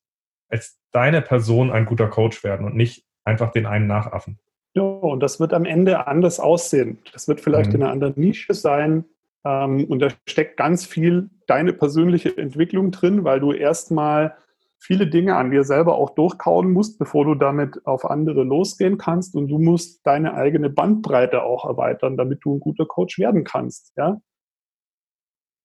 als 0.49 0.79
deine 0.93 1.23
Person 1.23 1.71
ein 1.71 1.85
guter 1.85 2.09
Coach 2.09 2.43
werden 2.45 2.67
und 2.67 2.75
nicht 2.75 3.05
einfach 3.25 3.53
den 3.53 3.67
einen 3.67 3.87
nachaffen. 3.87 4.39
Ja, 4.75 4.83
und 4.83 5.21
das 5.21 5.41
wird 5.41 5.53
am 5.53 5.65
Ende 5.65 6.07
anders 6.07 6.41
aussehen. 6.41 6.99
Das 7.13 7.29
wird 7.29 7.41
vielleicht 7.41 7.71
mhm. 7.71 7.77
in 7.77 7.83
einer 7.83 7.93
anderen 7.93 8.15
Nische 8.17 8.55
sein. 8.55 9.05
Ähm, 9.45 9.85
und 9.85 10.01
da 10.01 10.09
steckt 10.27 10.57
ganz 10.57 10.87
viel 10.87 11.31
deine 11.47 11.73
persönliche 11.73 12.37
Entwicklung 12.37 12.91
drin, 12.91 13.25
weil 13.25 13.41
du 13.41 13.53
erstmal 13.53 14.37
viele 14.79 15.09
Dinge 15.09 15.37
an 15.37 15.51
dir 15.51 15.65
selber 15.65 15.97
auch 15.97 16.11
durchkauen 16.11 16.73
musst, 16.73 16.99
bevor 16.99 17.25
du 17.25 17.35
damit 17.35 17.85
auf 17.87 18.05
andere 18.05 18.45
losgehen 18.45 18.99
kannst. 18.99 19.35
Und 19.35 19.49
du 19.49 19.59
musst 19.59 20.07
deine 20.07 20.35
eigene 20.35 20.71
Bandbreite 20.71 21.43
auch 21.43 21.65
erweitern, 21.65 22.17
damit 22.17 22.41
du 22.45 22.57
ein 22.57 22.61
guter 22.61 22.87
Coach 22.87 23.19
werden 23.19 23.45
kannst. 23.45 23.93
Ja? 23.97 24.21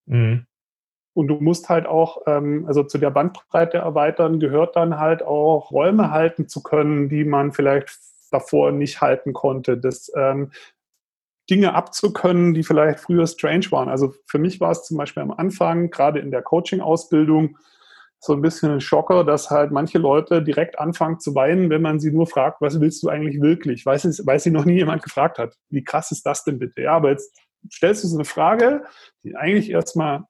Mhm. 0.06 0.48
Und 1.14 1.28
du 1.28 1.36
musst 1.36 1.70
halt 1.70 1.86
auch, 1.86 2.24
ähm, 2.26 2.66
also 2.68 2.84
zu 2.84 2.98
der 2.98 3.12
Bandbreite 3.12 3.78
erweitern, 3.78 4.40
gehört 4.40 4.76
dann 4.76 5.00
halt 5.00 5.22
auch 5.22 5.72
Räume 5.72 6.12
halten 6.12 6.48
zu 6.48 6.64
können, 6.64 7.08
die 7.10 7.24
man 7.24 7.52
vielleicht 7.52 8.00
davor 8.32 8.72
nicht 8.72 9.02
halten 9.02 9.34
konnte. 9.34 9.78
Das 9.78 10.12
ähm, 10.16 10.52
Dinge 11.50 11.76
abzukönnen, 11.76 12.54
die 12.54 12.64
vielleicht 12.64 13.00
früher 13.00 13.28
strange 13.28 13.72
waren. 13.72 13.90
Also 13.90 14.14
für 14.26 14.40
mich 14.40 14.60
war 14.60 14.72
es 14.72 14.84
zum 14.84 14.98
Beispiel 14.98 15.24
am 15.24 15.32
Anfang, 15.32 15.90
gerade 15.90 16.20
in 16.20 16.32
der 16.32 16.42
Coaching-Ausbildung, 16.42 17.58
so 18.20 18.32
ein 18.32 18.42
bisschen 18.42 18.72
ein 18.72 18.82
Schocker, 18.82 19.26
dass 19.26 19.50
halt 19.50 19.72
manche 19.72 19.98
Leute 19.98 20.42
direkt 20.42 20.80
anfangen 20.80 21.20
zu 21.20 21.36
weinen, 21.36 21.70
wenn 21.70 21.82
man 21.82 22.00
sie 22.00 22.10
nur 22.10 22.26
fragt, 22.26 22.62
was 22.62 22.80
willst 22.80 23.04
du 23.04 23.10
eigentlich 23.10 23.42
wirklich? 23.42 23.86
Weil, 23.86 23.98
es, 23.98 24.26
weil 24.26 24.40
sie 24.40 24.52
noch 24.52 24.64
nie 24.64 24.76
jemand 24.76 25.04
gefragt 25.04 25.38
hat. 25.40 25.58
Wie 25.70 25.84
krass 25.84 26.12
ist 26.12 26.26
das 26.26 26.46
denn 26.46 26.58
bitte? 26.58 26.84
Ja, 26.84 26.94
aber 26.94 27.10
jetzt 27.10 27.38
stellst 27.70 28.06
du 28.06 28.08
so 28.08 28.16
eine 28.16 28.24
Frage, 28.24 28.86
die 29.24 29.36
eigentlich 29.36 29.70
erstmal 29.70 30.24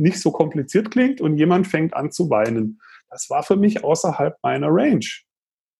nicht 0.00 0.20
so 0.20 0.32
kompliziert 0.32 0.90
klingt 0.90 1.20
und 1.20 1.36
jemand 1.36 1.66
fängt 1.66 1.94
an 1.94 2.10
zu 2.10 2.30
weinen. 2.30 2.80
Das 3.10 3.28
war 3.30 3.42
für 3.42 3.56
mich 3.56 3.84
außerhalb 3.84 4.36
meiner 4.42 4.68
Range. 4.70 5.06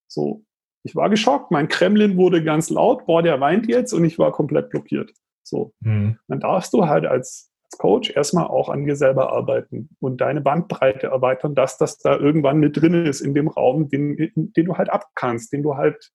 So, 0.06 0.44
ich 0.82 0.96
war 0.96 1.10
geschockt. 1.10 1.50
Mein 1.50 1.68
Kremlin 1.68 2.16
wurde 2.16 2.42
ganz 2.42 2.70
laut. 2.70 3.06
Boah, 3.06 3.22
der 3.22 3.40
weint 3.40 3.66
jetzt 3.66 3.92
und 3.92 4.04
ich 4.04 4.18
war 4.18 4.32
komplett 4.32 4.70
blockiert. 4.70 5.12
So. 5.42 5.72
Mhm. 5.80 6.18
Dann 6.28 6.40
darfst 6.40 6.72
du 6.72 6.86
halt 6.86 7.06
als, 7.06 7.50
als 7.64 7.78
Coach 7.78 8.10
erstmal 8.10 8.46
auch 8.46 8.68
an 8.68 8.84
dir 8.84 8.96
selber 8.96 9.32
arbeiten 9.32 9.90
und 10.00 10.20
deine 10.20 10.40
Bandbreite 10.40 11.08
erweitern, 11.08 11.54
dass 11.54 11.78
das 11.78 11.98
da 11.98 12.16
irgendwann 12.16 12.58
mit 12.58 12.76
drin 12.76 13.06
ist 13.06 13.20
in 13.20 13.34
dem 13.34 13.48
Raum, 13.48 13.88
den, 13.88 14.32
den 14.34 14.66
du 14.66 14.76
halt 14.76 14.90
abkannst, 14.90 15.52
den 15.52 15.62
du 15.62 15.76
halt, 15.76 16.10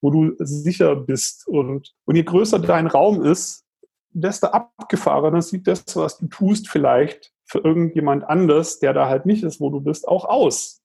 wo 0.00 0.10
du 0.10 0.34
sicher 0.38 0.96
bist. 0.96 1.46
Und, 1.46 1.94
und 2.04 2.16
je 2.16 2.22
größer 2.22 2.58
dein 2.58 2.86
Raum 2.86 3.22
ist, 3.22 3.64
desto 4.10 4.48
abgefahrener 4.48 5.42
sieht 5.42 5.66
das, 5.66 5.84
was 5.96 6.18
du 6.18 6.26
tust, 6.26 6.68
vielleicht 6.68 7.32
für 7.44 7.58
irgendjemand 7.58 8.24
anders, 8.24 8.78
der 8.78 8.92
da 8.92 9.08
halt 9.08 9.26
nicht 9.26 9.42
ist, 9.42 9.60
wo 9.60 9.70
du 9.70 9.80
bist, 9.80 10.06
auch 10.06 10.24
aus. 10.24 10.82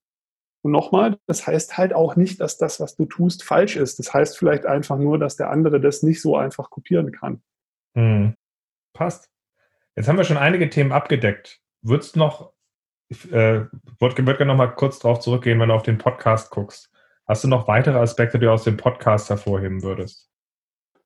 Und 0.64 0.72
nochmal, 0.72 1.20
das 1.28 1.46
heißt 1.46 1.78
halt 1.78 1.94
auch 1.94 2.16
nicht, 2.16 2.42
dass 2.42 2.58
das, 2.58 2.80
was 2.80 2.96
du 2.96 3.06
tust, 3.06 3.44
falsch 3.44 3.76
ist. 3.76 4.00
Das 4.00 4.14
heißt 4.14 4.38
vielleicht 4.38 4.66
einfach 4.66 4.98
nur, 4.98 5.20
dass 5.20 5.36
der 5.36 5.52
andere 5.52 5.80
das 5.80 6.02
nicht 6.02 6.22
so 6.22 6.36
einfach 6.38 6.72
kopieren 6.72 7.12
kann. 7.12 7.44
Hm. 7.96 8.36
Passt. 8.94 9.30
Jetzt 9.96 10.08
haben 10.08 10.18
wir 10.18 10.24
schon 10.24 10.38
einige 10.38 10.70
Themen 10.70 10.92
abgedeckt. 10.92 11.62
Würdest 11.84 12.16
noch, 12.16 12.52
ich 13.10 13.32
äh, 13.32 13.68
würde 14.00 14.24
gerne 14.24 14.46
noch 14.48 14.56
mal 14.56 14.74
kurz 14.74 14.98
darauf 14.98 15.20
zurückgehen, 15.20 15.60
wenn 15.60 15.70
du 15.70 15.76
auf 15.76 15.84
den 15.84 16.00
Podcast 16.00 16.50
guckst. 16.50 16.90
Hast 17.28 17.44
du 17.44 17.48
noch 17.48 17.68
weitere 17.68 18.00
Aspekte, 18.00 18.40
die 18.40 18.46
du 18.46 18.52
aus 18.52 18.64
dem 18.64 18.78
Podcast 18.78 19.30
hervorheben 19.30 19.84
würdest? 19.84 20.32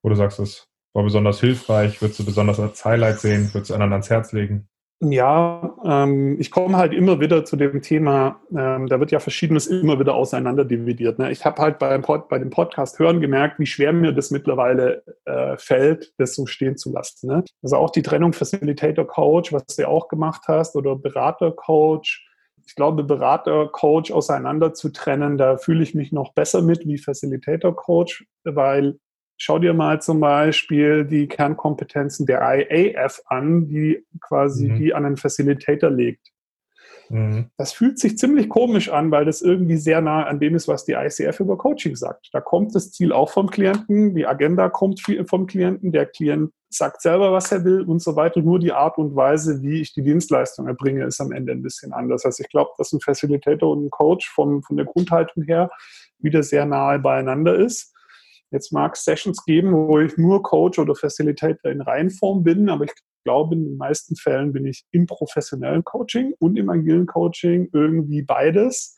Du 0.02 0.14
sagst, 0.14 0.38
das 0.38 0.69
war 0.92 1.04
besonders 1.04 1.40
hilfreich, 1.40 2.00
würdest 2.02 2.20
du 2.20 2.24
besonders 2.24 2.58
als 2.58 2.84
Highlight 2.84 3.20
sehen, 3.20 3.50
würdest 3.52 3.70
du 3.70 3.74
anderen 3.74 3.92
ans 3.92 4.10
Herz 4.10 4.32
legen? 4.32 4.68
Ja, 5.02 5.78
ähm, 5.82 6.36
ich 6.38 6.50
komme 6.50 6.76
halt 6.76 6.92
immer 6.92 7.20
wieder 7.20 7.46
zu 7.46 7.56
dem 7.56 7.80
Thema, 7.80 8.42
ähm, 8.54 8.86
da 8.86 9.00
wird 9.00 9.10
ja 9.10 9.18
Verschiedenes 9.18 9.66
immer 9.66 9.98
wieder 9.98 10.14
auseinanderdividiert. 10.14 11.18
Ne? 11.18 11.32
Ich 11.32 11.42
habe 11.46 11.62
halt 11.62 11.78
beim 11.78 12.02
Pod, 12.02 12.28
bei 12.28 12.38
dem 12.38 12.50
Podcast 12.50 12.98
hören 12.98 13.22
gemerkt, 13.22 13.58
wie 13.58 13.64
schwer 13.64 13.94
mir 13.94 14.12
das 14.12 14.30
mittlerweile 14.30 15.02
äh, 15.24 15.56
fällt, 15.56 16.12
das 16.18 16.34
so 16.34 16.44
stehen 16.44 16.76
zu 16.76 16.92
lassen. 16.92 17.28
Ne? 17.28 17.44
Also 17.62 17.76
auch 17.76 17.88
die 17.88 18.02
Trennung 18.02 18.34
Facilitator 18.34 19.06
Coach, 19.06 19.54
was 19.54 19.64
du 19.74 19.88
auch 19.88 20.08
gemacht 20.08 20.42
hast, 20.48 20.76
oder 20.76 20.96
Berater 20.96 21.52
Coach. 21.52 22.28
Ich 22.66 22.74
glaube, 22.74 23.02
Berater 23.02 23.68
Coach 23.68 24.10
auseinander 24.10 24.74
zu 24.74 24.90
trennen, 24.90 25.38
da 25.38 25.56
fühle 25.56 25.82
ich 25.82 25.94
mich 25.94 26.12
noch 26.12 26.34
besser 26.34 26.60
mit 26.60 26.86
wie 26.86 26.98
Facilitator 26.98 27.74
Coach, 27.74 28.26
weil 28.44 28.98
Schau 29.42 29.58
dir 29.58 29.72
mal 29.72 30.02
zum 30.02 30.20
Beispiel 30.20 31.06
die 31.06 31.26
Kernkompetenzen 31.26 32.26
der 32.26 32.42
IAF 32.42 33.22
an, 33.24 33.68
die 33.68 34.04
quasi 34.20 34.68
mhm. 34.68 34.76
die 34.76 34.92
an 34.92 35.06
einen 35.06 35.16
Facilitator 35.16 35.88
legt. 35.88 36.30
Mhm. 37.08 37.46
Das 37.56 37.72
fühlt 37.72 37.98
sich 37.98 38.18
ziemlich 38.18 38.50
komisch 38.50 38.90
an, 38.90 39.10
weil 39.10 39.24
das 39.24 39.40
irgendwie 39.40 39.78
sehr 39.78 40.02
nah 40.02 40.24
an 40.24 40.40
dem 40.40 40.54
ist, 40.54 40.68
was 40.68 40.84
die 40.84 40.92
ICF 40.92 41.40
über 41.40 41.56
Coaching 41.56 41.96
sagt. 41.96 42.28
Da 42.34 42.42
kommt 42.42 42.74
das 42.74 42.92
Ziel 42.92 43.12
auch 43.12 43.30
vom 43.30 43.48
Klienten, 43.48 44.14
die 44.14 44.26
Agenda 44.26 44.68
kommt 44.68 45.00
vom 45.26 45.46
Klienten, 45.46 45.90
der 45.90 46.04
Klient 46.04 46.52
sagt 46.68 47.00
selber, 47.00 47.32
was 47.32 47.50
er 47.50 47.64
will 47.64 47.80
und 47.80 48.02
so 48.02 48.16
weiter. 48.16 48.42
Nur 48.42 48.58
die 48.58 48.72
Art 48.72 48.98
und 48.98 49.16
Weise, 49.16 49.62
wie 49.62 49.80
ich 49.80 49.94
die 49.94 50.02
Dienstleistung 50.02 50.66
erbringe, 50.66 51.04
ist 51.04 51.18
am 51.18 51.32
Ende 51.32 51.52
ein 51.52 51.62
bisschen 51.62 51.94
anders. 51.94 52.26
Also 52.26 52.42
ich 52.42 52.50
glaube, 52.50 52.72
dass 52.76 52.92
ein 52.92 53.00
Facilitator 53.00 53.72
und 53.72 53.86
ein 53.86 53.90
Coach 53.90 54.28
von, 54.28 54.62
von 54.62 54.76
der 54.76 54.84
Grundhaltung 54.84 55.44
her 55.44 55.70
wieder 56.18 56.42
sehr 56.42 56.66
nahe 56.66 56.98
beieinander 56.98 57.56
ist. 57.56 57.94
Jetzt 58.50 58.72
mag 58.72 58.94
es 58.94 59.04
Sessions 59.04 59.44
geben, 59.44 59.72
wo 59.72 59.98
ich 60.00 60.16
nur 60.16 60.42
Coach 60.42 60.78
oder 60.78 60.94
Facilitator 60.94 61.70
in 61.70 61.80
Reihenform 61.80 62.42
bin, 62.42 62.68
aber 62.68 62.84
ich 62.84 62.92
glaube, 63.24 63.54
in 63.54 63.64
den 63.64 63.76
meisten 63.76 64.16
Fällen 64.16 64.52
bin 64.52 64.66
ich 64.66 64.84
im 64.90 65.06
professionellen 65.06 65.84
Coaching 65.84 66.34
und 66.38 66.58
im 66.58 66.68
agilen 66.68 67.06
Coaching 67.06 67.68
irgendwie 67.72 68.22
beides. 68.22 68.96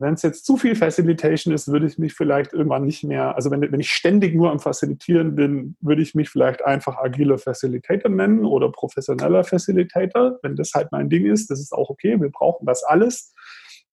Wenn 0.00 0.14
es 0.14 0.22
jetzt 0.22 0.46
zu 0.46 0.56
viel 0.56 0.74
Facilitation 0.76 1.52
ist, 1.52 1.68
würde 1.68 1.86
ich 1.86 1.98
mich 1.98 2.14
vielleicht 2.14 2.54
irgendwann 2.54 2.86
nicht 2.86 3.04
mehr, 3.04 3.36
also 3.36 3.50
wenn, 3.50 3.60
wenn 3.60 3.80
ich 3.80 3.92
ständig 3.92 4.34
nur 4.34 4.50
am 4.50 4.58
Facilitieren 4.58 5.34
bin, 5.34 5.76
würde 5.80 6.00
ich 6.00 6.14
mich 6.14 6.30
vielleicht 6.30 6.64
einfach 6.64 6.96
agiler 6.96 7.36
Facilitator 7.36 8.10
nennen 8.10 8.46
oder 8.46 8.72
professioneller 8.72 9.44
Facilitator, 9.44 10.38
wenn 10.42 10.56
das 10.56 10.72
halt 10.74 10.90
mein 10.90 11.10
Ding 11.10 11.26
ist. 11.26 11.50
Das 11.50 11.60
ist 11.60 11.72
auch 11.72 11.90
okay, 11.90 12.18
wir 12.18 12.30
brauchen 12.30 12.64
das 12.64 12.82
alles. 12.82 13.34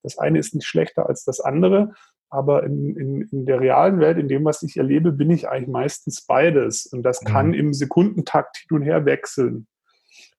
Das 0.01 0.17
eine 0.17 0.39
ist 0.39 0.55
nicht 0.55 0.65
schlechter 0.65 1.09
als 1.09 1.25
das 1.25 1.41
andere. 1.41 1.93
Aber 2.29 2.63
in, 2.63 2.95
in, 2.97 3.21
in 3.21 3.45
der 3.45 3.61
realen 3.61 3.99
Welt, 3.99 4.17
in 4.17 4.27
dem, 4.27 4.43
was 4.43 4.61
ich 4.63 4.77
erlebe, 4.77 5.11
bin 5.11 5.31
ich 5.31 5.47
eigentlich 5.47 5.69
meistens 5.69 6.25
beides. 6.25 6.85
Und 6.85 7.03
das 7.03 7.21
kann 7.21 7.47
mhm. 7.47 7.53
im 7.53 7.73
Sekundentakt 7.73 8.57
hin 8.57 8.77
und 8.77 8.83
her 8.83 9.05
wechseln. 9.05 9.67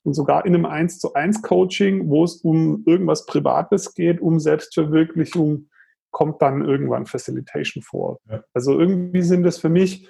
Und 0.02 0.14
sogar 0.14 0.44
in 0.44 0.54
einem 0.54 0.66
1 0.66 0.98
zu 0.98 1.14
1 1.14 1.42
Coaching, 1.42 2.08
wo 2.08 2.24
es 2.24 2.36
um 2.36 2.84
irgendwas 2.86 3.26
Privates 3.26 3.94
geht, 3.94 4.20
um 4.20 4.38
Selbstverwirklichung, 4.38 5.68
kommt 6.10 6.40
dann 6.42 6.62
irgendwann 6.62 7.06
Facilitation 7.06 7.82
vor. 7.82 8.18
Ja. 8.28 8.42
Also 8.54 8.78
irgendwie 8.78 9.22
sind 9.22 9.44
es 9.46 9.58
für 9.58 9.68
mich 9.68 10.08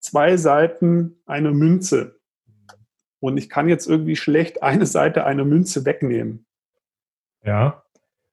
zwei 0.00 0.36
Seiten 0.36 1.20
einer 1.26 1.52
Münze. 1.52 2.20
Und 3.20 3.38
ich 3.38 3.48
kann 3.48 3.68
jetzt 3.68 3.88
irgendwie 3.88 4.16
schlecht 4.16 4.62
eine 4.62 4.86
Seite 4.86 5.24
einer 5.24 5.44
Münze 5.44 5.84
wegnehmen. 5.84 6.46
Ja, 7.42 7.82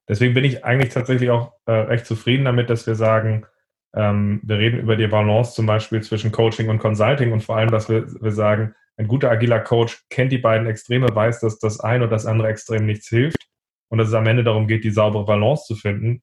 deswegen 0.08 0.34
bin 0.34 0.44
ich 0.44 0.64
eigentlich 0.64 0.92
tatsächlich 0.92 1.30
auch 1.30 1.52
äh, 1.66 1.72
recht 1.72 2.06
zufrieden 2.06 2.44
damit, 2.44 2.70
dass 2.70 2.86
wir 2.86 2.94
sagen, 2.94 3.46
ähm, 3.94 4.40
wir 4.44 4.58
reden 4.58 4.80
über 4.80 4.96
die 4.96 5.06
Balance 5.06 5.54
zum 5.54 5.66
Beispiel 5.66 6.02
zwischen 6.02 6.32
Coaching 6.32 6.68
und 6.68 6.78
Consulting 6.78 7.32
und 7.32 7.42
vor 7.42 7.56
allem, 7.56 7.70
dass 7.70 7.88
wir, 7.88 8.06
wir 8.20 8.32
sagen, 8.32 8.74
ein 8.96 9.08
guter 9.08 9.30
agiler 9.30 9.60
Coach 9.60 10.04
kennt 10.10 10.32
die 10.32 10.38
beiden 10.38 10.66
Extreme, 10.66 11.14
weiß, 11.14 11.40
dass 11.40 11.58
das 11.58 11.80
eine 11.80 12.04
oder 12.04 12.12
das 12.12 12.26
andere 12.26 12.48
Extrem 12.48 12.86
nichts 12.86 13.08
hilft 13.08 13.48
und 13.88 13.98
dass 13.98 14.08
es 14.08 14.14
am 14.14 14.26
Ende 14.26 14.44
darum 14.44 14.66
geht, 14.66 14.84
die 14.84 14.90
saubere 14.90 15.24
Balance 15.24 15.64
zu 15.66 15.74
finden. 15.74 16.22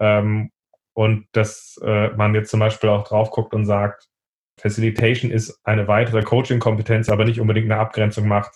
Ähm, 0.00 0.50
und 0.94 1.26
dass 1.32 1.80
äh, 1.84 2.08
man 2.10 2.34
jetzt 2.34 2.50
zum 2.50 2.60
Beispiel 2.60 2.90
auch 2.90 3.06
drauf 3.06 3.30
guckt 3.30 3.54
und 3.54 3.64
sagt, 3.64 4.08
Facilitation 4.60 5.30
ist 5.30 5.58
eine 5.64 5.88
weitere 5.88 6.22
Coaching-Kompetenz, 6.22 7.08
aber 7.08 7.24
nicht 7.24 7.40
unbedingt 7.40 7.70
eine 7.70 7.80
Abgrenzung 7.80 8.28
macht. 8.28 8.52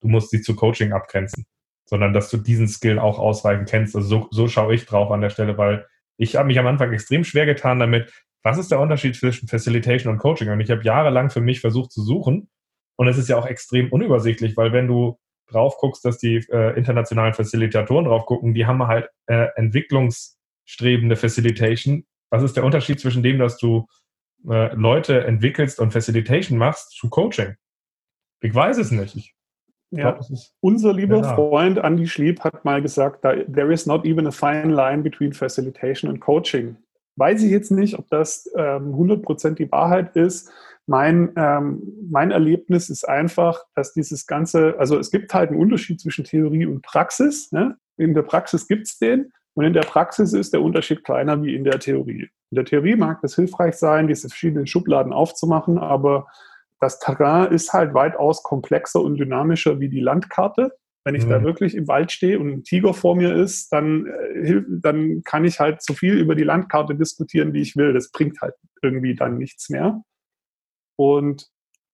Du 0.00 0.08
musst 0.08 0.30
sie 0.30 0.40
zu 0.40 0.54
Coaching 0.54 0.92
abgrenzen, 0.92 1.44
sondern 1.88 2.12
dass 2.12 2.30
du 2.30 2.36
diesen 2.36 2.68
Skill 2.68 2.98
auch 2.98 3.18
ausreichend 3.18 3.68
kennst. 3.68 3.96
Also 3.96 4.08
so, 4.08 4.28
so 4.30 4.48
schaue 4.48 4.74
ich 4.74 4.84
drauf 4.84 5.10
an 5.10 5.20
der 5.20 5.30
Stelle, 5.30 5.56
weil 5.56 5.86
ich 6.18 6.36
habe 6.36 6.48
mich 6.48 6.58
am 6.58 6.66
Anfang 6.66 6.92
extrem 6.92 7.24
schwer 7.24 7.46
getan 7.46 7.78
damit, 7.78 8.12
was 8.42 8.58
ist 8.58 8.70
der 8.70 8.80
Unterschied 8.80 9.16
zwischen 9.16 9.48
Facilitation 9.48 10.12
und 10.12 10.18
Coaching? 10.18 10.50
Und 10.50 10.60
ich 10.60 10.70
habe 10.70 10.84
jahrelang 10.84 11.30
für 11.30 11.40
mich 11.40 11.60
versucht 11.60 11.92
zu 11.92 12.02
suchen. 12.02 12.48
Und 12.96 13.08
es 13.08 13.18
ist 13.18 13.28
ja 13.28 13.36
auch 13.36 13.46
extrem 13.46 13.90
unübersichtlich, 13.90 14.56
weil 14.56 14.72
wenn 14.72 14.86
du 14.86 15.18
drauf 15.48 15.76
guckst, 15.78 16.04
dass 16.04 16.18
die 16.18 16.36
äh, 16.50 16.76
internationalen 16.76 17.34
Facilitatoren 17.34 18.04
drauf 18.04 18.26
gucken, 18.26 18.54
die 18.54 18.66
haben 18.66 18.86
halt 18.86 19.08
äh, 19.26 19.48
entwicklungsstrebende 19.56 21.16
Facilitation. 21.16 22.04
Was 22.30 22.42
ist 22.42 22.56
der 22.56 22.64
Unterschied 22.64 23.00
zwischen 23.00 23.22
dem, 23.22 23.38
dass 23.38 23.56
du 23.56 23.86
äh, 24.48 24.74
Leute 24.74 25.24
entwickelst 25.24 25.80
und 25.80 25.92
Facilitation 25.92 26.58
machst, 26.58 26.90
zu 26.92 27.08
Coaching? 27.08 27.56
Ich 28.40 28.54
weiß 28.54 28.78
es 28.78 28.90
nicht. 28.90 29.16
Ich 29.16 29.34
ja. 29.90 30.12
Glaub, 30.12 30.26
Unser 30.60 30.92
lieber 30.92 31.18
ja. 31.18 31.34
Freund 31.34 31.78
Andy 31.78 32.06
Schlieb 32.06 32.40
hat 32.40 32.64
mal 32.64 32.82
gesagt, 32.82 33.22
there 33.22 33.72
is 33.72 33.86
not 33.86 34.04
even 34.04 34.26
a 34.26 34.30
fine 34.30 34.70
line 34.70 35.02
between 35.02 35.32
Facilitation 35.32 36.10
and 36.10 36.20
Coaching. 36.20 36.76
Weiß 37.16 37.42
ich 37.42 37.50
jetzt 37.50 37.70
nicht, 37.70 37.98
ob 37.98 38.08
das 38.10 38.48
ähm, 38.56 38.94
100% 38.94 39.54
die 39.54 39.70
Wahrheit 39.72 40.14
ist. 40.14 40.50
Mein, 40.86 41.32
ähm, 41.36 41.82
mein 42.10 42.30
Erlebnis 42.30 42.88
ist 42.90 43.08
einfach, 43.08 43.62
dass 43.74 43.92
dieses 43.92 44.26
Ganze, 44.26 44.76
also 44.78 44.98
es 44.98 45.10
gibt 45.10 45.34
halt 45.34 45.50
einen 45.50 45.60
Unterschied 45.60 46.00
zwischen 46.00 46.24
Theorie 46.24 46.64
und 46.64 46.82
Praxis. 46.82 47.50
Ne? 47.52 47.76
In 47.96 48.14
der 48.14 48.22
Praxis 48.22 48.68
gibt 48.68 48.86
es 48.86 48.98
den 48.98 49.32
und 49.54 49.64
in 49.64 49.72
der 49.72 49.82
Praxis 49.82 50.32
ist 50.32 50.52
der 50.52 50.62
Unterschied 50.62 51.02
kleiner 51.04 51.42
wie 51.42 51.54
in 51.54 51.64
der 51.64 51.80
Theorie. 51.80 52.30
In 52.50 52.54
der 52.54 52.64
Theorie 52.64 52.94
mag 52.94 53.18
es 53.22 53.34
hilfreich 53.34 53.74
sein, 53.74 54.06
diese 54.06 54.28
verschiedenen 54.28 54.66
Schubladen 54.66 55.12
aufzumachen, 55.12 55.78
aber 55.78 56.28
das 56.80 56.98
Terrain 56.98 57.52
ist 57.52 57.72
halt 57.72 57.94
weitaus 57.94 58.42
komplexer 58.42 59.00
und 59.00 59.16
dynamischer 59.16 59.80
wie 59.80 59.88
die 59.88 60.00
Landkarte. 60.00 60.76
Wenn 61.04 61.14
ich 61.14 61.24
mhm. 61.24 61.30
da 61.30 61.42
wirklich 61.42 61.74
im 61.74 61.88
Wald 61.88 62.12
stehe 62.12 62.38
und 62.38 62.48
ein 62.50 62.64
Tiger 62.64 62.92
vor 62.92 63.16
mir 63.16 63.34
ist, 63.34 63.72
dann, 63.72 64.06
äh, 64.06 64.62
dann 64.68 65.22
kann 65.24 65.44
ich 65.44 65.60
halt 65.60 65.82
so 65.82 65.94
viel 65.94 66.18
über 66.18 66.34
die 66.34 66.44
Landkarte 66.44 66.94
diskutieren, 66.94 67.52
wie 67.52 67.62
ich 67.62 67.76
will. 67.76 67.92
Das 67.92 68.10
bringt 68.10 68.40
halt 68.40 68.54
irgendwie 68.82 69.14
dann 69.14 69.38
nichts 69.38 69.70
mehr. 69.70 70.02
Und 70.96 71.48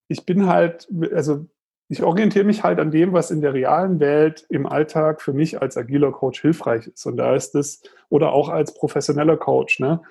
ich 0.08 0.26
bin 0.26 0.46
halt, 0.46 0.88
also 1.12 1.46
ich 1.88 2.02
orientiere 2.02 2.44
mich 2.44 2.62
halt 2.62 2.80
an 2.80 2.90
dem, 2.90 3.12
was 3.12 3.30
in 3.30 3.40
der 3.40 3.54
realen 3.54 4.00
Welt 4.00 4.46
im 4.48 4.66
Alltag 4.66 5.20
für 5.20 5.32
mich 5.32 5.60
als 5.60 5.76
agiler 5.76 6.12
Coach 6.12 6.40
hilfreich 6.40 6.86
ist. 6.86 7.06
Und 7.06 7.16
da 7.16 7.34
ist 7.34 7.54
es, 7.54 7.82
oder 8.08 8.32
auch 8.32 8.48
als 8.48 8.74
professioneller 8.74 9.36
Coach, 9.36 9.80
ne? 9.80 10.02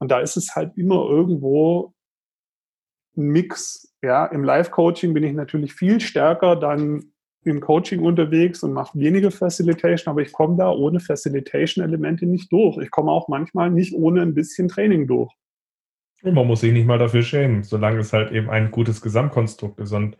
Und 0.00 0.10
da 0.10 0.20
ist 0.20 0.36
es 0.36 0.54
halt 0.54 0.76
immer 0.76 1.08
irgendwo 1.08 1.94
ein 3.16 3.28
Mix. 3.28 3.87
Ja, 4.02 4.26
im 4.26 4.44
Live-Coaching 4.44 5.12
bin 5.12 5.24
ich 5.24 5.32
natürlich 5.32 5.74
viel 5.74 6.00
stärker 6.00 6.56
dann 6.56 7.12
im 7.44 7.60
Coaching 7.60 8.00
unterwegs 8.00 8.62
und 8.62 8.72
mache 8.72 8.98
weniger 8.98 9.30
Facilitation, 9.30 10.12
aber 10.12 10.22
ich 10.22 10.32
komme 10.32 10.56
da 10.56 10.70
ohne 10.70 11.00
Facilitation-Elemente 11.00 12.26
nicht 12.26 12.52
durch. 12.52 12.78
Ich 12.78 12.90
komme 12.90 13.10
auch 13.10 13.28
manchmal 13.28 13.70
nicht 13.70 13.94
ohne 13.94 14.22
ein 14.22 14.34
bisschen 14.34 14.68
Training 14.68 15.06
durch. 15.06 15.32
Und 16.22 16.34
man 16.34 16.46
muss 16.46 16.60
sich 16.60 16.72
nicht 16.72 16.86
mal 16.86 16.98
dafür 16.98 17.22
schämen, 17.22 17.62
solange 17.62 18.00
es 18.00 18.12
halt 18.12 18.32
eben 18.32 18.50
ein 18.50 18.70
gutes 18.70 19.00
Gesamtkonstrukt 19.00 19.80
ist. 19.80 19.92
Und 19.92 20.16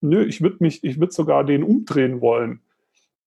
Nö, 0.00 0.24
ich 0.24 0.42
würde 0.42 0.58
mich, 0.60 0.84
ich 0.84 1.00
würde 1.00 1.12
sogar 1.12 1.44
den 1.44 1.62
umdrehen 1.62 2.20
wollen. 2.20 2.60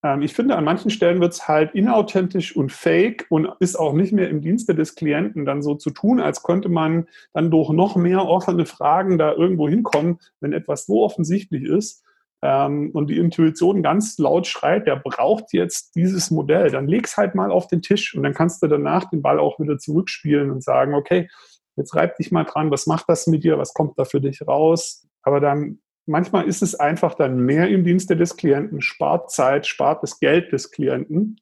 Ähm, 0.04 0.22
ich 0.22 0.34
finde, 0.34 0.56
an 0.56 0.64
manchen 0.64 0.92
Stellen 0.92 1.20
wird 1.20 1.34
es 1.34 1.48
halt 1.48 1.74
inauthentisch 1.76 2.56
und 2.56 2.72
fake 2.72 3.26
und 3.30 3.50
ist 3.60 3.78
auch 3.78 3.94
nicht 3.94 4.14
mehr 4.14 4.30
im 4.30 4.42
Dienste 4.42 4.76
des 4.76 4.96
Klienten, 4.96 5.46
dann 5.46 5.62
so 5.62 5.76
zu 5.76 5.90
tun, 5.92 6.20
als 6.20 6.44
könnte 6.44 6.70
man 6.70 7.08
dann 7.34 7.52
durch 7.52 7.70
noch 7.70 7.96
mehr 7.96 8.26
offene 8.26 8.66
Fragen 8.66 9.18
da 9.18 9.34
irgendwo 9.34 9.68
hinkommen, 9.68 10.20
wenn 10.40 10.54
etwas 10.54 10.86
so 10.86 11.04
offensichtlich 11.04 11.64
ist 11.64 12.04
ähm, 12.42 12.92
und 12.94 13.10
die 13.10 13.18
Intuition 13.18 13.84
ganz 13.84 14.18
laut 14.18 14.48
schreit, 14.48 14.88
der 14.88 14.96
braucht 14.96 15.52
jetzt 15.52 15.96
dieses 15.96 16.32
Modell, 16.32 16.72
dann 16.72 16.88
leg's 16.88 17.18
halt 17.18 17.36
mal 17.36 17.52
auf 17.52 17.68
den 17.68 17.82
Tisch 17.82 18.16
und 18.16 18.24
dann 18.24 18.34
kannst 18.34 18.64
du 18.64 18.68
danach 18.68 19.10
den 19.10 19.22
Ball 19.22 19.40
auch 19.40 19.60
wieder 19.60 19.78
zurückspielen 19.78 20.52
und 20.52 20.64
sagen, 20.64 20.94
okay, 20.94 21.30
jetzt 21.76 21.96
reib 21.96 22.16
dich 22.18 22.32
mal 22.32 22.46
dran, 22.46 22.72
was 22.72 22.88
macht 22.88 23.06
das 23.08 23.28
mit 23.28 23.44
dir, 23.44 23.58
was 23.58 23.74
kommt 23.74 23.98
da 23.98 24.06
für 24.06 24.22
dich 24.22 24.46
raus? 24.48 25.08
Aber 25.22 25.40
dann 25.40 25.80
manchmal 26.10 26.48
ist 26.48 26.62
es 26.62 26.76
einfach 26.76 27.14
dann 27.14 27.40
mehr 27.46 27.70
im 27.70 27.84
Dienste 27.84 28.18
des 28.18 28.36
Klienten, 28.36 28.82
spart 28.82 29.32
Zeit, 29.32 29.68
spart 29.68 30.04
das 30.04 30.20
Geld 30.20 30.52
des 30.52 30.72
Klienten 30.72 31.40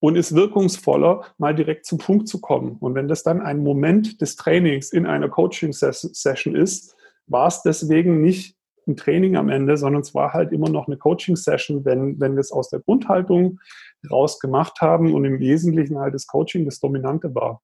und 0.00 0.16
ist 0.16 0.34
wirkungsvoller, 0.34 1.24
mal 1.36 1.54
direkt 1.54 1.84
zum 1.84 1.98
Punkt 1.98 2.28
zu 2.28 2.40
kommen. 2.40 2.76
Und 2.78 2.94
wenn 2.94 3.08
das 3.08 3.24
dann 3.24 3.42
ein 3.42 3.58
Moment 3.58 4.20
des 4.20 4.36
Trainings 4.36 4.92
in 4.92 5.04
einer 5.04 5.28
Coaching-Session 5.28 6.54
ist, 6.54 6.94
war 7.26 7.48
es 7.48 7.62
deswegen 7.62 8.22
nicht 8.22 8.56
ein 8.86 8.96
Training 8.96 9.36
am 9.36 9.50
Ende, 9.50 9.76
sondern 9.76 10.00
es 10.00 10.14
war 10.14 10.32
halt 10.32 10.52
immer 10.52 10.70
noch 10.70 10.86
eine 10.86 10.96
Coaching-Session, 10.96 11.84
wenn, 11.84 12.18
wenn 12.20 12.34
wir 12.34 12.40
es 12.40 12.52
aus 12.52 12.70
der 12.70 12.80
Grundhaltung 12.80 13.58
raus 14.10 14.38
gemacht 14.38 14.80
haben 14.80 15.12
und 15.12 15.24
im 15.24 15.40
Wesentlichen 15.40 15.98
halt 15.98 16.14
das 16.14 16.26
Coaching 16.26 16.64
das 16.64 16.78
Dominante 16.78 17.34
war. 17.34 17.60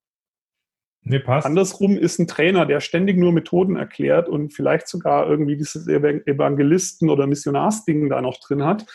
Nee, 1.07 1.19
passt. 1.19 1.47
Andersrum 1.47 1.99
ist 1.99 2.19
ein 2.19 2.27
Trainer, 2.27 2.65
der 2.65 2.81
ständig 2.81 3.19
nur 3.19 3.31
Methoden 3.33 3.77
erklärt 3.77 4.29
und 4.29 4.55
vielleicht 4.55 4.89
sogar 4.89 5.29
irgendwie 5.29 5.57
dieses 5.57 5.87
Evangelisten- 5.87 7.11
oder 7.11 7.27
Missionarsding 7.27 8.09
da 8.09 8.23
noch 8.23 8.39
drin 8.41 8.65
hat. 8.65 8.87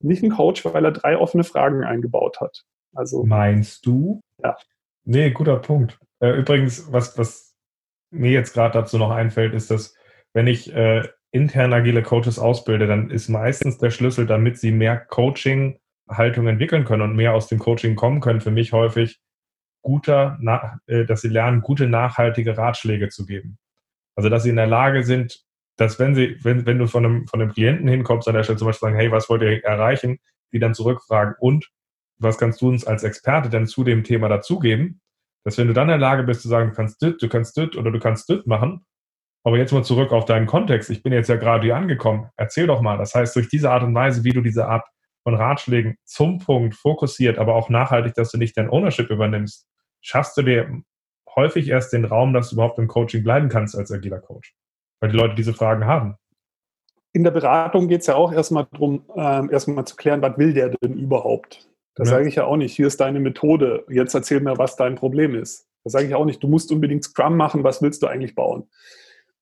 Nicht 0.00 0.22
ein 0.22 0.30
Coach, 0.30 0.64
weil 0.64 0.84
er 0.84 0.92
drei 0.92 1.18
offene 1.18 1.42
Fragen 1.42 1.82
eingebaut 1.82 2.40
hat. 2.40 2.64
Also, 2.94 3.24
Meinst 3.24 3.84
du? 3.84 4.20
Ja. 4.42 4.56
Nee, 5.04 5.30
guter 5.32 5.56
Punkt. 5.56 5.98
Äh, 6.20 6.38
übrigens, 6.38 6.92
was, 6.92 7.18
was 7.18 7.56
mir 8.10 8.30
jetzt 8.30 8.54
gerade 8.54 8.72
dazu 8.72 8.96
noch 8.96 9.10
einfällt, 9.10 9.52
ist, 9.52 9.70
dass 9.70 9.94
wenn 10.34 10.46
ich 10.46 10.72
äh, 10.72 11.02
intern 11.32 11.72
agile 11.72 12.02
Coaches 12.02 12.38
ausbilde, 12.38 12.86
dann 12.86 13.10
ist 13.10 13.28
meistens 13.28 13.78
der 13.78 13.90
Schlüssel, 13.90 14.26
damit 14.26 14.58
sie 14.58 14.70
mehr 14.70 14.96
Coaching-Haltung 14.98 16.46
entwickeln 16.46 16.84
können 16.84 17.02
und 17.02 17.16
mehr 17.16 17.34
aus 17.34 17.48
dem 17.48 17.58
Coaching 17.58 17.96
kommen 17.96 18.20
können, 18.20 18.40
für 18.40 18.52
mich 18.52 18.72
häufig 18.72 19.20
guter, 19.86 20.36
äh, 20.86 21.04
dass 21.04 21.20
sie 21.20 21.28
lernen, 21.28 21.60
gute, 21.60 21.86
nachhaltige 21.86 22.58
Ratschläge 22.58 23.08
zu 23.08 23.24
geben. 23.24 23.56
Also, 24.16 24.28
dass 24.28 24.42
sie 24.42 24.50
in 24.50 24.56
der 24.56 24.66
Lage 24.66 25.04
sind, 25.04 25.44
dass 25.76 26.00
wenn 26.00 26.16
sie, 26.16 26.38
wenn, 26.42 26.66
wenn 26.66 26.78
du 26.78 26.88
von 26.88 27.04
einem, 27.04 27.26
von 27.28 27.40
einem 27.40 27.52
Klienten 27.52 27.86
hinkommst, 27.86 28.26
an 28.26 28.34
der 28.34 28.42
Stelle 28.42 28.58
zum 28.58 28.66
Beispiel 28.66 28.88
sagen, 28.88 28.98
hey, 28.98 29.12
was 29.12 29.28
wollt 29.28 29.42
ihr 29.42 29.62
erreichen, 29.64 30.18
die 30.52 30.58
dann 30.58 30.74
zurückfragen 30.74 31.36
und 31.38 31.70
was 32.18 32.36
kannst 32.36 32.60
du 32.62 32.68
uns 32.68 32.84
als 32.84 33.04
Experte 33.04 33.48
denn 33.48 33.66
zu 33.66 33.84
dem 33.84 34.02
Thema 34.02 34.28
dazugeben, 34.28 35.00
dass 35.44 35.56
wenn 35.56 35.68
du 35.68 35.72
dann 35.72 35.84
in 35.84 35.90
der 35.90 35.98
Lage 35.98 36.24
bist 36.24 36.42
zu 36.42 36.48
sagen, 36.48 36.70
du 36.70 36.74
kannst 36.74 37.00
dit, 37.00 37.22
du 37.22 37.28
kannst 37.28 37.56
dit 37.56 37.76
oder 37.76 37.92
du 37.92 38.00
kannst 38.00 38.28
dit 38.28 38.44
machen, 38.48 38.84
aber 39.44 39.58
jetzt 39.58 39.72
mal 39.72 39.84
zurück 39.84 40.10
auf 40.10 40.24
deinen 40.24 40.46
Kontext. 40.46 40.90
Ich 40.90 41.04
bin 41.04 41.12
jetzt 41.12 41.28
ja 41.28 41.36
gerade 41.36 41.62
hier 41.62 41.76
angekommen. 41.76 42.30
Erzähl 42.36 42.66
doch 42.66 42.80
mal. 42.80 42.98
Das 42.98 43.14
heißt, 43.14 43.36
durch 43.36 43.48
diese 43.48 43.70
Art 43.70 43.84
und 43.84 43.94
Weise, 43.94 44.24
wie 44.24 44.32
du 44.32 44.40
diese 44.40 44.66
Art 44.66 44.88
von 45.22 45.36
Ratschlägen 45.36 45.96
zum 46.04 46.38
Punkt 46.38 46.74
fokussiert, 46.74 47.38
aber 47.38 47.54
auch 47.54 47.68
nachhaltig, 47.68 48.14
dass 48.14 48.32
du 48.32 48.38
nicht 48.38 48.56
dein 48.56 48.70
Ownership 48.70 49.10
übernimmst, 49.10 49.68
schaffst 50.06 50.36
du 50.36 50.42
dir 50.42 50.82
häufig 51.34 51.68
erst 51.68 51.92
den 51.92 52.04
Raum, 52.04 52.32
dass 52.32 52.50
du 52.50 52.56
überhaupt 52.56 52.78
im 52.78 52.86
Coaching 52.86 53.24
bleiben 53.24 53.48
kannst 53.48 53.76
als 53.76 53.90
agiler 53.90 54.20
Coach, 54.20 54.54
weil 55.00 55.10
die 55.10 55.16
Leute 55.16 55.34
diese 55.34 55.52
Fragen 55.52 55.84
haben. 55.84 56.16
In 57.12 57.24
der 57.24 57.32
Beratung 57.32 57.88
geht 57.88 58.02
es 58.02 58.06
ja 58.06 58.14
auch 58.14 58.32
erstmal 58.32 58.66
darum, 58.70 59.04
äh, 59.14 59.50
erstmal 59.50 59.86
zu 59.86 59.96
klären, 59.96 60.22
was 60.22 60.38
will 60.38 60.52
der 60.54 60.68
denn 60.68 60.94
überhaupt? 60.94 61.68
Da 61.96 62.04
ja. 62.04 62.10
sage 62.10 62.28
ich 62.28 62.36
ja 62.36 62.44
auch 62.44 62.56
nicht, 62.56 62.74
hier 62.76 62.86
ist 62.86 63.00
deine 63.00 63.20
Methode, 63.20 63.84
jetzt 63.88 64.14
erzähl 64.14 64.40
mir, 64.40 64.58
was 64.58 64.76
dein 64.76 64.94
Problem 64.94 65.34
ist. 65.34 65.66
Da 65.82 65.90
sage 65.90 66.06
ich 66.06 66.14
auch 66.14 66.24
nicht, 66.24 66.42
du 66.42 66.48
musst 66.48 66.70
unbedingt 66.70 67.04
Scrum 67.04 67.36
machen, 67.36 67.64
was 67.64 67.82
willst 67.82 68.02
du 68.02 68.06
eigentlich 68.06 68.34
bauen? 68.34 68.68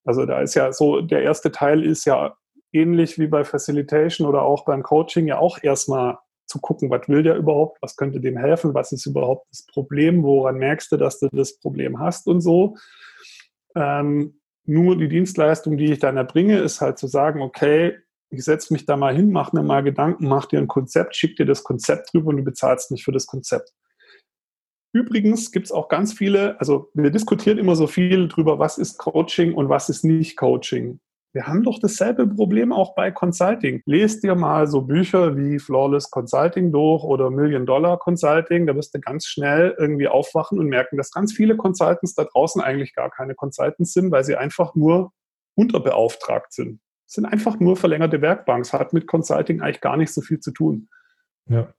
Also 0.05 0.25
da 0.25 0.41
ist 0.41 0.55
ja 0.55 0.73
so, 0.73 1.01
der 1.01 1.23
erste 1.23 1.51
Teil 1.51 1.83
ist 1.85 2.05
ja 2.05 2.37
ähnlich 2.73 3.19
wie 3.19 3.27
bei 3.27 3.45
Facilitation 3.45 4.29
oder 4.29 4.43
auch 4.43 4.65
beim 4.65 4.83
Coaching 4.83 5.27
ja 5.27 5.39
auch 5.39 5.63
erstmal 5.63 6.19
zu 6.55 6.61
gucken, 6.61 6.89
was 6.89 7.09
will 7.09 7.25
der 7.25 7.37
überhaupt, 7.37 7.83
was 7.83 7.97
könnte 7.97 8.21
dem 8.21 8.37
helfen, 8.37 8.75
was 8.75 8.93
ist 8.93 9.07
überhaupt 9.07 9.49
das 9.51 9.67
Problem, 9.67 10.23
woran 10.23 10.57
merkst 10.57 10.93
du, 10.93 10.97
dass 10.97 11.19
du 11.19 11.29
das 11.33 11.59
Problem 11.59 11.99
hast 11.99 12.29
und 12.29 12.41
so. 12.41 12.77
Ähm, 13.75 14.41
nur 14.65 14.97
die 14.97 15.09
Dienstleistung, 15.09 15.77
die 15.77 15.93
ich 15.93 15.99
dann 15.99 16.17
erbringe, 16.17 16.59
ist 16.61 16.81
halt 16.81 16.99
zu 16.99 17.09
sagen, 17.09 17.43
okay, 17.43 17.99
ich 18.31 18.45
setze 18.45 18.73
mich 18.73 18.87
da 18.87 18.97
mal 18.97 19.15
hin, 19.15 19.33
mach 19.33 19.53
mir 19.53 19.65
mal 19.65 19.83
Gedanken, 19.83 20.29
mach 20.29 20.47
dir 20.47 20.61
ein 20.61 20.69
Konzept, 20.69 21.17
schick 21.17 21.37
dir 21.37 21.45
das 21.45 21.65
Konzept 21.65 22.15
drüber 22.15 22.29
und 22.29 22.37
du 22.37 22.45
bezahlst 22.45 22.93
mich 22.93 23.05
für 23.05 23.13
das 23.13 23.27
Konzept. 23.27 23.73
Übrigens 24.93 25.51
gibt 25.51 25.67
es 25.67 25.73
auch 25.73 25.89
ganz 25.89 26.13
viele, 26.13 26.59
also 26.61 26.89
wir 26.95 27.11
diskutieren 27.11 27.59
immer 27.59 27.75
so 27.75 27.89
viel 27.89 28.29
drüber, 28.29 28.61
was 28.61 28.79
ist 28.79 28.97
Coaching 28.97 29.55
und 29.55 29.69
was 29.69 29.89
ist 29.89 30.05
nicht 30.05 30.37
Coaching. 30.37 31.01
Wir 31.35 31.49
haben 31.49 31.65
doch 31.65 31.81
dasselbe 31.81 32.29
Problem 32.29 32.73
auch 32.73 32.95
bei 32.95 33.11
Consulting. 33.11 33.83
Lest 33.87 34.23
dir 34.23 34.37
mal 34.37 34.69
so 34.69 34.83
Bücher 34.83 35.37
wie 35.37 35.59
Flawless 35.59 36.09
Consulting 36.09 36.71
durch 36.71 37.03
oder 37.03 37.29
Million 37.29 37.67
Dollar 37.67 37.99
Consulting. 37.99 38.69
Da 38.69 38.77
wirst 38.77 38.95
du 38.95 39.01
ganz 39.01 39.27
schnell 39.27 39.75
irgendwie 39.77 40.07
aufwachen 40.07 40.61
und 40.61 40.69
merken, 40.69 40.97
dass 40.97 41.11
ganz 41.11 41.33
viele 41.33 41.57
Consultants 41.57 42.15
da 42.15 42.23
draußen 42.23 42.63
eigentlich 42.63 42.95
gar 42.95 43.11
keine 43.11 43.35
Consultants 43.35 43.93
sind, 43.95 44.13
weil 44.13 44.23
sie 44.23 44.37
einfach 44.37 44.77
nur 44.77 45.13
unterbeauftragt 45.57 46.53
sind. 46.53 46.81
Das 47.09 47.15
sind 47.15 47.27
einfach 47.27 47.59
nur 47.59 47.77
verlängerte 47.77 48.23
Werkbanks. 48.23 48.73
Hat 48.73 48.93
mit 48.93 49.09
Consulting 49.09 49.61
eigentlich 49.61 49.81
gar 49.81 49.97
nicht 49.97 50.15
so 50.15 50.21
viel 50.21 50.39
zu 50.39 50.53
tun. 50.53 50.89
Ja. 51.49 51.75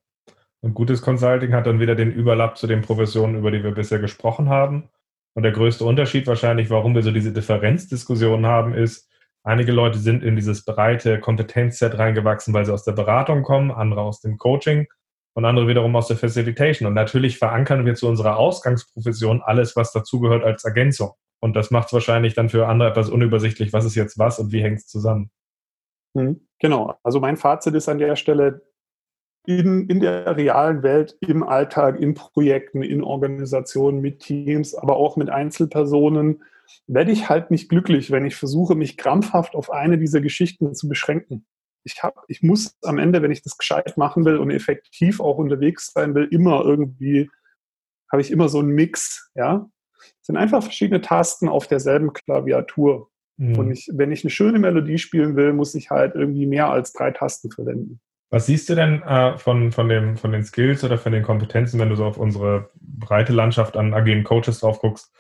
Und 0.59 0.73
gutes 0.73 1.01
Consulting 1.01 1.53
hat 1.53 1.65
dann 1.65 1.79
wieder 1.79 1.95
den 1.95 2.11
Überlapp 2.11 2.57
zu 2.57 2.67
den 2.67 2.81
Professionen, 2.81 3.37
über 3.37 3.51
die 3.51 3.63
wir 3.63 3.71
bisher 3.71 3.99
gesprochen 3.99 4.49
haben. 4.49 4.89
Und 5.33 5.43
der 5.43 5.53
größte 5.53 5.85
Unterschied 5.85 6.27
wahrscheinlich, 6.27 6.69
warum 6.69 6.93
wir 6.93 7.03
so 7.03 7.11
diese 7.11 7.31
Differenzdiskussion 7.31 8.45
haben, 8.45 8.73
ist, 8.73 9.09
Einige 9.45 9.71
Leute 9.71 9.99
sind 9.99 10.23
in 10.23 10.35
dieses 10.35 10.65
breite 10.65 11.19
Kompetenzset 11.19 11.99
reingewachsen, 11.99 12.51
weil 12.53 12.65
sie 12.65 12.73
aus 12.73 12.83
der 12.83 12.93
Beratung 12.93 13.43
kommen, 13.43 13.71
andere 13.71 14.01
aus 14.01 14.19
dem 14.19 14.37
Coaching 14.37 14.87
und 15.35 15.45
andere 15.45 15.67
wiederum 15.67 15.95
aus 15.95 16.07
der 16.07 16.17
Facilitation. 16.17 16.87
Und 16.87 16.95
natürlich 16.95 17.37
verankern 17.37 17.85
wir 17.85 17.93
zu 17.93 18.07
unserer 18.07 18.37
Ausgangsprofession 18.37 19.43
alles, 19.43 19.75
was 19.75 19.91
dazugehört 19.91 20.43
als 20.43 20.65
Ergänzung. 20.65 21.11
Und 21.39 21.55
das 21.55 21.69
macht 21.69 21.87
es 21.87 21.93
wahrscheinlich 21.93 22.33
dann 22.33 22.49
für 22.49 22.67
andere 22.67 22.89
etwas 22.89 23.09
unübersichtlich, 23.09 23.71
was 23.71 23.85
ist 23.85 23.93
jetzt 23.93 24.17
was 24.17 24.39
und 24.39 24.51
wie 24.51 24.63
hängt 24.63 24.79
es 24.79 24.87
zusammen. 24.87 25.29
Mhm. 26.15 26.41
Genau. 26.59 26.95
Also 27.03 27.19
mein 27.19 27.37
Fazit 27.37 27.75
ist 27.75 27.87
an 27.87 27.99
der 27.99 28.15
Stelle, 28.15 28.63
in, 29.45 29.87
in 29.87 29.99
der 29.99 30.35
realen 30.35 30.81
Welt, 30.81 31.17
im 31.19 31.43
Alltag, 31.43 31.99
in 31.99 32.15
Projekten, 32.15 32.81
in 32.81 33.03
Organisationen, 33.03 34.01
mit 34.01 34.21
Teams, 34.21 34.73
aber 34.73 34.95
auch 34.95 35.17
mit 35.17 35.29
Einzelpersonen, 35.29 36.41
werde 36.87 37.11
ich 37.11 37.29
halt 37.29 37.51
nicht 37.51 37.69
glücklich, 37.69 38.11
wenn 38.11 38.25
ich 38.25 38.35
versuche, 38.35 38.75
mich 38.75 38.97
krampfhaft 38.97 39.55
auf 39.55 39.71
eine 39.71 39.97
dieser 39.97 40.21
Geschichten 40.21 40.73
zu 40.73 40.87
beschränken. 40.87 41.45
Ich, 41.83 42.01
hab, 42.01 42.23
ich 42.27 42.41
muss 42.41 42.77
am 42.83 42.97
Ende, 42.97 43.21
wenn 43.21 43.31
ich 43.31 43.43
das 43.43 43.57
gescheit 43.57 43.97
machen 43.97 44.25
will 44.25 44.37
und 44.37 44.49
effektiv 44.49 45.19
auch 45.19 45.37
unterwegs 45.37 45.91
sein 45.93 46.15
will, 46.15 46.27
immer 46.31 46.63
irgendwie, 46.63 47.29
habe 48.11 48.21
ich 48.21 48.31
immer 48.31 48.49
so 48.49 48.59
einen 48.59 48.69
Mix, 48.69 49.31
ja. 49.35 49.69
Es 50.21 50.27
sind 50.27 50.37
einfach 50.37 50.63
verschiedene 50.63 51.01
Tasten 51.01 51.47
auf 51.47 51.67
derselben 51.67 52.13
Klaviatur. 52.13 53.09
Mhm. 53.37 53.57
Und 53.57 53.71
ich, 53.71 53.89
wenn 53.93 54.11
ich 54.11 54.23
eine 54.23 54.31
schöne 54.31 54.59
Melodie 54.59 54.97
spielen 54.97 55.35
will, 55.35 55.53
muss 55.53 55.75
ich 55.75 55.89
halt 55.89 56.15
irgendwie 56.15 56.45
mehr 56.45 56.69
als 56.69 56.93
drei 56.93 57.11
Tasten 57.11 57.51
verwenden. 57.51 57.99
Was 58.31 58.47
siehst 58.47 58.69
du 58.69 58.75
denn 58.75 59.01
äh, 59.03 59.37
von, 59.37 59.71
von, 59.71 59.87
dem, 59.87 60.17
von 60.17 60.31
den 60.31 60.43
Skills 60.43 60.83
oder 60.83 60.97
von 60.97 61.11
den 61.11 61.23
Kompetenzen, 61.23 61.79
wenn 61.79 61.89
du 61.89 61.95
so 61.95 62.05
auf 62.05 62.17
unsere 62.17 62.69
breite 62.75 63.33
Landschaft 63.33 63.77
an 63.77 63.93
agilen 63.93 64.23
Coaches 64.23 64.59
drauf 64.59 64.79
guckst? 64.79 65.11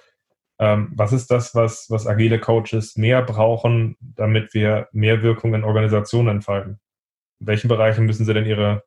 Ähm, 0.57 0.91
was 0.95 1.11
ist 1.11 1.31
das, 1.31 1.53
was, 1.53 1.89
was 1.89 2.07
agile 2.07 2.39
Coaches 2.39 2.95
mehr 2.95 3.21
brauchen, 3.21 3.97
damit 3.99 4.53
wir 4.53 4.87
mehr 4.91 5.21
Wirkung 5.21 5.53
in 5.53 5.63
Organisationen 5.63 6.29
entfalten? 6.29 6.79
In 7.39 7.47
welchen 7.47 7.67
Bereichen 7.67 8.05
müssen 8.05 8.25
sie 8.25 8.33
denn 8.33 8.45
ihre, 8.45 8.83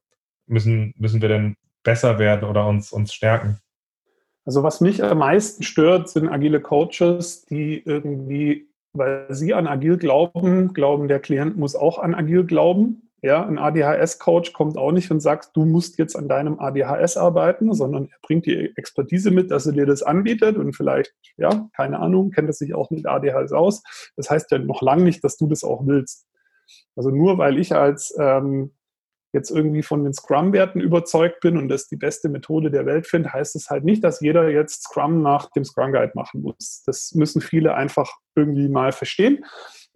müssen, 0.47 0.95
müssen 0.97 1.21
wir 1.21 1.29
denn 1.29 1.57
besser 1.83 2.19
werden 2.19 2.49
oder 2.49 2.67
uns, 2.67 2.93
uns 2.93 3.13
stärken? 3.13 3.59
Also 4.47 4.63
was 4.63 4.81
mich 4.81 5.03
am 5.05 5.19
meisten 5.19 5.63
stört, 5.63 6.09
sind 6.09 6.29
agile 6.29 6.61
Coaches, 6.61 7.45
die 7.45 7.83
irgendwie, 7.85 8.67
weil 8.95 9.27
sie 9.29 9.53
an 9.53 9.67
agil 9.67 9.99
glauben, 9.99 10.73
glauben, 10.73 11.07
der 11.07 11.21
Klient 11.21 11.59
muss 11.59 11.77
auch 11.77 11.99
an 11.99 12.15
agil 12.15 12.45
glauben 12.45 13.08
ja, 13.21 13.45
ein 13.45 13.59
ADHS-Coach 13.59 14.53
kommt 14.53 14.79
auch 14.79 14.93
nicht 14.93 15.11
und 15.11 15.21
sagt, 15.21 15.51
du 15.57 15.65
musst 15.65 15.99
jetzt 15.99 16.17
an 16.17 16.29
deinem 16.29 16.61
ADHS 16.61 17.17
arbeiten, 17.17 17.75
sondern 17.75 18.05
er 18.07 18.19
bringt 18.23 18.47
die 18.47 18.73
Expertise 18.77 19.33
mit, 19.33 19.51
dass 19.51 19.67
er 19.67 19.73
dir 19.73 19.87
das 19.87 20.05
anbietet 20.05 20.57
und 20.57 20.75
vielleicht, 20.75 21.15
ja, 21.37 21.69
keine 21.77 21.99
Ahnung, 21.99 22.31
kennt 22.31 22.49
er 22.49 22.53
sich 22.53 22.75
auch 22.75 22.91
mit 22.91 23.07
ADHS 23.07 23.53
aus. 23.53 23.83
Das 24.17 24.31
heißt 24.31 24.53
ja 24.53 24.59
noch 24.59 24.83
lange 24.83 25.03
nicht, 25.03 25.25
dass 25.25 25.37
du 25.37 25.49
das 25.49 25.65
auch 25.65 25.85
willst. 25.85 26.27
Also 26.95 27.11
nur 27.11 27.39
weil 27.39 27.59
ich 27.59 27.75
als 27.75 28.15
ähm, 28.21 28.73
jetzt 29.33 29.51
irgendwie 29.51 29.83
von 29.83 30.05
den 30.05 30.15
Scrum-Werten 30.15 30.81
überzeugt 30.81 31.41
bin 31.41 31.57
und 31.57 31.69
das 31.69 31.89
die 31.89 31.97
beste 31.97 32.29
Methode 32.29 32.71
der 32.71 32.87
Welt 32.87 33.07
finde, 33.07 33.33
heißt 33.33 33.57
es 33.57 33.69
halt 33.69 33.85
nicht, 33.85 34.05
dass 34.05 34.21
jeder 34.21 34.49
jetzt 34.49 34.85
Scrum 34.85 35.23
nach 35.23 35.51
dem 35.51 35.65
Scrum 35.65 35.93
Guide 35.93 36.13
machen 36.15 36.43
muss. 36.43 36.83
Das 36.87 37.13
müssen 37.15 37.41
viele 37.41 37.75
einfach 37.75 38.11
irgendwie 38.37 38.69
mal 38.69 38.93
verstehen 38.93 39.45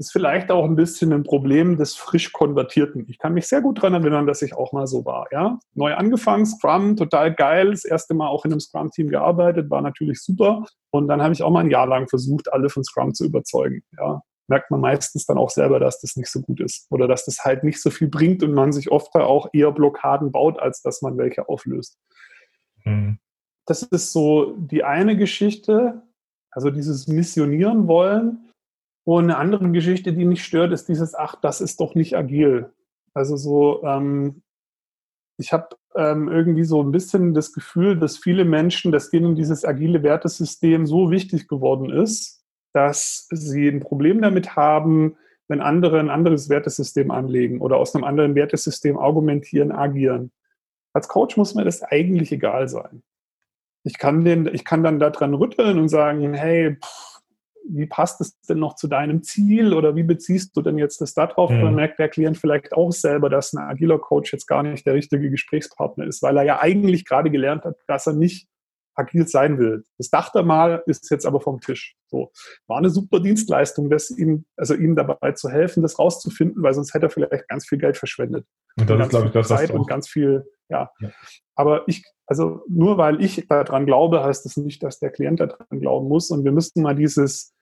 ist 0.02 0.12
vielleicht 0.12 0.50
auch 0.50 0.64
ein 0.64 0.74
bisschen 0.74 1.12
ein 1.12 1.22
Problem 1.22 1.76
des 1.76 1.94
frisch 1.94 2.32
Konvertierten. 2.32 3.06
Ich 3.08 3.18
kann 3.18 3.34
mich 3.34 3.46
sehr 3.46 3.60
gut 3.60 3.78
daran 3.78 3.94
erinnern, 3.94 4.26
dass 4.26 4.42
ich 4.42 4.54
auch 4.54 4.72
mal 4.72 4.88
so 4.88 5.04
war. 5.04 5.28
Ja? 5.30 5.60
Neu 5.74 5.94
angefangen, 5.94 6.44
Scrum, 6.44 6.96
total 6.96 7.32
geil. 7.32 7.70
Das 7.70 7.84
erste 7.84 8.12
Mal 8.14 8.26
auch 8.26 8.44
in 8.44 8.50
einem 8.50 8.60
Scrum-Team 8.60 9.08
gearbeitet, 9.08 9.70
war 9.70 9.80
natürlich 9.80 10.20
super. 10.20 10.64
Und 10.90 11.06
dann 11.06 11.22
habe 11.22 11.32
ich 11.32 11.42
auch 11.44 11.50
mal 11.50 11.60
ein 11.60 11.70
Jahr 11.70 11.86
lang 11.86 12.08
versucht, 12.08 12.52
alle 12.52 12.68
von 12.68 12.82
Scrum 12.82 13.14
zu 13.14 13.24
überzeugen. 13.24 13.82
Ja? 13.96 14.22
Merkt 14.48 14.72
man 14.72 14.80
meistens 14.80 15.24
dann 15.24 15.38
auch 15.38 15.50
selber, 15.50 15.78
dass 15.78 16.00
das 16.00 16.16
nicht 16.16 16.30
so 16.30 16.40
gut 16.40 16.60
ist 16.60 16.86
oder 16.90 17.06
dass 17.06 17.24
das 17.24 17.44
halt 17.44 17.62
nicht 17.62 17.80
so 17.80 17.90
viel 17.90 18.08
bringt 18.08 18.42
und 18.42 18.52
man 18.52 18.72
sich 18.72 18.90
oft 18.90 19.14
auch 19.14 19.50
eher 19.52 19.70
Blockaden 19.70 20.32
baut, 20.32 20.58
als 20.58 20.82
dass 20.82 21.00
man 21.00 21.16
welche 21.16 21.48
auflöst. 21.48 21.96
Mhm. 22.84 23.18
Das 23.66 23.84
ist 23.84 24.12
so 24.12 24.56
die 24.56 24.82
eine 24.82 25.16
Geschichte, 25.16 26.02
also 26.50 26.70
dieses 26.70 27.06
Missionieren 27.06 27.86
wollen. 27.86 28.48
Und 29.04 29.24
eine 29.24 29.36
andere 29.36 29.70
Geschichte, 29.70 30.12
die 30.12 30.24
mich 30.24 30.44
stört, 30.44 30.72
ist 30.72 30.88
dieses, 30.88 31.14
ach, 31.14 31.34
das 31.40 31.60
ist 31.60 31.80
doch 31.80 31.94
nicht 31.94 32.16
agil. 32.16 32.70
Also 33.14 33.36
so, 33.36 33.82
ähm, 33.84 34.42
ich 35.38 35.52
habe 35.52 35.76
ähm, 35.96 36.28
irgendwie 36.28 36.64
so 36.64 36.82
ein 36.82 36.92
bisschen 36.92 37.34
das 37.34 37.52
Gefühl, 37.52 37.98
dass 37.98 38.16
viele 38.16 38.44
Menschen, 38.44 38.92
dass 38.92 39.10
denen 39.10 39.34
dieses 39.34 39.64
agile 39.64 40.02
Wertesystem 40.02 40.86
so 40.86 41.10
wichtig 41.10 41.48
geworden 41.48 41.90
ist, 41.90 42.44
dass 42.72 43.26
sie 43.30 43.68
ein 43.68 43.80
Problem 43.80 44.22
damit 44.22 44.56
haben, 44.56 45.16
wenn 45.48 45.60
andere 45.60 45.98
ein 45.98 46.08
anderes 46.08 46.48
Wertesystem 46.48 47.10
anlegen 47.10 47.60
oder 47.60 47.76
aus 47.76 47.94
einem 47.94 48.04
anderen 48.04 48.34
Wertesystem 48.34 48.96
argumentieren, 48.96 49.72
agieren. 49.72 50.30
Als 50.94 51.08
Coach 51.08 51.36
muss 51.36 51.54
mir 51.54 51.64
das 51.64 51.82
eigentlich 51.82 52.32
egal 52.32 52.68
sein. 52.68 53.02
Ich 53.84 53.98
kann, 53.98 54.24
den, 54.24 54.46
ich 54.46 54.64
kann 54.64 54.84
dann 54.84 55.00
daran 55.00 55.34
rütteln 55.34 55.78
und 55.78 55.88
sagen, 55.88 56.32
hey, 56.34 56.76
pff, 56.76 57.11
wie 57.68 57.86
passt 57.86 58.20
es 58.20 58.38
denn 58.42 58.58
noch 58.58 58.74
zu 58.74 58.88
deinem 58.88 59.22
Ziel 59.22 59.74
oder 59.74 59.94
wie 59.96 60.02
beziehst 60.02 60.56
du 60.56 60.62
denn 60.62 60.78
jetzt 60.78 61.00
das 61.00 61.14
darauf? 61.14 61.50
Mhm. 61.50 61.62
Dann 61.62 61.74
merkt 61.74 61.98
der 61.98 62.08
Klient 62.08 62.38
vielleicht 62.38 62.72
auch 62.72 62.92
selber, 62.92 63.30
dass 63.30 63.52
ein 63.52 63.58
agiler 63.58 63.98
Coach 63.98 64.32
jetzt 64.32 64.46
gar 64.46 64.62
nicht 64.62 64.86
der 64.86 64.94
richtige 64.94 65.30
Gesprächspartner 65.30 66.06
ist, 66.06 66.22
weil 66.22 66.36
er 66.36 66.44
ja 66.44 66.60
eigentlich 66.60 67.04
gerade 67.04 67.30
gelernt 67.30 67.64
hat, 67.64 67.76
dass 67.86 68.06
er 68.06 68.14
nicht 68.14 68.48
agil 68.94 69.26
sein 69.26 69.58
will. 69.58 69.84
Das 69.98 70.10
dachte 70.10 70.40
er 70.40 70.44
mal, 70.44 70.82
ist 70.86 71.10
jetzt 71.10 71.26
aber 71.26 71.40
vom 71.40 71.60
Tisch. 71.60 71.96
So 72.08 72.30
war 72.66 72.78
eine 72.78 72.90
super 72.90 73.20
Dienstleistung, 73.20 73.90
das 73.90 74.10
ihm, 74.10 74.44
also 74.56 74.74
ihm 74.74 74.96
dabei 74.96 75.32
zu 75.32 75.48
helfen, 75.48 75.82
das 75.82 75.98
rauszufinden, 75.98 76.62
weil 76.62 76.74
sonst 76.74 76.92
hätte 76.94 77.06
er 77.06 77.10
vielleicht 77.10 77.48
ganz 77.48 77.66
viel 77.66 77.78
Geld 77.78 77.96
verschwendet. 77.96 78.46
Und 78.78 78.88
das 78.88 78.96
und 78.96 79.02
ist, 79.02 79.10
glaube 79.10 79.26
ich, 79.26 79.32
das 79.32 79.48
Zeit 79.48 79.70
und 79.70 79.86
ganz 79.88 80.08
viel, 80.08 80.44
ja. 80.68 80.90
ja. 81.00 81.10
Aber 81.54 81.88
ich, 81.88 82.04
also 82.32 82.62
nur 82.66 82.96
weil 82.96 83.22
ich 83.22 83.46
daran 83.46 83.84
glaube, 83.84 84.24
heißt 84.24 84.46
das 84.46 84.56
nicht, 84.56 84.82
dass 84.82 84.98
der 84.98 85.10
Klient 85.10 85.40
daran 85.40 85.80
glauben 85.80 86.08
muss. 86.08 86.30
Und 86.30 86.44
wir 86.44 86.52
müssten 86.52 86.80
mal 86.80 86.96
dieses, 86.96 87.52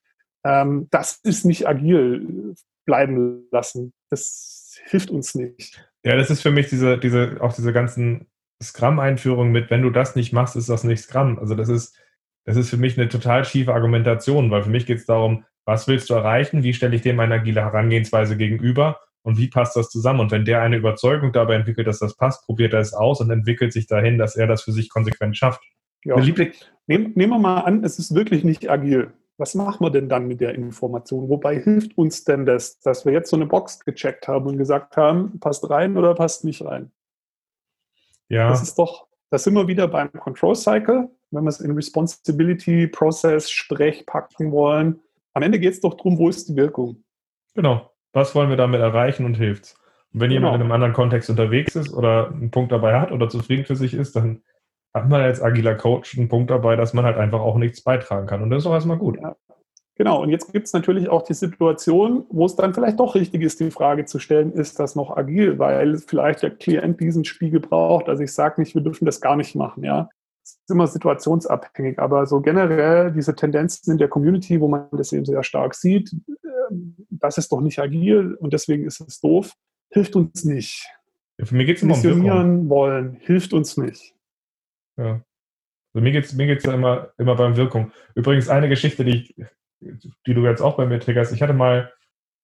ähm, 0.45 0.87
das 0.91 1.19
ist 1.23 1.43
nicht 1.43 1.67
agil 1.67 2.55
bleiben 2.85 3.49
lassen. 3.51 3.91
Das 4.09 4.79
hilft 4.85 5.11
uns 5.11 5.35
nicht. 5.35 5.85
Ja, 6.05 6.15
das 6.15 6.29
ist 6.29 6.41
für 6.41 6.51
mich 6.51 6.69
diese, 6.69 6.97
diese, 6.97 7.35
auch 7.41 7.51
diese 7.51 7.73
ganzen 7.73 8.27
Scrum-Einführungen 8.63 9.51
mit, 9.51 9.69
wenn 9.69 9.81
du 9.81 9.89
das 9.89 10.15
nicht 10.15 10.31
machst, 10.31 10.55
ist 10.55 10.69
das 10.69 10.85
nicht 10.85 11.01
Scrum. 11.01 11.37
Also 11.37 11.53
das 11.53 11.67
ist, 11.67 11.97
das 12.45 12.55
ist 12.55 12.69
für 12.69 12.77
mich 12.77 12.97
eine 12.97 13.09
total 13.09 13.43
schiefe 13.43 13.73
Argumentation, 13.73 14.51
weil 14.51 14.63
für 14.63 14.69
mich 14.69 14.85
geht 14.85 14.99
es 14.99 15.05
darum, 15.05 15.43
was 15.65 15.89
willst 15.89 16.09
du 16.09 16.13
erreichen, 16.13 16.63
wie 16.63 16.73
stelle 16.73 16.95
ich 16.95 17.01
dem 17.01 17.19
eine 17.19 17.35
agile 17.35 17.59
Herangehensweise 17.59 18.37
gegenüber 18.37 19.01
und 19.23 19.37
wie 19.37 19.47
passt 19.47 19.75
das 19.75 19.89
zusammen? 19.89 20.19
Und 20.19 20.31
wenn 20.31 20.45
der 20.45 20.61
eine 20.61 20.77
Überzeugung 20.77 21.31
dabei 21.31 21.55
entwickelt, 21.55 21.87
dass 21.87 21.99
das 21.99 22.15
passt, 22.15 22.45
probiert 22.45 22.73
er 22.73 22.79
es 22.79 22.93
aus 22.93 23.21
und 23.21 23.29
entwickelt 23.29 23.73
sich 23.73 23.87
dahin, 23.87 24.17
dass 24.17 24.35
er 24.35 24.47
das 24.47 24.63
für 24.63 24.71
sich 24.71 24.89
konsequent 24.89 25.37
schafft. 25.37 25.61
Ja. 26.03 26.15
Nehmen, 26.17 27.13
nehmen 27.15 27.33
wir 27.33 27.39
mal 27.39 27.59
an, 27.59 27.83
es 27.83 27.99
ist 27.99 28.15
wirklich 28.15 28.43
nicht 28.43 28.69
agil. 28.69 29.13
Was 29.37 29.55
machen 29.55 29.83
wir 29.83 29.91
denn 29.91 30.09
dann 30.09 30.27
mit 30.27 30.41
der 30.41 30.55
Information? 30.55 31.29
Wobei 31.29 31.59
hilft 31.59 31.97
uns 31.97 32.23
denn 32.23 32.45
das, 32.45 32.79
dass 32.79 33.05
wir 33.05 33.13
jetzt 33.13 33.29
so 33.29 33.35
eine 33.35 33.45
Box 33.45 33.79
gecheckt 33.79 34.27
haben 34.27 34.47
und 34.47 34.57
gesagt 34.57 34.97
haben, 34.97 35.39
passt 35.39 35.69
rein 35.69 35.97
oder 35.97 36.13
passt 36.15 36.43
nicht 36.43 36.63
rein? 36.63 36.91
Ja. 38.29 38.49
Das 38.49 38.61
ist 38.61 38.77
doch, 38.77 39.07
das 39.29 39.43
sind 39.43 39.53
wir 39.53 39.67
wieder 39.67 39.87
beim 39.87 40.11
Control 40.13 40.55
Cycle, 40.55 41.09
wenn 41.31 41.43
wir 41.43 41.49
es 41.49 41.59
in 41.59 41.71
Responsibility, 41.71 42.87
Process, 42.87 43.49
Sprech 43.49 44.05
packen 44.05 44.51
wollen. 44.51 44.99
Am 45.33 45.43
Ende 45.43 45.59
geht 45.59 45.73
es 45.73 45.81
doch 45.81 45.93
darum, 45.95 46.17
wo 46.17 46.29
ist 46.29 46.49
die 46.49 46.55
Wirkung? 46.55 47.03
Genau. 47.53 47.90
Was 48.13 48.35
wollen 48.35 48.49
wir 48.49 48.57
damit 48.57 48.81
erreichen 48.81 49.25
und 49.25 49.35
hilft's? 49.35 49.75
Und 50.13 50.19
wenn 50.19 50.29
genau. 50.29 50.47
jemand 50.47 50.55
in 50.55 50.61
einem 50.61 50.71
anderen 50.71 50.93
Kontext 50.93 51.29
unterwegs 51.29 51.75
ist 51.75 51.93
oder 51.93 52.29
einen 52.29 52.51
Punkt 52.51 52.71
dabei 52.71 52.99
hat 52.99 53.11
oder 53.11 53.29
zufrieden 53.29 53.65
für 53.65 53.75
sich 53.75 53.93
ist, 53.93 54.15
dann 54.15 54.41
hat 54.93 55.07
man 55.07 55.21
als 55.21 55.41
agiler 55.41 55.75
Coach 55.75 56.17
einen 56.17 56.27
Punkt 56.27 56.51
dabei, 56.51 56.75
dass 56.75 56.93
man 56.93 57.05
halt 57.05 57.17
einfach 57.17 57.39
auch 57.39 57.57
nichts 57.57 57.81
beitragen 57.81 58.27
kann. 58.27 58.41
Und 58.41 58.49
das 58.49 58.63
ist 58.63 58.67
auch 58.67 58.73
erstmal 58.73 58.97
gut. 58.97 59.17
Ja. 59.21 59.35
Genau, 59.95 60.21
und 60.21 60.29
jetzt 60.29 60.51
gibt 60.51 60.65
es 60.65 60.73
natürlich 60.73 61.09
auch 61.09 61.21
die 61.21 61.33
Situation, 61.33 62.25
wo 62.29 62.45
es 62.45 62.55
dann 62.55 62.73
vielleicht 62.73 62.99
doch 62.99 63.13
richtig 63.13 63.41
ist, 63.43 63.59
die 63.59 63.71
Frage 63.71 64.05
zu 64.05 64.19
stellen, 64.19 64.51
ist 64.51 64.79
das 64.79 64.95
noch 64.95 65.15
agil, 65.15 65.59
weil 65.59 65.97
vielleicht 65.97 66.41
der 66.41 66.51
Klient 66.51 66.99
diesen 66.99 67.23
Spiegel 67.23 67.59
braucht. 67.59 68.09
Also 68.09 68.23
ich 68.23 68.33
sage 68.33 68.59
nicht, 68.59 68.73
wir 68.73 68.81
dürfen 68.81 69.05
das 69.05 69.21
gar 69.21 69.35
nicht 69.35 69.53
machen, 69.55 69.83
ja. 69.83 70.09
Ist 70.43 70.69
immer 70.69 70.87
situationsabhängig, 70.87 71.99
aber 71.99 72.25
so 72.25 72.41
generell 72.41 73.11
diese 73.11 73.35
Tendenzen 73.35 73.91
in 73.91 73.97
der 73.97 74.07
Community, 74.07 74.59
wo 74.59 74.67
man 74.67 74.87
das 74.91 75.13
eben 75.13 75.25
sehr 75.25 75.43
stark 75.43 75.75
sieht, 75.75 76.15
ähm, 76.71 76.95
das 77.09 77.37
ist 77.37 77.51
doch 77.51 77.61
nicht 77.61 77.79
agil 77.79 78.35
und 78.35 78.53
deswegen 78.53 78.85
ist 78.85 79.01
es 79.01 79.19
doof, 79.19 79.53
hilft 79.89 80.15
uns 80.15 80.43
nicht. 80.43 80.87
Ja, 81.37 81.45
für 81.45 81.55
mich 81.55 81.67
geht 81.67 81.77
es 81.77 81.83
immer 81.83 81.95
um 81.95 82.69
wollen, 82.69 83.17
hilft 83.19 83.53
uns 83.53 83.77
nicht. 83.77 84.15
Ja. 84.97 85.21
Also 85.93 86.03
mir 86.03 86.11
geht 86.11 86.25
es 86.25 86.33
mir 86.33 86.47
geht's 86.47 86.63
ja 86.63 86.73
immer, 86.73 87.09
immer 87.17 87.35
beim 87.35 87.57
Wirkung. 87.57 87.91
Übrigens 88.15 88.47
eine 88.47 88.69
Geschichte, 88.69 89.03
die, 89.03 89.25
ich, 89.25 89.35
die 90.25 90.33
du 90.33 90.45
jetzt 90.45 90.61
auch 90.61 90.77
bei 90.77 90.85
mir 90.85 90.99
triggerst. 90.99 91.33
Ich 91.33 91.41
hatte 91.41 91.53
mal, 91.53 91.91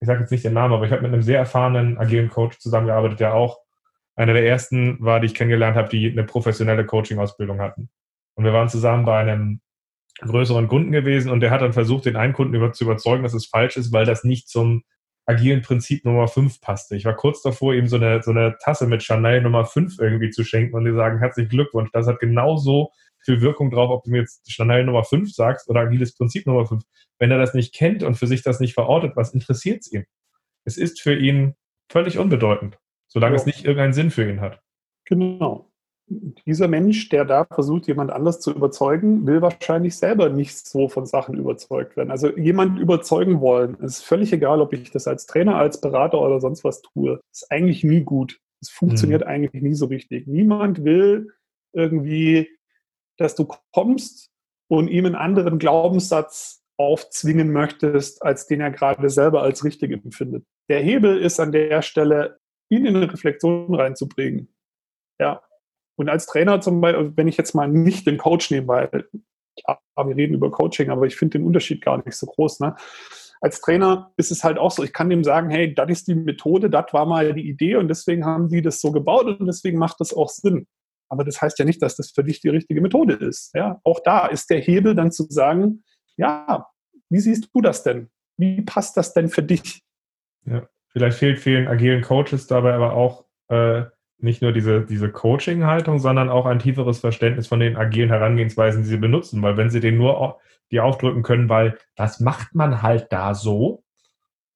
ich 0.01 0.07
sage 0.07 0.21
jetzt 0.21 0.31
nicht 0.31 0.43
den 0.43 0.53
Namen, 0.53 0.73
aber 0.73 0.85
ich 0.85 0.91
habe 0.91 1.03
mit 1.03 1.13
einem 1.13 1.21
sehr 1.21 1.39
erfahrenen 1.39 1.97
agilen 1.97 2.29
Coach 2.29 2.59
zusammengearbeitet, 2.59 3.19
der 3.19 3.33
auch 3.33 3.59
einer 4.18 4.34
der 4.34 4.45
ersten 4.45 4.97
war, 4.99 5.20
die 5.20 5.28
ich 5.28 5.36
kennengelernt 5.36 5.78
habe, 5.78 5.89
die 5.89 6.09
eine 6.09 6.24
professionelle 6.24 6.86
Coaching-Ausbildung 6.86 7.61
hatten. 7.61 7.89
Und 8.36 8.43
wir 8.43 8.53
waren 8.53 8.68
zusammen 8.68 9.05
bei 9.05 9.20
einem 9.20 9.61
größeren 10.20 10.68
Kunden 10.68 10.91
gewesen 10.91 11.32
und 11.32 11.41
der 11.41 11.51
hat 11.51 11.61
dann 11.61 11.74
versucht, 11.74 12.05
den 12.05 12.15
einen 12.15 12.34
Kunden 12.34 12.55
über, 12.55 12.74
zu 12.74 12.84
überzeugen, 12.84 13.24
dass 13.24 13.36
es 13.36 13.45
falsch 13.45 13.78
ist, 13.78 13.93
weil 13.93 14.05
das 14.05 14.24
nicht 14.24 14.49
zum 14.49 14.84
agilen 15.28 15.61
Prinzip 15.61 16.05
Nummer 16.05 16.28
5 16.28 16.61
passte. 16.61 16.95
Ich 16.95 17.05
war 17.05 17.15
kurz 17.15 17.41
davor, 17.41 17.76
ihm 17.76 17.88
so 17.88 17.97
eine, 17.97 18.24
so 18.24 18.32
eine 18.32 18.57
Tasse 18.59 18.88
mit 18.88 19.03
Chanel 19.03 19.41
Nummer 19.41 19.65
5 19.65 19.99
irgendwie 19.99 20.32
zu 20.32 20.43
schenken 20.43 20.76
und 20.76 20.86
die 20.86 20.93
sagen, 20.93 21.20
herzlichen 21.20 21.49
Glückwunsch. 21.49 21.89
Das 21.91 22.07
hat 22.07 22.20
genauso 22.20 22.91
viel 23.24 23.41
Wirkung 23.41 23.70
drauf, 23.70 23.91
ob 23.91 24.03
du 24.03 24.11
mir 24.11 24.22
jetzt 24.22 24.49
Chanel 24.49 24.86
Nummer 24.86 25.03
5 25.03 25.32
sagst 25.32 25.70
oder 25.70 25.82
agiles 25.82 26.15
Prinzip 26.15 26.47
Nummer 26.47 26.65
5. 26.65 26.82
Wenn 27.20 27.30
er 27.30 27.38
das 27.38 27.53
nicht 27.53 27.76
kennt 27.76 28.03
und 28.03 28.15
für 28.15 28.28
sich 28.28 28.41
das 28.41 28.59
nicht 28.59 28.74
verortet, 28.74 29.15
was 29.15 29.34
interessiert 29.34 29.82
es 29.82 29.91
ihm? 29.91 30.05
Es 30.63 30.78
ist 30.78 31.01
für 31.01 31.15
ihn 31.15 31.55
völlig 31.91 32.18
unbedeutend, 32.18 32.80
solange 33.07 33.35
ja. 33.35 33.41
es 33.41 33.45
nicht 33.45 33.65
irgendeinen 33.65 33.93
Sinn 33.93 34.11
für 34.11 34.29
ihn 34.29 34.41
hat. 34.41 34.59
Genau. 35.05 35.71
Dieser 36.45 36.69
Mensch, 36.69 37.09
der 37.09 37.25
da 37.25 37.45
versucht, 37.45 37.87
jemand 37.87 38.11
anders 38.11 38.39
zu 38.39 38.53
überzeugen, 38.53 39.27
will 39.27 39.41
wahrscheinlich 39.41 39.97
selber 39.97 40.29
nicht 40.29 40.55
so 40.55 40.87
von 40.87 41.05
Sachen 41.05 41.35
überzeugt 41.35 41.97
werden. 41.97 42.11
Also 42.11 42.29
jemand 42.37 42.79
überzeugen 42.79 43.41
wollen, 43.41 43.75
ist 43.75 44.05
völlig 44.05 44.31
egal, 44.31 44.61
ob 44.61 44.71
ich 44.71 44.89
das 44.91 45.07
als 45.07 45.25
Trainer, 45.25 45.57
als 45.57 45.81
Berater 45.81 46.21
oder 46.21 46.39
sonst 46.39 46.63
was 46.63 46.81
tue, 46.81 47.19
ist 47.33 47.51
eigentlich 47.51 47.83
nie 47.83 48.01
gut. 48.01 48.39
Es 48.61 48.69
funktioniert 48.69 49.21
mhm. 49.21 49.27
eigentlich 49.27 49.61
nie 49.61 49.73
so 49.73 49.87
richtig. 49.87 50.27
Niemand 50.27 50.85
will 50.85 51.27
irgendwie 51.73 52.47
dass 53.17 53.35
du 53.35 53.47
kommst 53.73 54.31
und 54.69 54.87
ihm 54.87 55.05
einen 55.05 55.15
anderen 55.15 55.59
Glaubenssatz 55.59 56.63
aufzwingen 56.77 57.51
möchtest, 57.51 58.21
als 58.23 58.47
den 58.47 58.61
er 58.61 58.71
gerade 58.71 59.09
selber 59.09 59.41
als 59.41 59.63
richtig 59.63 59.91
empfindet. 59.91 60.45
Der 60.69 60.79
Hebel 60.79 61.17
ist 61.17 61.39
an 61.39 61.51
der 61.51 61.81
Stelle, 61.81 62.37
ihn 62.70 62.86
in 62.86 62.95
eine 62.95 63.11
Reflexion 63.11 63.74
reinzubringen. 63.74 64.53
Ja. 65.20 65.41
Und 65.95 66.09
als 66.09 66.28
Trainer 66.28 66.61
zum 66.61 66.80
Beispiel, 66.82 67.13
wenn 67.15 67.28
ich 67.28 67.38
jetzt 67.38 67.55
mal 67.55 67.68
nicht 67.68 68.05
den 68.05 68.18
Coach 68.18 68.51
nehme, 68.51 68.68
weil 68.68 69.09
klar, 69.57 69.82
wir 69.97 70.15
reden 70.15 70.36
über 70.36 70.51
Coaching, 70.51 70.89
aber 70.89 71.05
ich 71.05 71.15
finde 71.15 71.39
den 71.39 71.47
Unterschied 71.47 71.84
gar 71.84 71.97
nicht 71.97 72.15
so 72.15 72.28
groß. 72.28 72.59
Ne? 72.59 72.76
Als 73.41 73.61
Trainer 73.61 74.13
ist 74.18 74.32
es 74.32 74.43
halt 74.43 74.57
auch 74.57 74.72
so, 74.72 74.84
ich 74.84 74.93
kann 74.93 75.09
dem 75.09 75.24
sagen, 75.24 75.49
hey, 75.49 75.74
das 75.74 75.89
ist 75.89 76.07
die 76.07 76.15
Methode, 76.15 76.70
das 76.70 76.86
war 76.91 77.05
mal 77.05 77.34
die 77.34 77.47
Idee 77.47 77.76
und 77.76 77.88
deswegen 77.88 78.26
haben 78.26 78.49
die 78.49 78.61
das 78.61 78.82
so 78.82 78.91
gebaut 78.91 79.39
und 79.39 79.45
deswegen 79.47 79.78
macht 79.78 79.99
das 79.99 80.13
auch 80.13 80.30
Sinn. 80.30 80.68
Aber 81.09 81.24
das 81.24 81.41
heißt 81.41 81.57
ja 81.59 81.65
nicht, 81.65 81.82
dass 81.82 81.95
das 81.95 82.11
für 82.11 82.24
dich 82.24 82.41
die 82.41 82.49
richtige 82.49 82.82
Methode 82.82 83.13
ist. 83.13 83.53
Ja, 83.55 83.80
auch 83.84 84.01
da 84.01 84.28
ist 84.28 84.49
der 84.49 84.59
Hebel 84.59 84.93
dann 84.93 85.11
zu 85.11 85.26
sagen, 85.30 85.84
ja, 86.18 86.68
wie 87.09 87.20
siehst 87.20 87.49
du 87.53 87.61
das 87.61 87.84
denn? 87.84 88.09
Wie 88.38 88.61
passt 88.61 88.97
das 88.97 89.13
denn 89.13 89.30
für 89.30 89.43
dich? 89.43 89.84
Ja, 90.45 90.68
vielleicht 90.97 91.17
fehlt 91.17 91.39
vielen 91.39 91.67
agilen 91.67 92.01
Coaches 92.01 92.47
dabei 92.47 92.73
aber 92.73 92.93
auch 92.93 93.25
äh, 93.49 93.83
nicht 94.19 94.41
nur 94.41 94.51
diese, 94.51 94.81
diese 94.81 95.11
Coaching-Haltung, 95.11 95.99
sondern 95.99 96.29
auch 96.29 96.45
ein 96.47 96.59
tieferes 96.59 96.99
Verständnis 96.99 97.47
von 97.47 97.59
den 97.59 97.77
agilen 97.77 98.09
Herangehensweisen, 98.09 98.81
die 98.81 98.89
sie 98.89 98.97
benutzen. 98.97 99.41
Weil 99.43 99.57
wenn 99.57 99.69
sie 99.69 99.79
den 99.79 99.97
nur 99.97 100.39
die 100.71 100.79
aufdrücken 100.79 101.21
können, 101.21 101.49
weil 101.49 101.77
das 101.95 102.19
macht 102.19 102.55
man 102.55 102.81
halt 102.81 103.07
da 103.11 103.35
so, 103.35 103.83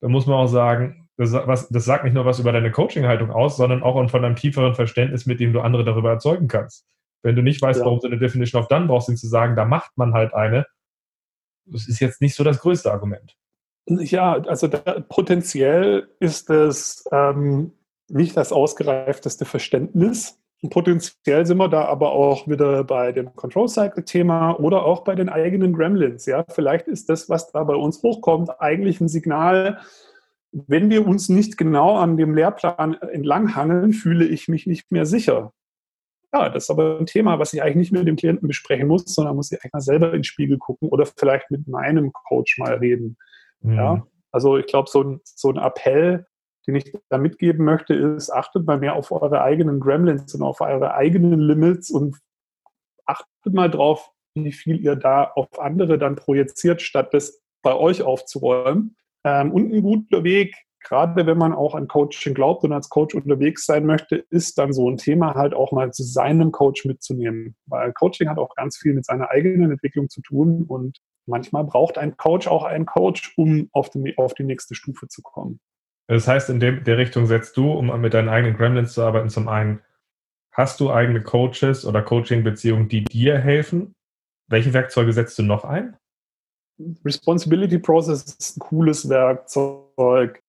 dann 0.02 0.12
muss 0.12 0.26
man 0.26 0.38
auch 0.38 0.48
sagen, 0.48 1.08
das, 1.16 1.32
was, 1.34 1.70
das 1.70 1.86
sagt 1.86 2.04
nicht 2.04 2.14
nur 2.14 2.26
was 2.26 2.40
über 2.40 2.52
deine 2.52 2.72
Coaching-Haltung 2.72 3.30
aus, 3.30 3.56
sondern 3.58 3.84
auch 3.84 4.10
von 4.10 4.26
einem 4.26 4.36
tieferen 4.36 4.74
Verständnis, 4.74 5.28
mit 5.28 5.40
dem 5.40 5.54
du 5.54 5.62
andere 5.62 5.86
darüber 5.86 6.10
erzeugen 6.10 6.48
kannst. 6.48 6.88
Wenn 7.22 7.36
du 7.36 7.44
nicht 7.44 7.62
weißt, 7.62 7.80
ja. 7.80 7.86
warum 7.86 8.00
du 8.00 8.08
eine 8.08 8.18
Definition 8.18 8.62
of 8.62 8.68
Done 8.68 8.88
brauchst, 8.88 9.10
ihn 9.10 9.18
zu 9.18 9.28
sagen, 9.28 9.56
da 9.56 9.66
macht 9.66 9.96
man 9.96 10.14
halt 10.14 10.34
eine, 10.34 10.66
das 11.66 11.88
ist 11.88 12.00
jetzt 12.00 12.22
nicht 12.22 12.34
so 12.34 12.44
das 12.44 12.60
größte 12.60 12.92
Argument. 12.92 13.38
Ja, 14.00 14.34
also 14.34 14.68
da, 14.68 15.00
potenziell 15.08 16.08
ist 16.20 16.50
es 16.50 17.04
ähm, 17.12 17.74
nicht 18.10 18.38
das 18.38 18.52
ausgereifteste 18.52 19.46
Verständnis. 19.46 20.38
Potenziell 20.70 21.46
sind 21.46 21.58
wir 21.58 21.70
da 21.70 21.86
aber 21.86 22.12
auch 22.12 22.48
wieder 22.48 22.84
bei 22.84 23.12
dem 23.12 23.34
Control 23.36 23.68
Cycle 23.68 24.06
Thema 24.06 24.60
oder 24.60 24.86
auch 24.86 25.04
bei 25.04 25.16
den 25.16 25.30
eigenen 25.30 25.74
Gremlins. 25.74 26.28
Ja, 26.28 26.46
vielleicht 26.48 26.88
ist 26.88 27.10
das, 27.10 27.30
was 27.30 27.52
da 27.52 27.64
bei 27.64 27.76
uns 27.76 28.04
hochkommt, 28.04 28.62
eigentlich 28.62 29.02
ein 29.02 29.08
Signal, 29.08 29.80
wenn 30.52 30.90
wir 30.90 31.08
uns 31.08 31.30
nicht 31.30 31.58
genau 31.58 31.96
an 31.96 32.18
dem 32.18 32.36
Lehrplan 32.36 32.96
entlanghangeln, 32.96 33.94
fühle 33.94 34.26
ich 34.26 34.48
mich 34.48 34.68
nicht 34.68 34.92
mehr 34.92 35.06
sicher. 35.06 35.54
Ja, 36.34 36.50
das 36.50 36.64
ist 36.64 36.70
aber 36.70 36.98
ein 37.00 37.06
Thema, 37.06 37.40
was 37.40 37.54
ich 37.54 37.62
eigentlich 37.62 37.78
nicht 37.78 37.92
mit 37.92 38.08
dem 38.08 38.16
Klienten 38.16 38.48
besprechen 38.48 38.88
muss, 38.88 39.04
sondern 39.06 39.36
muss 39.36 39.52
ich 39.52 39.60
eigentlich 39.60 39.74
mal 39.74 39.82
selber 39.82 40.14
ins 40.14 40.28
Spiegel 40.28 40.58
gucken 40.58 40.90
oder 40.90 41.06
vielleicht 41.06 41.52
mit 41.52 41.68
meinem 41.68 42.14
Coach 42.14 42.58
mal 42.58 42.76
reden. 42.76 43.18
Mhm. 43.62 43.76
Ja, 43.76 44.08
also 44.32 44.58
ich 44.58 44.68
glaube, 44.68 44.90
so 44.90 45.04
ein, 45.04 45.22
so 45.24 45.50
ein 45.50 45.58
Appell, 45.58 46.26
den 46.68 46.76
ich 46.76 46.94
da 47.10 47.18
mitgeben 47.18 47.66
möchte, 47.66 47.94
ist, 47.94 48.30
achtet 48.30 48.66
mal 48.66 48.78
mehr 48.78 48.96
auf 48.96 49.12
eure 49.12 49.42
eigenen 49.42 49.80
Gremlins 49.80 50.34
und 50.36 50.44
auf 50.44 50.62
eure 50.62 50.94
eigenen 50.94 51.40
Limits 51.40 51.90
und 51.90 52.18
achtet 53.06 53.54
mal 53.54 53.70
drauf, 53.70 54.12
wie 54.36 54.52
viel 54.52 54.80
ihr 54.80 54.96
da 54.96 55.24
auf 55.24 55.60
andere 55.60 55.98
dann 55.98 56.16
projiziert, 56.16 56.82
statt 56.82 57.14
das 57.14 57.42
bei 57.62 57.76
euch 57.76 58.04
aufzuräumen. 58.04 58.96
Ähm, 59.24 59.52
und 59.52 59.74
ein 59.74 59.82
guter 59.82 60.24
Weg, 60.24 60.56
gerade 60.80 61.26
wenn 61.26 61.38
man 61.38 61.54
auch 61.54 61.76
an 61.76 61.88
Coaching 61.88 62.34
glaubt 62.34 62.64
und 62.64 62.74
als 62.74 62.90
Coach 62.90 63.14
unterwegs 63.14 63.66
sein 63.66 63.86
möchte, 63.86 64.16
ist 64.30 64.58
dann 64.58 64.74
so 64.74 64.90
ein 64.90 64.98
Thema 64.98 65.36
halt 65.36 65.54
auch 65.54 65.72
mal 65.72 65.92
zu 65.92 66.04
seinem 66.04 66.52
Coach 66.52 66.86
mitzunehmen. 66.86 67.56
Weil 67.66 67.94
Coaching 67.94 68.30
hat 68.30 68.38
auch 68.38 68.56
ganz 68.56 68.78
viel 68.78 68.94
mit 68.94 69.06
seiner 69.06 69.30
eigenen 69.30 69.72
Entwicklung 69.72 70.10
zu 70.10 70.22
tun 70.22 70.64
und 70.68 71.00
manchmal 71.26 71.64
braucht 71.64 71.98
ein 71.98 72.18
Coach 72.18 72.48
auch 72.48 72.64
einen 72.64 72.86
Coach, 72.86 73.34
um 73.38 73.70
auf 73.72 73.90
die, 73.90 74.18
auf 74.18 74.34
die 74.34 74.44
nächste 74.44 74.76
Stufe 74.76 75.08
zu 75.08 75.22
kommen. 75.22 75.60
Das 76.08 76.28
heißt, 76.28 76.50
in 76.50 76.60
dem, 76.60 76.84
der 76.84 76.98
Richtung 76.98 77.26
setzt 77.26 77.56
du, 77.58 77.72
um 77.72 78.00
mit 78.02 78.14
deinen 78.14 78.30
eigenen 78.30 78.58
Gremlins 78.58 78.94
zu 78.94 79.02
arbeiten, 79.02 79.30
zum 79.30 79.48
einen, 79.48 79.82
hast 80.52 80.80
du 80.80 80.92
eigene 80.92 81.24
Coaches 81.24 81.86
oder 81.86 82.02
Coaching-Beziehungen, 82.02 82.90
die 82.90 83.06
dir 83.06 83.38
helfen? 83.38 83.96
Welche 84.48 84.74
Werkzeuge 84.74 85.14
setzt 85.14 85.40
du 85.40 85.44
noch 85.44 85.64
ein? 85.64 85.96
Responsibility 87.06 87.80
Process 87.80 88.24
ist 88.24 88.58
ein 88.58 88.60
cooles 88.60 89.08
Werkzeug. 89.08 90.42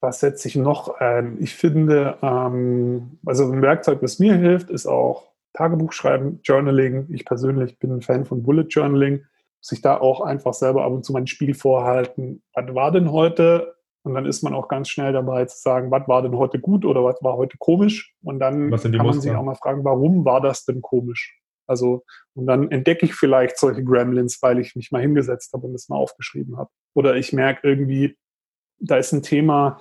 Was 0.00 0.18
setze 0.18 0.48
ich 0.48 0.56
noch 0.56 0.98
ein? 0.98 1.40
Ich 1.40 1.54
finde, 1.54 2.18
ähm, 2.22 3.18
also 3.24 3.52
ein 3.52 3.62
Werkzeug, 3.62 4.02
was 4.02 4.18
mir 4.18 4.34
hilft, 4.34 4.70
ist 4.70 4.86
auch 4.86 5.32
Tagebuch 5.52 5.92
schreiben, 5.92 6.40
Journaling. 6.42 7.06
Ich 7.10 7.24
persönlich 7.24 7.78
bin 7.78 7.92
ein 7.92 8.02
Fan 8.02 8.24
von 8.24 8.42
Bullet 8.42 8.66
Journaling. 8.68 9.24
Sich 9.62 9.80
da 9.80 9.98
auch 9.98 10.20
einfach 10.20 10.54
selber 10.54 10.84
ab 10.84 10.92
und 10.92 11.04
zu 11.04 11.12
mein 11.12 11.26
Spiel 11.26 11.54
vorhalten. 11.54 12.42
Was 12.52 12.74
war 12.74 12.90
denn 12.90 13.10
heute? 13.12 13.74
Und 14.02 14.14
dann 14.14 14.26
ist 14.26 14.42
man 14.42 14.54
auch 14.54 14.68
ganz 14.68 14.88
schnell 14.88 15.12
dabei 15.12 15.44
zu 15.44 15.56
sagen, 15.58 15.90
was 15.90 16.08
war 16.08 16.22
denn 16.22 16.36
heute 16.36 16.58
gut 16.58 16.84
oder 16.84 17.04
was 17.04 17.22
war 17.22 17.36
heute 17.36 17.56
komisch? 17.58 18.14
Und 18.22 18.40
dann 18.40 18.70
kann 18.70 18.92
man 18.92 19.06
Muster? 19.06 19.22
sich 19.22 19.30
auch 19.32 19.44
mal 19.44 19.54
fragen, 19.54 19.84
warum 19.84 20.24
war 20.24 20.40
das 20.40 20.64
denn 20.64 20.82
komisch? 20.82 21.38
Also, 21.68 22.04
und 22.34 22.46
dann 22.46 22.70
entdecke 22.72 23.06
ich 23.06 23.14
vielleicht 23.14 23.56
solche 23.56 23.84
Gremlins, 23.84 24.42
weil 24.42 24.58
ich 24.58 24.74
mich 24.74 24.90
mal 24.90 25.00
hingesetzt 25.00 25.52
habe 25.52 25.66
und 25.68 25.72
das 25.72 25.88
mal 25.88 25.96
aufgeschrieben 25.96 26.56
habe. 26.58 26.70
Oder 26.94 27.14
ich 27.14 27.32
merke 27.32 27.66
irgendwie, 27.66 28.18
da 28.80 28.96
ist 28.96 29.12
ein 29.12 29.22
Thema, 29.22 29.80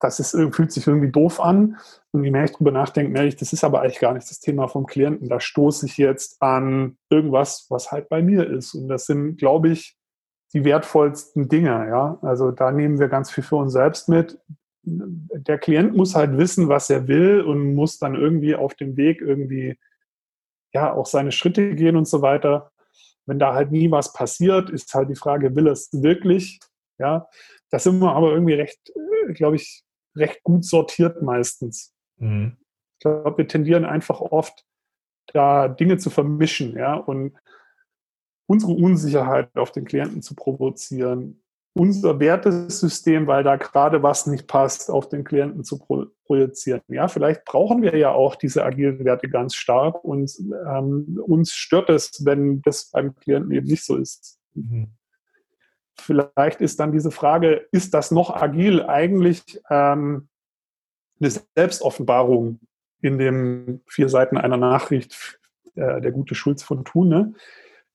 das 0.00 0.18
ist, 0.18 0.30
fühlt 0.30 0.72
sich 0.72 0.86
irgendwie 0.86 1.10
doof 1.10 1.40
an. 1.40 1.76
Und 2.12 2.24
je 2.24 2.30
mehr 2.30 2.44
ich 2.44 2.52
drüber 2.52 2.72
nachdenke, 2.72 3.12
merke 3.12 3.28
ich, 3.28 3.36
das 3.36 3.52
ist 3.52 3.62
aber 3.62 3.82
eigentlich 3.82 4.00
gar 4.00 4.14
nicht 4.14 4.28
das 4.28 4.40
Thema 4.40 4.66
vom 4.66 4.86
Klienten. 4.86 5.28
Da 5.28 5.40
stoße 5.40 5.86
ich 5.86 5.98
jetzt 5.98 6.40
an 6.42 6.96
irgendwas, 7.10 7.66
was 7.68 7.92
halt 7.92 8.08
bei 8.08 8.22
mir 8.22 8.48
ist. 8.48 8.74
Und 8.74 8.88
das 8.88 9.06
sind, 9.06 9.36
glaube 9.36 9.68
ich, 9.68 9.96
die 10.52 10.64
wertvollsten 10.64 11.48
Dinge. 11.48 11.86
Ja? 11.88 12.18
Also 12.22 12.50
da 12.50 12.72
nehmen 12.72 12.98
wir 12.98 13.08
ganz 13.08 13.30
viel 13.30 13.44
für 13.44 13.56
uns 13.56 13.72
selbst 13.72 14.08
mit. 14.08 14.38
Der 14.82 15.58
Klient 15.58 15.94
muss 15.94 16.14
halt 16.14 16.36
wissen, 16.38 16.68
was 16.68 16.88
er 16.88 17.06
will 17.06 17.42
und 17.42 17.74
muss 17.74 17.98
dann 17.98 18.14
irgendwie 18.14 18.54
auf 18.54 18.74
dem 18.74 18.96
Weg 18.96 19.20
irgendwie 19.20 19.78
ja 20.72 20.92
auch 20.92 21.06
seine 21.06 21.32
Schritte 21.32 21.74
gehen 21.74 21.96
und 21.96 22.08
so 22.08 22.22
weiter. 22.22 22.72
Wenn 23.26 23.38
da 23.38 23.54
halt 23.54 23.70
nie 23.70 23.90
was 23.90 24.12
passiert, 24.12 24.70
ist 24.70 24.92
halt 24.94 25.10
die 25.10 25.16
Frage, 25.16 25.54
will 25.54 25.68
es 25.68 25.90
wirklich? 25.92 26.58
Ja, 26.98 27.28
das 27.70 27.84
sind 27.84 28.00
wir 28.00 28.12
aber 28.12 28.32
irgendwie 28.32 28.54
recht, 28.54 28.90
äh, 28.90 29.32
glaube 29.32 29.56
ich, 29.56 29.84
recht 30.16 30.42
gut 30.42 30.64
sortiert 30.64 31.22
meistens. 31.22 31.94
Mhm. 32.16 32.56
Ich 32.98 33.04
glaube, 33.04 33.38
wir 33.38 33.48
tendieren 33.48 33.84
einfach 33.84 34.20
oft, 34.20 34.64
da 35.32 35.68
Dinge 35.68 35.98
zu 35.98 36.10
vermischen, 36.10 36.76
ja, 36.76 36.94
und 36.94 37.36
unsere 38.46 38.72
Unsicherheit 38.72 39.56
auf 39.56 39.70
den 39.70 39.84
Klienten 39.84 40.22
zu 40.22 40.34
provozieren. 40.34 41.40
unser 41.74 42.18
Wertesystem, 42.18 43.26
weil 43.26 43.44
da 43.44 43.56
gerade 43.56 44.02
was 44.02 44.26
nicht 44.26 44.46
passt, 44.46 44.90
auf 44.90 45.08
den 45.08 45.24
Klienten 45.24 45.64
zu 45.64 45.78
pro 45.78 46.06
projizieren. 46.24 46.80
Ja, 46.88 47.08
vielleicht 47.08 47.44
brauchen 47.44 47.82
wir 47.82 47.96
ja 47.96 48.12
auch 48.12 48.36
diese 48.36 48.64
agilen 48.64 49.04
Werte 49.04 49.28
ganz 49.28 49.54
stark 49.54 50.04
und 50.04 50.32
ähm, 50.66 51.20
uns 51.26 51.52
stört 51.52 51.90
es, 51.90 52.24
wenn 52.24 52.62
das 52.62 52.90
beim 52.90 53.16
Klienten 53.16 53.50
eben 53.50 53.66
nicht 53.66 53.84
so 53.84 53.96
ist. 53.96 54.38
Mhm. 54.54 54.92
Vielleicht 56.00 56.60
ist 56.60 56.80
dann 56.80 56.92
diese 56.92 57.10
Frage, 57.10 57.66
ist 57.72 57.94
das 57.94 58.10
noch 58.10 58.34
agil 58.34 58.82
eigentlich 58.82 59.60
ähm, 59.70 60.28
eine 61.20 61.30
Selbstoffenbarung 61.54 62.60
in 63.02 63.18
den 63.18 63.82
vier 63.86 64.08
Seiten 64.08 64.36
einer 64.36 64.56
Nachricht, 64.56 65.38
äh, 65.74 66.00
der 66.00 66.12
gute 66.12 66.34
Schulz 66.34 66.62
von 66.62 66.84
Thune? 66.84 67.34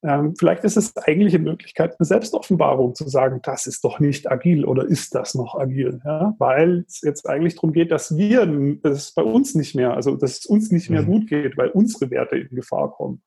Ähm, 0.04 0.36
vielleicht 0.38 0.64
ist 0.64 0.78
es 0.78 0.96
eigentlich 0.98 1.34
in 1.34 1.46
Wirklichkeit 1.46 1.96
eine 1.98 2.06
Selbstoffenbarung 2.06 2.94
zu 2.94 3.10
sagen, 3.10 3.40
das 3.42 3.66
ist 3.66 3.84
doch 3.84 4.00
nicht 4.00 4.30
agil 4.32 4.64
oder 4.64 4.86
ist 4.86 5.16
das 5.16 5.34
noch 5.34 5.56
agil? 5.56 6.00
Ja? 6.06 6.36
Weil 6.38 6.86
es 6.88 7.02
jetzt 7.02 7.28
eigentlich 7.28 7.56
darum 7.56 7.74
geht, 7.74 7.92
dass 7.92 8.16
wir, 8.16 8.46
dass 8.84 8.98
es 8.98 9.12
bei 9.14 9.24
uns 9.24 9.56
nicht 9.56 9.74
mehr, 9.74 9.96
also 9.96 10.16
dass 10.16 10.40
es 10.40 10.46
uns 10.46 10.72
nicht 10.72 10.92
mehr 10.92 11.02
mhm. 11.02 11.08
gut 11.08 11.28
geht, 11.28 11.58
weil 11.58 11.70
unsere 11.70 12.12
Werte 12.12 12.38
in 12.38 12.56
Gefahr 12.56 12.92
kommen. 12.92 13.24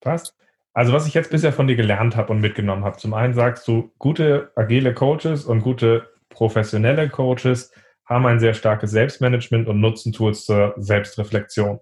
Passt. 0.00 0.34
Also 0.78 0.92
was 0.92 1.08
ich 1.08 1.14
jetzt 1.14 1.32
bisher 1.32 1.52
von 1.52 1.66
dir 1.66 1.74
gelernt 1.74 2.14
habe 2.14 2.32
und 2.32 2.40
mitgenommen 2.40 2.84
habe, 2.84 2.98
zum 2.98 3.12
einen 3.12 3.34
sagst 3.34 3.66
du, 3.66 3.90
gute 3.98 4.52
agile 4.54 4.94
Coaches 4.94 5.44
und 5.44 5.60
gute 5.60 6.08
professionelle 6.28 7.08
Coaches 7.08 7.72
haben 8.06 8.26
ein 8.26 8.38
sehr 8.38 8.54
starkes 8.54 8.92
Selbstmanagement 8.92 9.66
und 9.66 9.80
nutzen 9.80 10.12
Tools 10.12 10.44
zur 10.44 10.74
Selbstreflexion. 10.76 11.80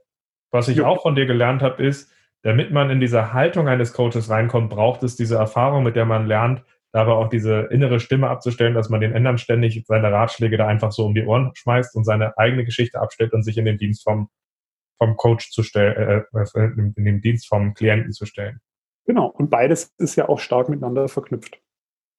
Was 0.50 0.68
ich 0.68 0.78
ja. 0.78 0.86
auch 0.86 1.02
von 1.02 1.14
dir 1.14 1.26
gelernt 1.26 1.60
habe, 1.60 1.82
ist, 1.82 2.10
damit 2.40 2.70
man 2.70 2.88
in 2.88 2.98
diese 2.98 3.34
Haltung 3.34 3.68
eines 3.68 3.92
Coaches 3.92 4.30
reinkommt, 4.30 4.70
braucht 4.70 5.02
es 5.02 5.14
diese 5.14 5.36
Erfahrung, 5.36 5.84
mit 5.84 5.94
der 5.94 6.06
man 6.06 6.26
lernt, 6.26 6.64
dabei 6.92 7.12
auch 7.12 7.28
diese 7.28 7.68
innere 7.70 8.00
Stimme 8.00 8.30
abzustellen, 8.30 8.72
dass 8.72 8.88
man 8.88 9.02
den 9.02 9.12
Ändern 9.12 9.36
ständig 9.36 9.84
seine 9.86 10.10
Ratschläge 10.10 10.56
da 10.56 10.68
einfach 10.68 10.90
so 10.90 11.04
um 11.04 11.14
die 11.14 11.26
Ohren 11.26 11.50
schmeißt 11.54 11.94
und 11.96 12.04
seine 12.04 12.38
eigene 12.38 12.64
Geschichte 12.64 12.98
abstellt 12.98 13.34
und 13.34 13.42
sich 13.42 13.58
in 13.58 13.66
den 13.66 13.76
Dienst 13.76 14.04
vom, 14.04 14.30
vom 14.96 15.18
Coach 15.18 15.50
zu 15.50 15.62
stellen, 15.62 16.24
äh, 16.34 16.38
äh, 16.38 16.70
in 16.78 17.04
den 17.04 17.20
Dienst 17.20 17.46
vom 17.46 17.74
Klienten 17.74 18.12
zu 18.12 18.24
stellen. 18.24 18.58
Genau. 19.06 19.26
Und 19.26 19.50
beides 19.50 19.94
ist 19.98 20.16
ja 20.16 20.28
auch 20.28 20.40
stark 20.40 20.68
miteinander 20.68 21.08
verknüpft. 21.08 21.60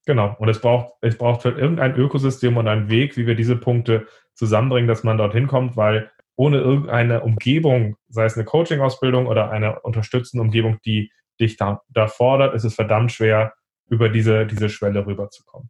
Genau. 0.06 0.36
Und 0.40 0.48
es 0.48 0.62
braucht, 0.62 0.94
es 1.02 1.18
braucht 1.18 1.42
für 1.42 1.52
irgendein 1.52 1.96
Ökosystem 1.96 2.56
und 2.58 2.68
einen 2.68 2.90
Weg, 2.90 3.18
wie 3.18 3.28
wir 3.28 3.36
diese 3.36 3.58
Punkte 3.58 4.08
zusammenbringen, 4.34 4.88
dass 4.88 5.04
man 5.04 5.18
dorthin 5.18 5.48
kommt, 5.48 5.76
weil 5.76 6.10
ohne 6.38 6.60
irgendeine 6.60 7.22
Umgebung, 7.22 7.98
sei 8.08 8.26
es 8.26 8.36
eine 8.36 8.46
Coaching-Ausbildung 8.46 9.28
oder 9.28 9.50
eine 9.50 9.82
unterstützende 9.82 10.44
Umgebung, 10.44 10.78
die 10.86 11.12
dich 11.40 11.58
da, 11.58 11.82
da 11.90 12.08
fordert, 12.08 12.56
ist 12.56 12.64
es 12.64 12.76
verdammt 12.76 13.12
schwer, 13.12 13.54
über 13.90 14.10
diese, 14.10 14.46
diese 14.46 14.70
Schwelle 14.70 15.06
rüberzukommen. 15.06 15.70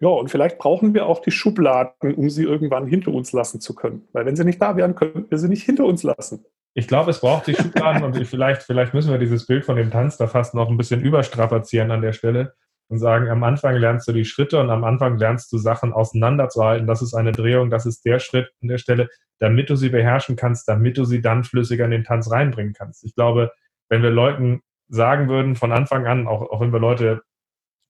Ja, 0.00 0.08
und 0.08 0.30
vielleicht 0.30 0.58
brauchen 0.58 0.94
wir 0.94 1.06
auch 1.06 1.20
die 1.20 1.30
Schubladen, 1.30 2.14
um 2.14 2.28
sie 2.28 2.42
irgendwann 2.42 2.86
hinter 2.86 3.12
uns 3.12 3.32
lassen 3.32 3.60
zu 3.60 3.74
können. 3.74 4.08
Weil 4.12 4.26
wenn 4.26 4.36
sie 4.36 4.44
nicht 4.44 4.60
da 4.60 4.76
wären, 4.76 4.94
könnten 4.96 5.30
wir 5.30 5.38
sie 5.38 5.48
nicht 5.48 5.62
hinter 5.62 5.84
uns 5.84 6.02
lassen. 6.02 6.44
Ich 6.74 6.88
glaube, 6.88 7.10
es 7.10 7.20
braucht 7.20 7.46
die 7.46 7.54
Schubladen 7.54 8.02
und 8.02 8.26
vielleicht, 8.26 8.62
vielleicht 8.62 8.94
müssen 8.94 9.10
wir 9.10 9.18
dieses 9.18 9.46
Bild 9.46 9.64
von 9.64 9.76
dem 9.76 9.90
Tanz 9.90 10.16
da 10.16 10.26
fast 10.26 10.54
noch 10.54 10.70
ein 10.70 10.76
bisschen 10.76 11.02
überstrapazieren 11.02 11.90
an 11.90 12.00
der 12.00 12.12
Stelle 12.12 12.54
und 12.88 12.98
sagen, 12.98 13.28
am 13.28 13.42
Anfang 13.42 13.76
lernst 13.76 14.08
du 14.08 14.12
die 14.12 14.24
Schritte 14.24 14.58
und 14.60 14.70
am 14.70 14.84
Anfang 14.84 15.18
lernst 15.18 15.52
du 15.52 15.58
Sachen 15.58 15.92
auseinanderzuhalten. 15.92 16.86
Das 16.86 17.02
ist 17.02 17.14
eine 17.14 17.32
Drehung, 17.32 17.70
das 17.70 17.86
ist 17.86 18.04
der 18.04 18.18
Schritt 18.18 18.50
an 18.62 18.68
der 18.68 18.78
Stelle, 18.78 19.08
damit 19.38 19.70
du 19.70 19.76
sie 19.76 19.88
beherrschen 19.88 20.36
kannst, 20.36 20.68
damit 20.68 20.96
du 20.96 21.04
sie 21.04 21.20
dann 21.20 21.44
flüssiger 21.44 21.84
in 21.84 21.90
den 21.90 22.04
Tanz 22.04 22.30
reinbringen 22.30 22.74
kannst. 22.74 23.04
Ich 23.04 23.14
glaube, 23.14 23.50
wenn 23.88 24.02
wir 24.02 24.10
Leuten 24.10 24.62
sagen 24.88 25.28
würden 25.28 25.56
von 25.56 25.72
Anfang 25.72 26.06
an, 26.06 26.26
auch, 26.26 26.42
auch 26.42 26.60
wenn 26.60 26.72
wir 26.72 26.80
Leute 26.80 27.22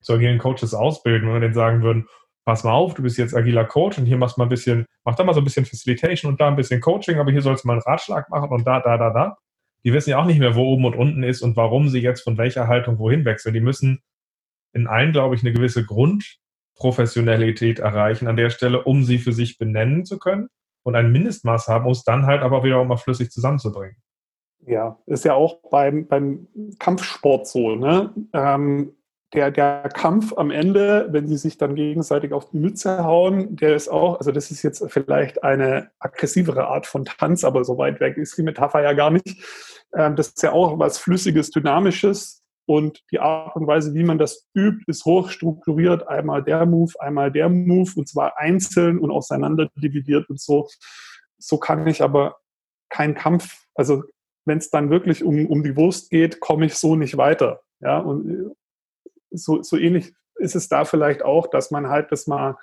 zu 0.00 0.14
agilen 0.14 0.38
Coaches 0.38 0.74
ausbilden, 0.74 1.28
wenn 1.28 1.34
wir 1.34 1.40
denen 1.40 1.54
sagen 1.54 1.82
würden, 1.82 2.08
pass 2.44 2.64
mal 2.64 2.72
auf, 2.72 2.94
du 2.94 3.02
bist 3.02 3.18
jetzt 3.18 3.34
agiler 3.34 3.64
Coach 3.64 3.98
und 3.98 4.06
hier 4.06 4.16
machst 4.16 4.38
mal 4.38 4.44
ein 4.44 4.50
bisschen, 4.50 4.86
mach 5.04 5.14
da 5.14 5.24
mal 5.24 5.34
so 5.34 5.40
ein 5.40 5.44
bisschen 5.44 5.64
Facilitation 5.64 6.30
und 6.30 6.40
da 6.40 6.48
ein 6.48 6.56
bisschen 6.56 6.80
Coaching, 6.80 7.18
aber 7.18 7.30
hier 7.30 7.42
sollst 7.42 7.64
du 7.64 7.68
mal 7.68 7.74
einen 7.74 7.82
Ratschlag 7.82 8.28
machen 8.30 8.50
und 8.50 8.66
da, 8.66 8.80
da, 8.80 8.96
da, 8.96 9.10
da. 9.10 9.36
Die 9.84 9.92
wissen 9.92 10.10
ja 10.10 10.18
auch 10.18 10.26
nicht 10.26 10.38
mehr, 10.38 10.54
wo 10.54 10.72
oben 10.72 10.84
und 10.84 10.94
unten 10.94 11.22
ist 11.22 11.42
und 11.42 11.56
warum 11.56 11.88
sie 11.88 12.00
jetzt 12.00 12.22
von 12.22 12.38
welcher 12.38 12.68
Haltung 12.68 12.98
wohin 12.98 13.24
wechseln. 13.24 13.54
Die 13.54 13.60
müssen 13.60 14.00
in 14.72 14.86
allen, 14.86 15.12
glaube 15.12 15.34
ich, 15.34 15.42
eine 15.42 15.52
gewisse 15.52 15.84
Grundprofessionalität 15.84 17.80
erreichen 17.80 18.28
an 18.28 18.36
der 18.36 18.50
Stelle, 18.50 18.84
um 18.84 19.04
sie 19.04 19.18
für 19.18 19.32
sich 19.32 19.58
benennen 19.58 20.04
zu 20.04 20.18
können 20.18 20.48
und 20.84 20.94
ein 20.94 21.12
Mindestmaß 21.12 21.68
haben, 21.68 21.86
um 21.86 21.92
es 21.92 22.04
dann 22.04 22.26
halt 22.26 22.42
aber 22.42 22.64
wieder 22.64 22.78
auch 22.78 22.84
mal 22.84 22.96
flüssig 22.96 23.30
zusammenzubringen. 23.30 23.96
Ja, 24.64 24.98
ist 25.06 25.24
ja 25.24 25.34
auch 25.34 25.60
beim, 25.70 26.06
beim 26.06 26.46
Kampfsport 26.78 27.48
so. 27.48 27.74
Ne? 27.74 28.14
Ähm, 28.32 28.92
der, 29.34 29.50
der 29.50 29.88
Kampf 29.88 30.32
am 30.36 30.50
Ende, 30.50 31.08
wenn 31.10 31.26
sie 31.26 31.36
sich 31.36 31.56
dann 31.56 31.74
gegenseitig 31.74 32.32
auf 32.32 32.50
die 32.50 32.58
Mütze 32.58 33.04
hauen, 33.04 33.56
der 33.56 33.74
ist 33.74 33.88
auch, 33.88 34.18
also 34.18 34.30
das 34.30 34.50
ist 34.50 34.62
jetzt 34.62 34.84
vielleicht 34.88 35.42
eine 35.42 35.90
aggressivere 35.98 36.66
Art 36.66 36.86
von 36.86 37.04
Tanz, 37.04 37.44
aber 37.44 37.64
so 37.64 37.78
weit 37.78 38.00
weg 38.00 38.16
ist 38.16 38.36
die 38.36 38.42
Metapher 38.42 38.82
ja 38.82 38.92
gar 38.92 39.10
nicht. 39.10 39.42
Ähm, 39.94 40.16
das 40.16 40.28
ist 40.28 40.42
ja 40.42 40.52
auch 40.52 40.78
was 40.78 40.98
Flüssiges, 40.98 41.50
Dynamisches, 41.50 42.42
und 42.66 43.02
die 43.10 43.18
Art 43.18 43.56
und 43.56 43.66
Weise, 43.66 43.94
wie 43.94 44.04
man 44.04 44.18
das 44.18 44.46
übt, 44.54 44.84
ist 44.86 45.04
hochstrukturiert. 45.04 46.06
Einmal 46.06 46.42
der 46.42 46.64
Move, 46.64 46.92
einmal 47.00 47.32
der 47.32 47.48
Move 47.48 47.90
und 47.96 48.08
zwar 48.08 48.38
einzeln 48.38 48.98
und 48.98 49.10
auseinander 49.10 49.68
dividiert 49.76 50.30
und 50.30 50.40
so. 50.40 50.68
So 51.38 51.58
kann 51.58 51.86
ich 51.86 52.02
aber 52.02 52.36
keinen 52.88 53.14
Kampf, 53.14 53.66
also 53.74 54.04
wenn 54.44 54.58
es 54.58 54.70
dann 54.70 54.90
wirklich 54.90 55.24
um, 55.24 55.46
um 55.46 55.62
die 55.62 55.76
Wurst 55.76 56.10
geht, 56.10 56.40
komme 56.40 56.66
ich 56.66 56.74
so 56.74 56.96
nicht 56.96 57.16
weiter. 57.16 57.60
Ja, 57.80 57.98
und 57.98 58.30
äh, 58.30 58.54
so, 59.32 59.62
so 59.62 59.76
ähnlich 59.76 60.12
ist 60.36 60.56
es 60.56 60.68
da 60.68 60.84
vielleicht 60.84 61.24
auch, 61.24 61.48
dass 61.48 61.70
man 61.70 61.88
halt 61.88 62.12
das 62.12 62.26
mal, 62.26 62.56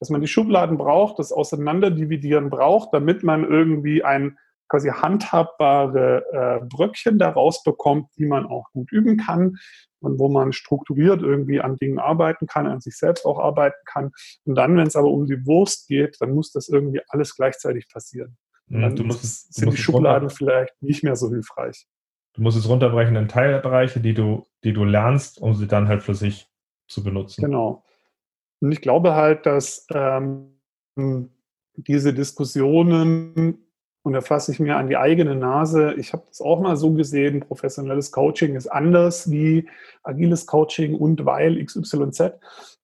dass 0.00 0.10
man 0.10 0.20
die 0.20 0.28
Schubladen 0.28 0.78
braucht, 0.78 1.18
das 1.18 1.32
Auseinanderdividieren 1.32 2.50
braucht, 2.50 2.92
damit 2.92 3.22
man 3.22 3.44
irgendwie 3.44 4.02
ein 4.04 4.38
quasi 4.68 4.88
handhabbare 4.88 6.24
äh, 6.32 6.64
Bröckchen 6.66 7.18
daraus 7.18 7.62
bekommt, 7.62 8.08
die 8.16 8.26
man 8.26 8.46
auch 8.46 8.70
gut 8.72 8.90
üben 8.92 9.18
kann 9.18 9.56
und 10.00 10.18
wo 10.18 10.28
man 10.28 10.52
strukturiert 10.52 11.22
irgendwie 11.22 11.60
an 11.60 11.76
Dingen 11.76 11.98
arbeiten 11.98 12.46
kann, 12.46 12.66
an 12.66 12.80
sich 12.80 12.96
selbst 12.96 13.24
auch 13.24 13.38
arbeiten 13.38 13.76
kann. 13.84 14.10
Und 14.44 14.54
dann, 14.54 14.76
wenn 14.76 14.86
es 14.86 14.96
aber 14.96 15.08
um 15.08 15.26
die 15.26 15.46
Wurst 15.46 15.88
geht, 15.88 16.16
dann 16.20 16.32
muss 16.32 16.50
das 16.50 16.68
irgendwie 16.68 17.00
alles 17.08 17.36
gleichzeitig 17.36 17.88
passieren. 17.88 18.36
Und 18.70 18.80
dann 18.80 18.96
du 18.96 19.04
musst, 19.04 19.54
sind 19.54 19.72
die 19.72 19.76
Schubladen 19.76 20.30
vielleicht 20.30 20.74
nicht 20.82 21.04
mehr 21.04 21.16
so 21.16 21.28
hilfreich. 21.28 21.86
Du 22.34 22.42
musst 22.42 22.58
es 22.58 22.68
runterbrechen 22.68 23.16
in 23.16 23.28
Teilbereiche, 23.28 24.00
die 24.00 24.14
du, 24.14 24.46
die 24.64 24.72
du 24.72 24.84
lernst, 24.84 25.40
um 25.40 25.54
sie 25.54 25.66
dann 25.66 25.88
halt 25.88 26.02
für 26.02 26.14
sich 26.14 26.48
zu 26.88 27.02
benutzen. 27.02 27.42
Genau. 27.42 27.84
Und 28.60 28.72
ich 28.72 28.80
glaube 28.80 29.14
halt, 29.14 29.46
dass 29.46 29.86
ähm, 29.90 30.58
diese 31.76 32.12
Diskussionen 32.12 33.64
und 34.04 34.12
da 34.12 34.20
fasse 34.20 34.52
ich 34.52 34.60
mir 34.60 34.76
an 34.76 34.88
die 34.88 34.98
eigene 34.98 35.34
Nase. 35.34 35.94
Ich 35.94 36.12
habe 36.12 36.24
das 36.28 36.42
auch 36.42 36.60
mal 36.60 36.76
so 36.76 36.92
gesehen, 36.92 37.40
professionelles 37.40 38.12
Coaching 38.12 38.54
ist 38.54 38.66
anders 38.66 39.30
wie 39.30 39.66
agiles 40.02 40.46
Coaching 40.46 40.94
und 40.94 41.24
weil 41.24 41.64
XYZ. 41.64 42.34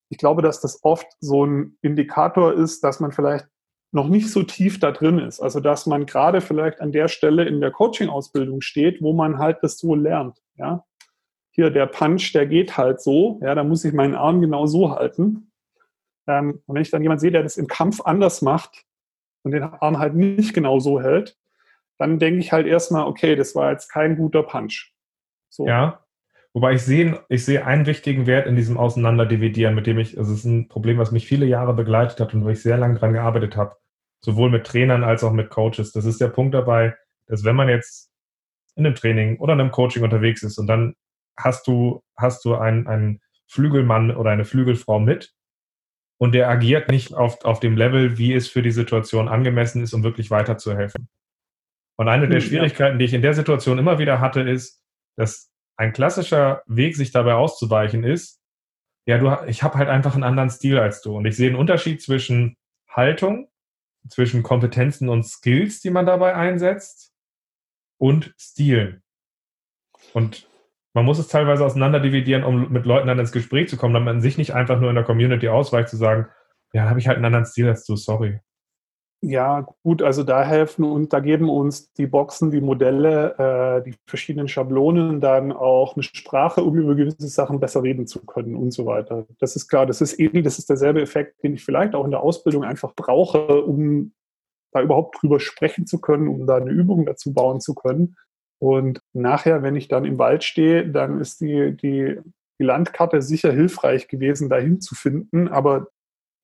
Ich 0.08 0.16
glaube, 0.16 0.40
dass 0.40 0.62
das 0.62 0.82
oft 0.82 1.06
so 1.20 1.44
ein 1.44 1.76
Indikator 1.82 2.54
ist, 2.54 2.82
dass 2.84 3.00
man 3.00 3.12
vielleicht 3.12 3.46
noch 3.92 4.08
nicht 4.08 4.30
so 4.30 4.42
tief 4.42 4.78
da 4.78 4.92
drin 4.92 5.18
ist. 5.18 5.40
Also 5.40 5.60
dass 5.60 5.86
man 5.86 6.06
gerade 6.06 6.40
vielleicht 6.40 6.80
an 6.80 6.92
der 6.92 7.08
Stelle 7.08 7.44
in 7.44 7.60
der 7.60 7.70
Coaching-Ausbildung 7.70 8.60
steht, 8.60 9.02
wo 9.02 9.12
man 9.12 9.38
halt 9.38 9.58
das 9.62 9.78
so 9.78 9.94
lernt. 9.94 10.38
Ja? 10.56 10.84
Hier 11.50 11.70
der 11.70 11.86
Punch, 11.86 12.32
der 12.32 12.46
geht 12.46 12.76
halt 12.76 13.00
so. 13.00 13.40
Ja, 13.42 13.54
da 13.54 13.64
muss 13.64 13.84
ich 13.84 13.92
meinen 13.92 14.14
Arm 14.14 14.40
genau 14.40 14.66
so 14.66 14.90
halten. 14.90 15.50
Ähm, 16.28 16.62
und 16.66 16.74
wenn 16.74 16.82
ich 16.82 16.90
dann 16.90 17.02
jemand 17.02 17.20
sehe, 17.20 17.32
der 17.32 17.42
das 17.42 17.56
im 17.56 17.66
Kampf 17.66 18.00
anders 18.02 18.42
macht, 18.42 18.84
und 19.42 19.52
den 19.52 19.62
Arm 19.62 19.98
halt 19.98 20.14
nicht 20.14 20.54
genau 20.54 20.78
so 20.80 21.00
hält, 21.00 21.36
dann 21.98 22.18
denke 22.18 22.40
ich 22.40 22.52
halt 22.52 22.66
erstmal, 22.66 23.06
okay, 23.06 23.36
das 23.36 23.54
war 23.54 23.70
jetzt 23.70 23.88
kein 23.88 24.16
guter 24.16 24.42
Punch. 24.42 24.92
So. 25.48 25.66
Ja. 25.66 26.04
Wobei 26.52 26.72
ich 26.74 26.82
sehe, 26.82 27.24
ich 27.28 27.44
sehe 27.44 27.64
einen 27.64 27.86
wichtigen 27.86 28.26
Wert 28.26 28.46
in 28.46 28.56
diesem 28.56 28.76
Auseinanderdividieren, 28.76 29.74
mit 29.74 29.86
dem 29.86 29.98
ich, 29.98 30.18
also 30.18 30.32
es 30.32 30.40
ist 30.40 30.44
ein 30.44 30.68
Problem, 30.68 30.98
was 30.98 31.12
mich 31.12 31.26
viele 31.26 31.46
Jahre 31.46 31.74
begleitet 31.74 32.18
hat 32.18 32.34
und 32.34 32.44
wo 32.44 32.48
ich 32.48 32.60
sehr 32.60 32.76
lange 32.76 32.98
dran 32.98 33.12
gearbeitet 33.12 33.56
habe. 33.56 33.76
Sowohl 34.20 34.50
mit 34.50 34.66
Trainern 34.66 35.04
als 35.04 35.22
auch 35.22 35.32
mit 35.32 35.50
Coaches. 35.50 35.92
Das 35.92 36.04
ist 36.04 36.20
der 36.20 36.28
Punkt 36.28 36.54
dabei, 36.54 36.96
dass 37.26 37.44
wenn 37.44 37.56
man 37.56 37.68
jetzt 37.68 38.10
in 38.74 38.84
einem 38.84 38.94
Training 38.94 39.38
oder 39.38 39.52
in 39.52 39.60
einem 39.60 39.70
Coaching 39.70 40.02
unterwegs 40.02 40.42
ist 40.42 40.58
und 40.58 40.66
dann 40.66 40.94
hast 41.36 41.66
du, 41.66 42.02
hast 42.16 42.44
du 42.44 42.56
einen, 42.56 42.86
einen 42.86 43.20
Flügelmann 43.46 44.14
oder 44.14 44.30
eine 44.30 44.44
Flügelfrau 44.44 44.98
mit, 44.98 45.32
und 46.20 46.32
der 46.32 46.50
agiert 46.50 46.90
nicht 46.90 47.14
auf, 47.14 47.42
auf 47.46 47.60
dem 47.60 47.78
Level, 47.78 48.18
wie 48.18 48.34
es 48.34 48.46
für 48.46 48.60
die 48.60 48.72
Situation 48.72 49.26
angemessen 49.26 49.82
ist, 49.82 49.94
um 49.94 50.02
wirklich 50.02 50.30
weiterzuhelfen. 50.30 51.08
Und 51.96 52.08
eine 52.08 52.28
der 52.28 52.40
hm, 52.40 52.46
Schwierigkeiten, 52.46 52.98
die 52.98 53.06
ich 53.06 53.14
in 53.14 53.22
der 53.22 53.32
Situation 53.32 53.78
immer 53.78 53.98
wieder 53.98 54.20
hatte, 54.20 54.42
ist, 54.42 54.84
dass 55.16 55.49
ein 55.80 55.94
klassischer 55.94 56.62
Weg, 56.66 56.94
sich 56.94 57.10
dabei 57.10 57.34
auszuweichen, 57.34 58.04
ist, 58.04 58.38
ja, 59.06 59.16
du, 59.16 59.34
ich 59.48 59.62
habe 59.62 59.78
halt 59.78 59.88
einfach 59.88 60.14
einen 60.14 60.24
anderen 60.24 60.50
Stil 60.50 60.78
als 60.78 61.00
du. 61.00 61.16
Und 61.16 61.24
ich 61.24 61.36
sehe 61.36 61.48
einen 61.48 61.58
Unterschied 61.58 62.02
zwischen 62.02 62.58
Haltung, 62.86 63.48
zwischen 64.06 64.42
Kompetenzen 64.42 65.08
und 65.08 65.24
Skills, 65.24 65.80
die 65.80 65.88
man 65.88 66.04
dabei 66.04 66.34
einsetzt, 66.34 67.14
und 67.96 68.34
Stil. 68.38 69.00
Und 70.12 70.46
man 70.92 71.06
muss 71.06 71.18
es 71.18 71.28
teilweise 71.28 71.64
auseinanderdividieren, 71.64 72.44
um 72.44 72.70
mit 72.70 72.84
Leuten 72.84 73.06
dann 73.06 73.18
ins 73.18 73.32
Gespräch 73.32 73.70
zu 73.70 73.78
kommen, 73.78 73.94
damit 73.94 74.06
man 74.06 74.20
sich 74.20 74.36
nicht 74.36 74.52
einfach 74.52 74.80
nur 74.80 74.90
in 74.90 74.96
der 74.96 75.04
Community 75.04 75.48
ausweicht, 75.48 75.88
zu 75.88 75.96
sagen, 75.96 76.26
ja, 76.74 76.90
habe 76.90 76.98
ich 76.98 77.08
halt 77.08 77.16
einen 77.16 77.24
anderen 77.24 77.46
Stil 77.46 77.68
als 77.68 77.86
du, 77.86 77.96
sorry. 77.96 78.40
Ja, 79.22 79.66
gut, 79.82 80.02
also 80.02 80.22
da 80.22 80.42
helfen 80.44 80.82
und 80.82 81.12
da 81.12 81.20
geben 81.20 81.50
uns 81.50 81.92
die 81.92 82.06
Boxen, 82.06 82.50
die 82.50 82.62
Modelle, 82.62 83.34
äh, 83.38 83.82
die 83.82 83.94
verschiedenen 84.06 84.48
Schablonen 84.48 85.20
dann 85.20 85.52
auch 85.52 85.94
eine 85.94 86.02
Sprache, 86.02 86.62
um 86.64 86.78
über 86.78 86.94
gewisse 86.94 87.28
Sachen 87.28 87.60
besser 87.60 87.82
reden 87.82 88.06
zu 88.06 88.24
können 88.24 88.56
und 88.56 88.70
so 88.72 88.86
weiter. 88.86 89.26
Das 89.38 89.56
ist 89.56 89.68
klar, 89.68 89.84
das 89.84 90.00
ist 90.00 90.14
eben, 90.14 90.42
das 90.42 90.58
ist 90.58 90.70
derselbe 90.70 91.02
Effekt, 91.02 91.42
den 91.42 91.52
ich 91.52 91.62
vielleicht 91.62 91.94
auch 91.94 92.06
in 92.06 92.12
der 92.12 92.22
Ausbildung 92.22 92.64
einfach 92.64 92.94
brauche, 92.94 93.62
um 93.62 94.12
da 94.72 94.80
überhaupt 94.80 95.20
drüber 95.20 95.38
sprechen 95.38 95.86
zu 95.86 96.00
können, 96.00 96.28
um 96.28 96.46
da 96.46 96.56
eine 96.56 96.70
Übung 96.70 97.04
dazu 97.04 97.34
bauen 97.34 97.60
zu 97.60 97.74
können. 97.74 98.16
Und 98.58 99.00
nachher, 99.12 99.62
wenn 99.62 99.76
ich 99.76 99.88
dann 99.88 100.06
im 100.06 100.18
Wald 100.18 100.44
stehe, 100.44 100.88
dann 100.88 101.20
ist 101.20 101.42
die, 101.42 101.76
die, 101.76 102.18
die 102.58 102.64
Landkarte 102.64 103.20
sicher 103.20 103.52
hilfreich 103.52 104.08
gewesen, 104.08 104.48
dahin 104.48 104.80
zu 104.80 104.94
finden. 104.94 105.48
Aber 105.48 105.88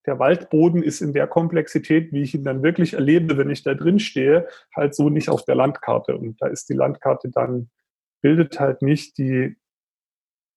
der 0.07 0.19
Waldboden 0.19 0.83
ist 0.83 1.01
in 1.01 1.13
der 1.13 1.27
Komplexität, 1.27 2.13
wie 2.13 2.23
ich 2.23 2.35
ihn 2.35 2.45
dann 2.45 2.63
wirklich 2.63 2.95
erlebe, 2.95 3.37
wenn 3.37 3.51
ich 3.51 3.63
da 3.63 3.75
drin 3.75 3.99
stehe, 3.99 4.47
halt 4.75 4.95
so 4.95 5.11
nicht 5.11 5.29
auf 5.29 5.45
der 5.45 5.57
Landkarte. 5.57 6.17
Und 6.17 6.41
da 6.41 6.47
ist 6.47 6.69
die 6.69 6.75
Landkarte 6.75 7.31
dann, 7.31 7.71
bildet 8.23 8.59
halt 8.61 8.83
nicht 8.83 9.19
die, 9.19 9.57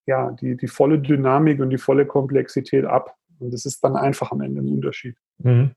ja, 0.05 0.31
die, 0.31 0.55
die 0.55 0.67
volle 0.67 0.99
Dynamik 0.99 1.59
und 1.59 1.71
die 1.71 1.77
volle 1.77 2.05
Komplexität 2.05 2.85
ab. 2.85 3.15
Und 3.39 3.53
das 3.53 3.65
ist 3.65 3.83
dann 3.83 3.95
einfach 3.95 4.31
am 4.31 4.41
Ende 4.41 4.61
ein 4.61 4.67
Unterschied. 4.67 5.17
Mhm. 5.39 5.71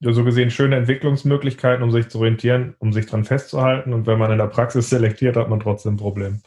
Ja, 0.00 0.12
so 0.12 0.24
gesehen 0.24 0.50
schöne 0.50 0.76
Entwicklungsmöglichkeiten, 0.76 1.84
um 1.84 1.92
sich 1.92 2.08
zu 2.08 2.18
orientieren, 2.18 2.74
um 2.80 2.92
sich 2.92 3.06
dran 3.06 3.24
festzuhalten. 3.24 3.92
Und 3.92 4.08
wenn 4.08 4.18
man 4.18 4.32
in 4.32 4.38
der 4.38 4.48
Praxis 4.48 4.90
selektiert, 4.90 5.36
hat 5.36 5.48
man 5.48 5.60
trotzdem 5.60 5.94
ein 5.94 5.98
Problem. 5.98 6.42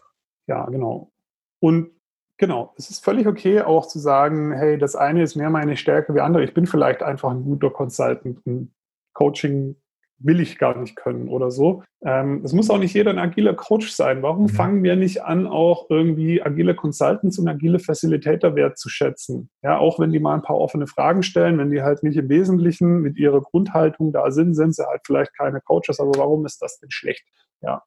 Ja, 0.47 0.65
genau. 0.65 1.13
Und 1.61 1.94
Genau, 2.37 2.73
es 2.77 2.89
ist 2.89 3.03
völlig 3.03 3.27
okay, 3.27 3.61
auch 3.61 3.87
zu 3.87 3.97
sagen, 3.97 4.51
hey, 4.51 4.77
das 4.77 4.95
eine 4.95 5.23
ist 5.23 5.35
mehr 5.35 5.49
meine 5.49 5.77
Stärke 5.77 6.13
wie 6.13 6.19
andere. 6.19 6.43
Ich 6.43 6.53
bin 6.53 6.65
vielleicht 6.65 7.01
einfach 7.01 7.31
ein 7.31 7.43
guter 7.43 7.69
Consultant. 7.69 8.45
Ein 8.45 8.73
Coaching 9.13 9.77
will 10.17 10.39
ich 10.39 10.57
gar 10.57 10.77
nicht 10.77 10.95
können 10.95 11.27
oder 11.27 11.51
so. 11.51 11.83
Ähm, 12.03 12.41
es 12.43 12.53
muss 12.53 12.69
auch 12.69 12.77
nicht 12.77 12.93
jeder 12.93 13.11
ein 13.11 13.19
agiler 13.19 13.53
Coach 13.53 13.91
sein. 13.91 14.21
Warum 14.21 14.43
mhm. 14.43 14.49
fangen 14.49 14.83
wir 14.83 14.95
nicht 14.95 15.23
an, 15.23 15.47
auch 15.47 15.89
irgendwie 15.89 16.41
agile 16.41 16.75
Consultants 16.75 17.37
und 17.39 17.47
agile 17.47 17.79
Facilitator 17.79 18.55
wertzuschätzen? 18.55 19.49
Ja, 19.61 19.77
auch 19.77 19.99
wenn 19.99 20.11
die 20.11 20.19
mal 20.19 20.35
ein 20.35 20.41
paar 20.41 20.57
offene 20.57 20.87
Fragen 20.87 21.23
stellen, 21.23 21.57
wenn 21.57 21.71
die 21.71 21.81
halt 21.81 22.03
nicht 22.03 22.17
im 22.17 22.29
Wesentlichen 22.29 23.01
mit 23.01 23.17
ihrer 23.17 23.41
Grundhaltung 23.41 24.11
da 24.11 24.31
sind, 24.31 24.55
sind 24.55 24.75
sie 24.75 24.85
halt 24.85 25.01
vielleicht 25.05 25.35
keine 25.37 25.61
Coaches. 25.61 25.99
Aber 25.99 26.11
warum 26.17 26.45
ist 26.45 26.61
das 26.61 26.79
denn 26.79 26.91
schlecht? 26.91 27.25
Ja. 27.61 27.83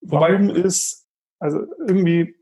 Warum 0.00 0.50
ist, 0.50 1.06
also 1.40 1.64
irgendwie 1.86 2.37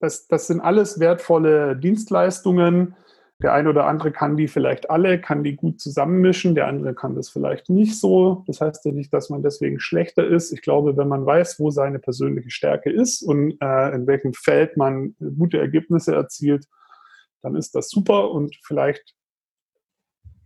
das, 0.00 0.26
das 0.28 0.46
sind 0.46 0.60
alles 0.60 1.00
wertvolle 1.00 1.76
Dienstleistungen. 1.76 2.94
Der 3.42 3.52
eine 3.52 3.68
oder 3.68 3.86
andere 3.86 4.12
kann 4.12 4.38
die 4.38 4.48
vielleicht 4.48 4.88
alle, 4.88 5.20
kann 5.20 5.44
die 5.44 5.56
gut 5.56 5.78
zusammenmischen, 5.78 6.54
der 6.54 6.68
andere 6.68 6.94
kann 6.94 7.14
das 7.14 7.28
vielleicht 7.28 7.68
nicht 7.68 8.00
so. 8.00 8.44
Das 8.46 8.62
heißt 8.62 8.84
ja 8.86 8.92
nicht, 8.92 9.12
dass 9.12 9.28
man 9.28 9.42
deswegen 9.42 9.78
schlechter 9.78 10.26
ist. 10.26 10.52
Ich 10.52 10.62
glaube, 10.62 10.96
wenn 10.96 11.08
man 11.08 11.26
weiß, 11.26 11.60
wo 11.60 11.70
seine 11.70 11.98
persönliche 11.98 12.50
Stärke 12.50 12.90
ist 12.90 13.22
und 13.22 13.58
äh, 13.60 13.94
in 13.94 14.06
welchem 14.06 14.32
Feld 14.32 14.78
man 14.78 15.14
gute 15.38 15.58
Ergebnisse 15.58 16.14
erzielt, 16.14 16.66
dann 17.42 17.56
ist 17.56 17.74
das 17.74 17.90
super 17.90 18.30
und 18.30 18.56
vielleicht 18.64 19.14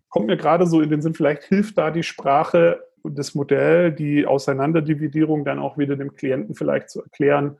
kommt 0.08 0.26
mir 0.26 0.36
gerade 0.36 0.66
so 0.66 0.80
in 0.80 0.90
den 0.90 1.00
Sinn, 1.00 1.14
vielleicht 1.14 1.44
hilft 1.44 1.78
da 1.78 1.92
die 1.92 2.02
Sprache 2.02 2.82
und 3.02 3.18
das 3.18 3.34
Modell, 3.34 3.92
die 3.92 4.26
Auseinanderdividierung 4.26 5.44
dann 5.44 5.60
auch 5.60 5.78
wieder 5.78 5.96
dem 5.96 6.14
Klienten 6.14 6.56
vielleicht 6.56 6.90
zu 6.90 7.02
erklären, 7.02 7.56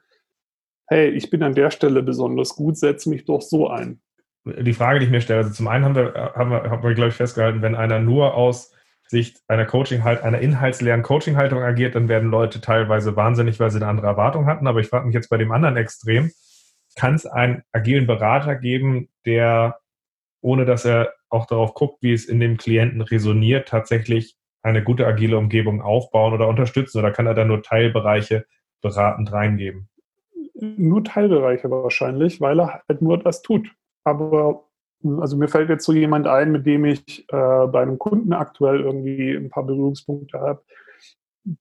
hey, 0.91 1.09
ich 1.09 1.31
bin 1.31 1.43
an 1.43 1.55
der 1.55 1.71
Stelle 1.71 2.03
besonders 2.03 2.57
gut, 2.57 2.77
setze 2.77 3.09
mich 3.09 3.25
doch 3.25 3.41
so 3.41 3.69
ein. 3.69 4.01
Die 4.45 4.73
Frage, 4.73 4.99
die 4.99 5.07
ich 5.07 5.11
mir 5.11 5.21
stelle, 5.21 5.41
also 5.41 5.53
zum 5.53 5.69
einen 5.69 5.85
haben 5.85 5.95
wir, 5.95 6.33
haben 6.35 6.51
wir, 6.51 6.71
haben 6.71 6.83
wir 6.83 6.95
glaube 6.95 7.11
ich, 7.11 7.15
festgehalten, 7.15 7.63
wenn 7.63 7.75
einer 7.75 8.01
nur 8.01 8.35
aus 8.35 8.73
Sicht 9.07 9.41
einer 9.49 9.67
Coaching 9.67 10.05
halt 10.05 10.23
einer 10.23 10.39
inhaltsleeren 10.39 11.03
Coaching-Haltung 11.03 11.63
agiert, 11.63 11.95
dann 11.95 12.09
werden 12.09 12.31
Leute 12.31 12.61
teilweise 12.61 13.17
wahnsinnig, 13.17 13.59
weil 13.61 13.71
sie 13.71 13.79
eine 13.79 13.89
andere 13.89 14.07
Erwartung 14.07 14.47
hatten. 14.47 14.67
Aber 14.67 14.81
ich 14.81 14.89
frage 14.89 15.07
mich 15.07 15.15
jetzt 15.15 15.29
bei 15.29 15.37
dem 15.37 15.53
anderen 15.53 15.77
Extrem, 15.77 16.31
kann 16.97 17.15
es 17.15 17.27
einen 17.27 17.63
agilen 17.73 18.07
Berater 18.07 18.57
geben, 18.57 19.09
der, 19.27 19.79
ohne 20.41 20.65
dass 20.65 20.85
er 20.85 21.13
auch 21.29 21.47
darauf 21.47 21.75
guckt, 21.75 22.03
wie 22.03 22.13
es 22.13 22.25
in 22.25 22.41
dem 22.41 22.57
Klienten 22.57 23.01
resoniert, 23.01 23.69
tatsächlich 23.69 24.37
eine 24.63 24.83
gute 24.83 25.07
agile 25.07 25.39
Umgebung 25.39 25.83
aufbauen 25.83 26.33
oder 26.33 26.49
unterstützen? 26.49 26.99
Oder 26.99 27.11
kann 27.11 27.27
er 27.27 27.35
da 27.35 27.45
nur 27.45 27.63
Teilbereiche 27.63 28.47
beratend 28.81 29.33
reingeben? 29.33 29.89
Nur 30.63 31.05
Teilbereiche 31.05 31.71
wahrscheinlich, 31.71 32.41
weil 32.41 32.61
er 32.61 32.83
halt 32.89 33.03
nur 33.03 33.19
das 33.19 33.43
tut. 33.43 33.75
Aber 34.05 34.65
also 35.19 35.37
mir 35.37 35.49
fällt 35.49 35.71
jetzt 35.71 35.85
so 35.85 35.93
jemand 35.93 36.27
ein, 36.27 36.53
mit 36.53 36.67
dem 36.67 36.85
ich 36.85 37.27
äh, 37.31 37.67
bei 37.67 37.83
einem 37.83 37.99
Kunden 37.99 38.33
aktuell 38.33 38.81
irgendwie 38.81 39.33
ein 39.35 39.49
paar 39.49 39.65
Berührungspunkte 39.65 40.39
habe, 40.39 40.63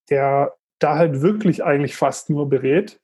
der 0.09 0.53
da 0.79 0.97
halt 0.97 1.21
wirklich 1.21 1.63
eigentlich 1.63 1.95
fast 1.95 2.29
nur 2.29 2.49
berät, 2.49 2.99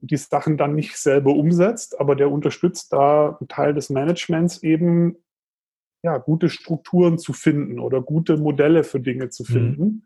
die 0.00 0.16
Sachen 0.16 0.56
dann 0.56 0.74
nicht 0.74 0.96
selber 0.96 1.34
umsetzt, 1.34 2.00
aber 2.00 2.16
der 2.16 2.30
unterstützt 2.30 2.92
da 2.92 3.36
einen 3.38 3.48
Teil 3.48 3.74
des 3.74 3.90
Managements 3.90 4.62
eben, 4.62 5.16
ja, 6.02 6.16
gute 6.16 6.48
Strukturen 6.48 7.18
zu 7.18 7.34
finden 7.34 7.78
oder 7.78 8.00
gute 8.00 8.38
Modelle 8.38 8.84
für 8.84 9.00
Dinge 9.00 9.28
zu 9.28 9.42
mhm. 9.42 9.46
finden. 9.46 9.82
Mhm. 9.82 10.02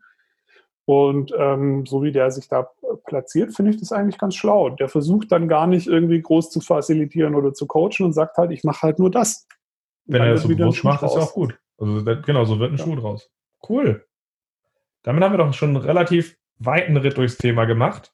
Und 0.85 1.33
ähm, 1.37 1.85
so 1.85 2.03
wie 2.03 2.11
der 2.11 2.29
sich 2.29 2.47
da 2.47 2.69
platziert, 3.05 3.55
finde 3.55 3.71
ich 3.71 3.79
das 3.79 3.91
eigentlich 3.91 4.19
ganz 4.19 4.35
schlau. 4.35 4.69
Der 4.69 4.87
versucht 4.87 5.31
dann 5.31 5.47
gar 5.47 5.65
nicht 5.65 5.87
irgendwie 5.87 6.21
groß 6.21 6.51
zu 6.51 6.61
facilitieren 6.61 7.33
oder 7.33 7.53
zu 7.53 7.65
coachen 7.65 8.05
und 8.05 8.13
sagt 8.13 8.37
halt, 8.37 8.51
ich 8.51 8.63
mache 8.63 8.83
halt 8.83 8.99
nur 8.99 9.09
das. 9.09 9.47
Wenn 10.05 10.21
er 10.21 10.33
das 10.33 10.43
so 10.43 10.49
bewusst 10.49 10.83
macht, 10.83 11.01
ist 11.01 11.15
ja 11.15 11.21
auch 11.21 11.33
gut. 11.33 11.57
Also 11.79 12.03
genau, 12.21 12.45
so 12.45 12.59
wird 12.59 12.71
ein 12.71 12.77
ja. 12.77 12.83
Schuh 12.83 12.95
draus. 12.95 13.31
Cool. 13.67 14.05
Damit 15.01 15.23
haben 15.23 15.33
wir 15.33 15.39
doch 15.39 15.53
schon 15.53 15.69
einen 15.69 15.77
relativ 15.77 16.37
weiten 16.59 16.97
Ritt 16.97 17.17
durchs 17.17 17.37
Thema 17.37 17.65
gemacht. 17.65 18.13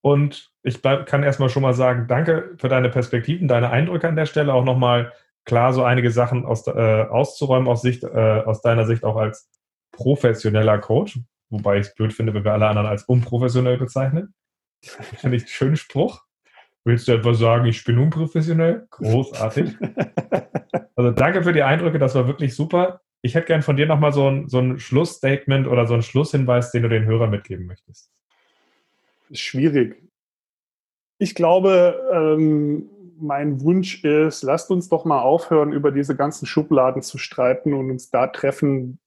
Und 0.00 0.52
ich 0.62 0.80
bleib, 0.82 1.06
kann 1.06 1.22
erstmal 1.22 1.48
schon 1.48 1.62
mal 1.62 1.74
sagen, 1.74 2.06
danke 2.08 2.54
für 2.56 2.68
deine 2.68 2.88
Perspektiven, 2.88 3.48
deine 3.48 3.70
Eindrücke 3.70 4.08
an 4.08 4.16
der 4.16 4.26
Stelle. 4.26 4.52
Auch 4.54 4.64
nochmal 4.64 5.12
klar, 5.44 5.72
so 5.74 5.82
einige 5.82 6.10
Sachen 6.10 6.46
aus, 6.46 6.66
äh, 6.66 6.70
auszuräumen 6.70 7.68
aus, 7.68 7.82
Sicht, 7.82 8.04
äh, 8.04 8.42
aus 8.44 8.62
deiner 8.62 8.86
Sicht 8.86 9.04
auch 9.04 9.16
als 9.16 9.50
professioneller 9.92 10.78
Coach 10.78 11.20
wobei 11.50 11.78
ich 11.78 11.88
es 11.88 11.94
blöd 11.94 12.12
finde, 12.12 12.34
wenn 12.34 12.44
wir 12.44 12.52
alle 12.52 12.68
anderen 12.68 12.88
als 12.88 13.04
unprofessionell 13.04 13.78
bezeichnen. 13.78 14.34
Finde 14.82 15.36
ich 15.36 15.44
einen 15.44 15.48
schönen 15.48 15.76
Spruch. 15.76 16.22
Willst 16.84 17.08
du 17.08 17.12
etwa 17.12 17.32
sagen, 17.32 17.64
ich 17.66 17.82
bin 17.84 17.98
unprofessionell? 17.98 18.86
Großartig. 18.90 19.76
Also 20.96 21.10
danke 21.10 21.42
für 21.42 21.52
die 21.52 21.64
Eindrücke, 21.64 21.98
das 21.98 22.14
war 22.14 22.28
wirklich 22.28 22.54
super. 22.54 23.00
Ich 23.20 23.34
hätte 23.34 23.48
gern 23.48 23.62
von 23.62 23.76
dir 23.76 23.86
nochmal 23.86 24.12
so 24.12 24.28
ein, 24.28 24.48
so 24.48 24.58
ein 24.58 24.78
Schlussstatement 24.78 25.66
oder 25.66 25.86
so 25.86 25.94
einen 25.94 26.04
Schlusshinweis, 26.04 26.70
den 26.70 26.84
du 26.84 26.88
den 26.88 27.04
Hörern 27.04 27.30
mitgeben 27.30 27.66
möchtest. 27.66 28.12
Schwierig. 29.32 30.00
Ich 31.18 31.34
glaube, 31.34 32.00
ähm, 32.12 32.88
mein 33.18 33.60
Wunsch 33.60 34.04
ist, 34.04 34.42
lasst 34.42 34.70
uns 34.70 34.88
doch 34.88 35.04
mal 35.04 35.20
aufhören, 35.20 35.72
über 35.72 35.90
diese 35.90 36.14
ganzen 36.14 36.46
Schubladen 36.46 37.02
zu 37.02 37.18
streiten 37.18 37.72
und 37.72 37.90
uns 37.90 38.10
da 38.10 38.26
treffen, 38.26 38.98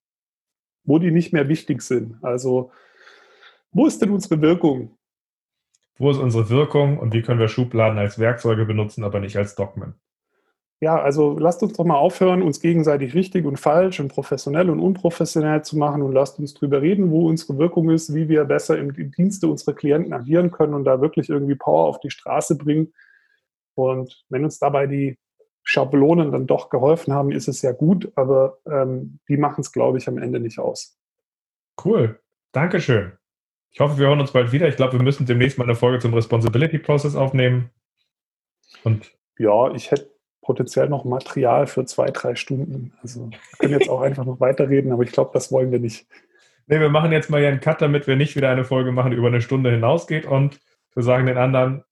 wo 0.88 0.98
die 0.98 1.12
nicht 1.12 1.34
mehr 1.34 1.48
wichtig 1.48 1.84
sind. 1.84 2.16
Also, 2.24 2.72
wo 3.72 3.86
ist 3.86 4.02
denn 4.02 4.10
unsere 4.10 4.42
Wirkung? 4.42 4.98
Wo 6.00 6.10
ist 6.10 6.18
unsere 6.18 6.50
Wirkung 6.50 6.98
und 6.98 7.14
wie 7.14 7.22
können 7.22 7.40
wir 7.40 7.50
Schubladen 7.50 8.00
als 8.00 8.18
Werkzeuge 8.18 8.66
benutzen, 8.66 9.04
aber 9.04 9.20
nicht 9.20 9.38
als 9.38 9.54
Dogmen? 9.56 9.96
Ja, 10.80 11.02
also 11.02 11.40
lasst 11.40 11.64
uns 11.64 11.74
doch 11.74 11.86
mal 11.86 11.98
aufhören, 11.98 12.44
uns 12.44 12.62
gegenseitig 12.62 13.16
richtig 13.16 13.46
und 13.46 13.60
falsch 13.60 14.00
und 14.00 14.10
professionell 14.10 14.70
und 14.70 14.80
unprofessionell 14.80 15.64
zu 15.64 15.76
machen 15.76 16.04
und 16.04 16.14
lasst 16.14 16.38
uns 16.38 16.54
drüber 16.54 16.84
reden, 16.84 17.10
wo 17.10 17.28
unsere 17.28 17.58
Wirkung 17.58 17.90
ist, 17.90 18.14
wie 18.14 18.30
wir 18.30 18.46
besser 18.46 18.78
im 18.78 18.94
Dienste 18.94 19.48
unserer 19.48 19.74
Klienten 19.74 20.14
agieren 20.14 20.52
können 20.52 20.76
und 20.76 20.86
da 20.86 21.02
wirklich 21.02 21.30
irgendwie 21.30 21.56
Power 21.56 21.88
auf 21.88 22.00
die 22.00 22.12
Straße 22.12 22.58
bringen. 22.60 22.94
Und 23.74 24.24
wenn 24.30 24.44
uns 24.44 24.60
dabei 24.60 24.86
die 24.86 25.18
Schablonen 25.70 26.32
dann 26.32 26.48
doch 26.48 26.70
geholfen 26.70 27.14
haben, 27.14 27.30
ist 27.30 27.50
es 27.50 27.62
ja 27.62 27.74
gut, 27.74 28.10
aber 28.16 28.58
ähm, 28.66 29.20
die 29.28 29.36
machen 29.36 29.60
es, 29.60 29.74
glaube 29.74 29.98
ich, 29.98 30.08
am 30.08 30.18
Ende 30.18 30.40
nicht 30.40 30.60
aus. 30.60 30.98
Cool. 31.84 32.22
Dankeschön. 32.54 33.12
Ich 33.72 33.82
hoffe, 33.82 33.98
wir 33.98 34.08
hören 34.08 34.22
uns 34.22 34.32
bald 34.32 34.54
wieder. 34.54 34.70
Ich 34.70 34.78
glaube, 34.78 34.94
wir 34.94 35.04
müssen 35.04 35.26
demnächst 35.26 35.58
mal 35.58 35.66
eine 35.66 35.76
Folge 35.76 36.00
zum 36.00 36.14
Responsibility 36.14 36.80
Process 36.80 37.18
aufnehmen. 37.18 37.70
Und 38.86 39.12
ja, 39.38 39.70
ich 39.74 39.92
hätte 39.92 40.10
potenziell 40.42 40.88
noch 40.88 41.04
Material 41.04 41.68
für 41.68 41.84
zwei, 41.84 42.12
drei 42.12 42.36
Stunden. 42.36 42.94
Also 43.02 43.30
wir 43.30 43.38
können 43.60 43.78
jetzt 43.78 43.90
auch 43.90 44.00
einfach 44.00 44.24
noch 44.24 44.40
weiterreden, 44.40 44.94
aber 44.94 45.04
ich 45.04 45.12
glaube, 45.12 45.32
das 45.34 45.52
wollen 45.52 45.74
wir 45.74 45.80
nicht. 45.80 46.08
Nee, 46.68 46.80
wir 46.80 46.90
machen 46.90 47.12
jetzt 47.12 47.30
mal 47.30 47.42
hier 47.42 47.50
einen 47.50 47.60
Cut, 47.60 47.82
damit 47.82 48.08
wir 48.08 48.16
nicht 48.16 48.38
wieder 48.38 48.50
eine 48.50 48.64
Folge 48.64 48.94
machen, 48.94 49.12
die 49.12 49.18
über 49.18 49.28
eine 49.28 49.42
Stunde 49.42 49.70
hinausgeht. 49.70 50.26
Und 50.26 50.62
wir 50.94 51.04
sagen 51.04 51.26
den 51.26 51.38
anderen, 51.38 51.84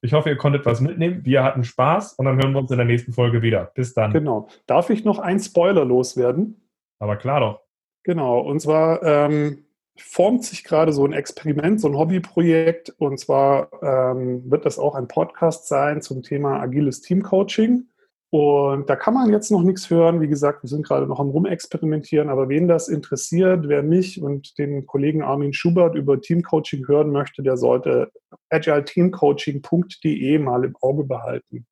ich 0.00 0.12
hoffe, 0.12 0.28
ihr 0.28 0.36
konntet 0.36 0.66
was 0.66 0.80
mitnehmen. 0.80 1.24
Wir 1.24 1.42
hatten 1.42 1.64
Spaß 1.64 2.14
und 2.14 2.26
dann 2.26 2.36
hören 2.36 2.52
wir 2.52 2.60
uns 2.60 2.70
in 2.70 2.76
der 2.76 2.86
nächsten 2.86 3.12
Folge 3.12 3.42
wieder. 3.42 3.72
Bis 3.74 3.94
dann. 3.94 4.12
Genau. 4.12 4.48
Darf 4.66 4.90
ich 4.90 5.04
noch 5.04 5.18
einen 5.18 5.40
Spoiler 5.40 5.84
loswerden? 5.84 6.68
Aber 6.98 7.16
klar 7.16 7.40
doch. 7.40 7.60
Genau. 8.02 8.40
Und 8.40 8.60
zwar, 8.60 9.02
ähm, 9.02 9.64
formt 9.96 10.44
sich 10.44 10.64
gerade 10.64 10.92
so 10.92 11.04
ein 11.06 11.12
Experiment, 11.12 11.80
so 11.80 11.88
ein 11.88 11.96
Hobbyprojekt. 11.96 12.90
Und 12.98 13.18
zwar 13.18 13.68
ähm, 13.82 14.50
wird 14.50 14.64
das 14.66 14.78
auch 14.78 14.94
ein 14.94 15.08
Podcast 15.08 15.68
sein 15.68 16.02
zum 16.02 16.22
Thema 16.22 16.60
agiles 16.60 17.00
Teamcoaching. 17.00 17.88
Und 18.34 18.90
da 18.90 18.96
kann 18.96 19.14
man 19.14 19.30
jetzt 19.30 19.52
noch 19.52 19.62
nichts 19.62 19.90
hören. 19.90 20.20
Wie 20.20 20.26
gesagt, 20.26 20.64
wir 20.64 20.68
sind 20.68 20.84
gerade 20.84 21.06
noch 21.06 21.20
am 21.20 21.28
Rumexperimentieren. 21.28 22.28
Aber 22.30 22.48
wen 22.48 22.66
das 22.66 22.88
interessiert, 22.88 23.68
wer 23.68 23.84
mich 23.84 24.20
und 24.20 24.58
den 24.58 24.86
Kollegen 24.86 25.22
Armin 25.22 25.52
Schubert 25.52 25.94
über 25.94 26.20
Teamcoaching 26.20 26.88
hören 26.88 27.12
möchte, 27.12 27.44
der 27.44 27.56
sollte 27.56 28.10
agileteamcoaching.de 28.50 30.38
mal 30.40 30.64
im 30.64 30.74
Auge 30.80 31.04
behalten. 31.04 31.68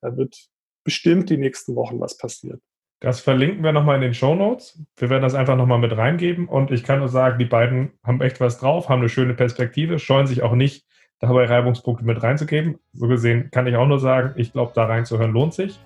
Da 0.00 0.16
wird 0.16 0.36
bestimmt 0.82 1.30
die 1.30 1.36
nächsten 1.36 1.76
Wochen 1.76 2.00
was 2.00 2.18
passieren. 2.18 2.60
Das 2.98 3.20
verlinken 3.20 3.62
wir 3.62 3.70
nochmal 3.70 3.94
in 3.94 4.02
den 4.02 4.14
Show 4.14 4.34
Notes. 4.34 4.82
Wir 4.96 5.08
werden 5.08 5.22
das 5.22 5.36
einfach 5.36 5.56
nochmal 5.56 5.78
mit 5.78 5.96
reingeben. 5.96 6.48
Und 6.48 6.72
ich 6.72 6.82
kann 6.82 6.98
nur 6.98 7.10
sagen, 7.10 7.38
die 7.38 7.44
beiden 7.44 7.92
haben 8.02 8.20
echt 8.22 8.40
was 8.40 8.58
drauf, 8.58 8.88
haben 8.88 9.02
eine 9.02 9.08
schöne 9.08 9.34
Perspektive, 9.34 10.00
scheuen 10.00 10.26
sich 10.26 10.42
auch 10.42 10.56
nicht, 10.56 10.84
dabei 11.22 11.46
Reibungspunkte 11.46 12.04
mit 12.04 12.22
reinzugeben. 12.22 12.78
So 12.92 13.06
gesehen 13.08 13.50
kann 13.50 13.66
ich 13.66 13.76
auch 13.76 13.86
nur 13.86 13.98
sagen, 13.98 14.34
ich 14.36 14.52
glaube, 14.52 14.72
da 14.74 14.84
reinzuhören 14.84 15.32
lohnt 15.32 15.54
sich. 15.54 15.78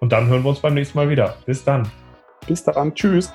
Und 0.00 0.12
dann 0.12 0.28
hören 0.28 0.42
wir 0.44 0.50
uns 0.50 0.60
beim 0.60 0.74
nächsten 0.74 0.96
Mal 0.96 1.10
wieder. 1.10 1.36
Bis 1.44 1.64
dann. 1.64 1.90
Bis 2.46 2.62
dann. 2.64 2.94
Tschüss. 2.94 3.32